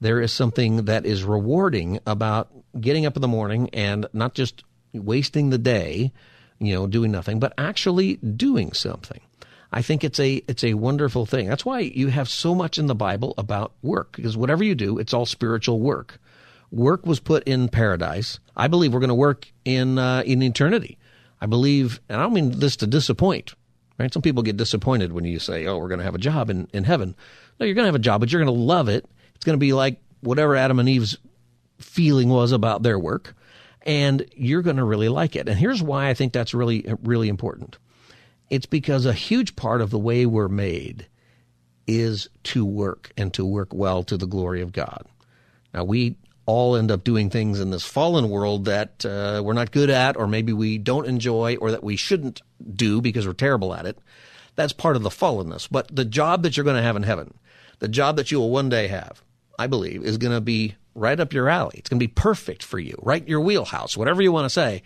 there 0.00 0.20
is 0.20 0.32
something 0.32 0.84
that 0.84 1.06
is 1.06 1.24
rewarding 1.24 2.00
about 2.06 2.48
getting 2.80 3.06
up 3.06 3.16
in 3.16 3.22
the 3.22 3.28
morning 3.28 3.70
and 3.72 4.06
not 4.12 4.34
just 4.34 4.62
wasting 4.92 5.50
the 5.50 5.58
day, 5.58 6.12
you 6.58 6.74
know, 6.74 6.86
doing 6.86 7.10
nothing, 7.10 7.40
but 7.40 7.52
actually 7.58 8.16
doing 8.16 8.72
something. 8.72 9.20
I 9.70 9.82
think 9.82 10.02
it's 10.02 10.18
a 10.18 10.36
it's 10.48 10.64
a 10.64 10.74
wonderful 10.74 11.26
thing. 11.26 11.48
That's 11.48 11.64
why 11.64 11.80
you 11.80 12.08
have 12.08 12.28
so 12.28 12.54
much 12.54 12.78
in 12.78 12.86
the 12.86 12.94
Bible 12.94 13.34
about 13.36 13.72
work 13.82 14.16
because 14.16 14.36
whatever 14.36 14.64
you 14.64 14.74
do, 14.74 14.98
it's 14.98 15.12
all 15.12 15.26
spiritual 15.26 15.80
work. 15.80 16.18
Work 16.70 17.06
was 17.06 17.20
put 17.20 17.44
in 17.44 17.68
paradise. 17.68 18.40
I 18.56 18.68
believe 18.68 18.92
we're 18.92 19.00
going 19.00 19.08
to 19.08 19.14
work 19.14 19.50
in 19.64 19.98
uh, 19.98 20.22
in 20.24 20.42
eternity. 20.42 20.98
I 21.40 21.46
believe, 21.46 22.00
and 22.08 22.18
I 22.18 22.24
don't 22.24 22.32
mean 22.32 22.58
this 22.58 22.76
to 22.76 22.86
disappoint. 22.86 23.54
Right? 23.98 24.12
Some 24.12 24.22
people 24.22 24.42
get 24.42 24.56
disappointed 24.56 25.12
when 25.12 25.24
you 25.24 25.38
say, 25.38 25.66
"Oh, 25.66 25.78
we're 25.78 25.88
going 25.88 25.98
to 25.98 26.04
have 26.04 26.14
a 26.14 26.18
job 26.18 26.48
in 26.48 26.68
in 26.72 26.84
heaven." 26.84 27.14
No, 27.60 27.66
you're 27.66 27.74
going 27.74 27.84
to 27.84 27.88
have 27.88 27.94
a 27.94 27.98
job, 27.98 28.20
but 28.20 28.32
you're 28.32 28.42
going 28.42 28.54
to 28.54 28.62
love 28.62 28.88
it 28.88 29.04
it's 29.38 29.44
going 29.44 29.54
to 29.54 29.60
be 29.60 29.72
like 29.72 30.00
whatever 30.20 30.56
Adam 30.56 30.80
and 30.80 30.88
Eve's 30.88 31.16
feeling 31.78 32.28
was 32.28 32.50
about 32.50 32.82
their 32.82 32.98
work, 32.98 33.36
and 33.82 34.26
you're 34.34 34.62
going 34.62 34.78
to 34.78 34.84
really 34.84 35.08
like 35.08 35.36
it. 35.36 35.48
And 35.48 35.56
here's 35.56 35.80
why 35.80 36.08
I 36.08 36.14
think 36.14 36.32
that's 36.32 36.54
really, 36.54 36.84
really 37.04 37.28
important. 37.28 37.78
It's 38.50 38.66
because 38.66 39.06
a 39.06 39.12
huge 39.12 39.54
part 39.54 39.80
of 39.80 39.90
the 39.90 39.98
way 39.98 40.26
we're 40.26 40.48
made 40.48 41.06
is 41.86 42.28
to 42.44 42.64
work 42.64 43.12
and 43.16 43.32
to 43.34 43.44
work 43.44 43.72
well 43.72 44.02
to 44.04 44.16
the 44.16 44.26
glory 44.26 44.60
of 44.60 44.72
God. 44.72 45.06
Now, 45.72 45.84
we 45.84 46.16
all 46.44 46.74
end 46.74 46.90
up 46.90 47.04
doing 47.04 47.30
things 47.30 47.60
in 47.60 47.70
this 47.70 47.84
fallen 47.84 48.28
world 48.28 48.64
that 48.64 49.04
uh, 49.06 49.40
we're 49.44 49.52
not 49.52 49.70
good 49.70 49.90
at, 49.90 50.16
or 50.16 50.26
maybe 50.26 50.52
we 50.52 50.78
don't 50.78 51.06
enjoy, 51.06 51.56
or 51.60 51.70
that 51.70 51.84
we 51.84 51.94
shouldn't 51.94 52.42
do 52.74 53.00
because 53.00 53.26
we're 53.26 53.34
terrible 53.34 53.72
at 53.72 53.86
it. 53.86 53.98
That's 54.56 54.72
part 54.72 54.96
of 54.96 55.02
the 55.02 55.10
fallenness. 55.10 55.68
But 55.70 55.94
the 55.94 56.04
job 56.04 56.42
that 56.42 56.56
you're 56.56 56.64
going 56.64 56.76
to 56.76 56.82
have 56.82 56.96
in 56.96 57.04
heaven, 57.04 57.34
the 57.78 57.88
job 57.88 58.16
that 58.16 58.32
you 58.32 58.40
will 58.40 58.50
one 58.50 58.68
day 58.68 58.88
have, 58.88 59.22
I 59.58 59.66
believe, 59.66 60.04
is 60.04 60.18
going 60.18 60.34
to 60.34 60.40
be 60.40 60.76
right 60.94 61.18
up 61.18 61.32
your 61.32 61.48
alley. 61.48 61.76
It's 61.78 61.88
going 61.88 62.00
to 62.00 62.06
be 62.06 62.12
perfect 62.12 62.62
for 62.62 62.78
you, 62.78 62.98
right 63.02 63.26
your 63.26 63.40
wheelhouse, 63.40 63.96
whatever 63.96 64.22
you 64.22 64.32
want 64.32 64.44
to 64.44 64.50
say. 64.50 64.82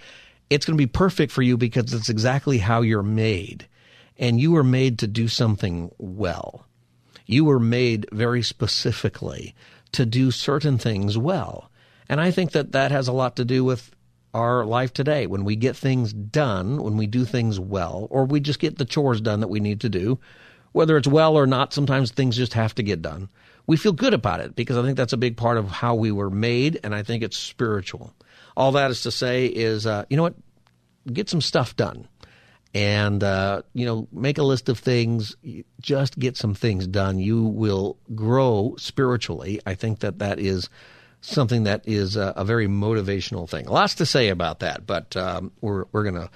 It's 0.50 0.66
going 0.66 0.76
to 0.76 0.82
be 0.82 0.86
perfect 0.86 1.32
for 1.32 1.42
you 1.42 1.56
because 1.56 1.92
it's 1.92 2.08
exactly 2.08 2.58
how 2.58 2.82
you're 2.82 3.02
made. 3.02 3.66
And 4.18 4.40
you 4.40 4.52
were 4.52 4.64
made 4.64 4.98
to 5.00 5.06
do 5.06 5.28
something 5.28 5.90
well. 5.98 6.66
You 7.26 7.44
were 7.44 7.60
made 7.60 8.06
very 8.12 8.42
specifically 8.42 9.54
to 9.92 10.04
do 10.04 10.30
certain 10.30 10.78
things 10.78 11.16
well. 11.16 11.70
And 12.08 12.20
I 12.20 12.30
think 12.30 12.52
that 12.52 12.72
that 12.72 12.90
has 12.90 13.08
a 13.08 13.12
lot 13.12 13.36
to 13.36 13.44
do 13.44 13.64
with 13.64 13.90
our 14.34 14.64
life 14.64 14.92
today. 14.92 15.26
When 15.26 15.44
we 15.44 15.56
get 15.56 15.76
things 15.76 16.12
done, 16.12 16.82
when 16.82 16.96
we 16.96 17.06
do 17.06 17.24
things 17.24 17.60
well, 17.60 18.06
or 18.10 18.24
we 18.24 18.40
just 18.40 18.58
get 18.58 18.78
the 18.78 18.84
chores 18.84 19.20
done 19.20 19.40
that 19.40 19.48
we 19.48 19.60
need 19.60 19.80
to 19.82 19.88
do, 19.88 20.18
whether 20.72 20.96
it's 20.96 21.08
well 21.08 21.36
or 21.36 21.46
not, 21.46 21.72
sometimes 21.72 22.10
things 22.10 22.36
just 22.36 22.54
have 22.54 22.74
to 22.76 22.82
get 22.82 23.02
done. 23.02 23.28
We 23.72 23.78
feel 23.78 23.92
good 23.92 24.12
about 24.12 24.40
it 24.40 24.54
because 24.54 24.76
I 24.76 24.82
think 24.82 24.98
that's 24.98 25.14
a 25.14 25.16
big 25.16 25.38
part 25.38 25.56
of 25.56 25.70
how 25.70 25.94
we 25.94 26.12
were 26.12 26.28
made, 26.28 26.78
and 26.84 26.94
I 26.94 27.02
think 27.02 27.22
it's 27.22 27.38
spiritual. 27.38 28.12
All 28.54 28.72
that 28.72 28.90
is 28.90 29.00
to 29.04 29.10
say 29.10 29.46
is, 29.46 29.86
uh, 29.86 30.04
you 30.10 30.18
know 30.18 30.24
what? 30.24 30.34
Get 31.10 31.30
some 31.30 31.40
stuff 31.40 31.74
done. 31.74 32.06
And 32.74 33.24
uh, 33.24 33.62
you 33.72 33.86
know 33.86 34.08
make 34.12 34.36
a 34.36 34.42
list 34.42 34.68
of 34.68 34.78
things. 34.78 35.36
Just 35.80 36.18
get 36.18 36.36
some 36.36 36.52
things 36.52 36.86
done. 36.86 37.18
You 37.18 37.44
will 37.44 37.96
grow 38.14 38.74
spiritually. 38.76 39.58
I 39.64 39.72
think 39.74 40.00
that 40.00 40.18
that 40.18 40.38
is 40.38 40.68
something 41.22 41.64
that 41.64 41.88
is 41.88 42.16
a, 42.16 42.34
a 42.36 42.44
very 42.44 42.68
motivational 42.68 43.48
thing. 43.48 43.64
Lots 43.68 43.94
to 43.94 44.04
say 44.04 44.28
about 44.28 44.58
that 44.58 44.86
but 44.86 45.16
um, 45.16 45.50
we're, 45.62 45.86
we're 45.92 46.10
to 46.10 46.30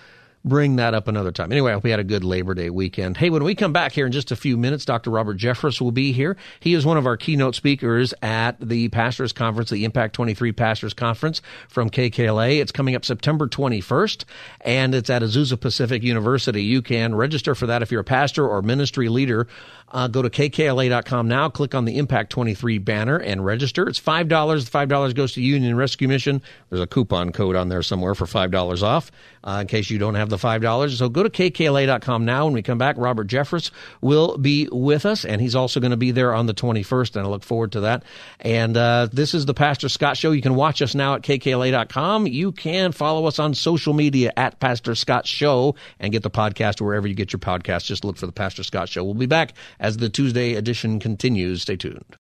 bring 0.47 0.77
that 0.77 0.95
up 0.95 1.09
another 1.09 1.33
time. 1.33 1.51
Anyway, 1.51 1.73
I 1.73 1.75
hope 1.75 1.85
you 1.85 1.91
had 1.91 2.01
a 2.01 2.05
good 2.05 2.25
Labor 2.25 2.55
Day 2.55 2.71
weekend. 2.71 3.17
Hey, 3.17 3.31
when 3.31 3.43
we 3.43 3.57
come 3.57 3.73
back 3.73 3.93
here 3.93 4.07
in 4.07 4.13
just 4.13 4.31
a 4.31 4.37
few 4.37 4.57
minutes, 4.57 4.85
Dr. 4.85 5.11
Robert 5.11 5.37
Jeffress 5.37 5.81
will 5.81 5.91
be 5.91 6.13
here. 6.13 6.37
He 6.61 6.73
is 6.75 6.87
one 6.87 6.97
of 6.97 7.05
our 7.05 7.17
keynote 7.17 7.57
speakers 7.57 8.15
at 8.23 8.53
the 8.61 8.89
Pastors 8.89 9.33
Conference, 9.33 9.71
the 9.71 9.85
Impact 9.85 10.15
23 10.15 10.53
Pastors 10.53 10.95
Conference 10.95 11.43
from 11.69 11.91
KKLA. 11.91 12.61
It's 12.61 12.73
coming 12.73 12.95
up 12.95 13.05
September 13.05 13.49
21st, 13.49 14.25
and 14.61 14.95
it's 14.95 15.11
at 15.11 15.23
Azusa 15.23 15.61
Pacific 15.61 16.05
University. 16.05 16.63
You 16.63 16.81
can 16.81 17.17
register 17.17 17.57
for 17.57 17.67
that 17.67 17.83
if 17.83 17.91
you're 17.91 18.03
a 18.03 18.05
pastor 18.05 18.47
or 18.47 18.63
ministry 18.63 19.09
leader. 19.09 19.49
Uh, 19.93 20.09
go 20.09 20.21
to 20.21 20.29
kkla.com 20.29 21.29
now, 21.29 21.49
click 21.49 21.75
on 21.75 21.85
the 21.85 21.99
Impact 21.99 22.31
23 22.31 22.79
banner, 22.79 23.17
and 23.17 23.45
register. 23.45 23.89
It's 23.89 24.01
$5. 24.01 24.29
The 24.29 24.87
$5 24.87 25.15
goes 25.15 25.35
to 25.35 25.43
Union 25.43 25.77
Rescue 25.77 26.09
Mission. 26.09 26.43
There's 26.71 26.83
a 26.83 26.87
coupon 26.87 27.31
code 27.33 27.55
on 27.55 27.69
there 27.69 27.83
somewhere 27.83 28.15
for 28.15 28.27
$5 28.27 28.83
off 28.83 29.13
uh, 29.45 29.59
in 29.61 29.69
case 29.69 29.89
you 29.89 29.99
don't 29.99 30.17
have 30.17 30.29
the 30.29 30.37
$5. 30.37 30.97
So 30.97 31.09
go 31.09 31.23
to 31.23 31.31
kkla.com 31.31 32.25
now. 32.25 32.47
When 32.47 32.55
we 32.55 32.63
come 32.63 32.79
back, 32.79 32.97
Robert 32.99 33.29
Jeffress 33.29 33.71
will 34.01 34.37
be 34.37 34.69
with 34.71 35.07
us, 35.07 35.25
and 35.25 35.41
he's 35.41 35.55
also 35.55 35.79
going 35.79 35.93
to 35.93 35.97
be 35.97 36.11
there 36.11 36.35
on 36.35 36.47
the 36.47 36.55
21st, 36.55 37.17
and 37.17 37.27
I 37.27 37.29
look 37.29 37.45
forward 37.45 37.73
to 37.73 37.81
that. 37.81 38.03
And 38.41 38.77
uh, 38.77 39.09
this 39.13 39.35
is 39.35 39.47
the 39.47 39.55
Pastor 39.55 39.89
Scott 39.89 40.17
Show. 40.17 40.33
You 40.33 40.43
can 40.43 40.57
watch 40.57 40.83
us 40.83 40.97
now 40.97 41.15
at 41.15 41.23
kkla.com. 41.23 42.27
You 42.27 42.51
can 42.51 42.91
follow 42.91 43.27
us 43.27 43.39
on 43.39 43.55
social 43.55 43.95
media 43.95 44.33
at 44.37 44.59
Pastor 44.59 44.97
Scott 44.97 45.27
Show 45.29 45.77
and 46.01 46.13
get 46.13 46.25
the 46.25 46.31
podcast 46.31 46.81
wherever 46.81 47.07
you 47.07 47.15
get 47.15 47.33
your 47.33 47.41
podcast. 47.41 47.85
Just 47.85 48.05
look 48.05 48.17
for 48.17 48.27
the 48.27 48.33
Pastor 48.33 48.65
Scott 48.65 48.89
Show. 48.89 49.05
We'll 49.05 49.15
be 49.15 49.27
back 49.27 49.53
as 49.79 49.99
the 49.99 50.09
Tuesday 50.09 50.55
edition 50.55 50.99
continues. 50.99 51.63
Stay 51.63 51.77
tuned. 51.77 52.17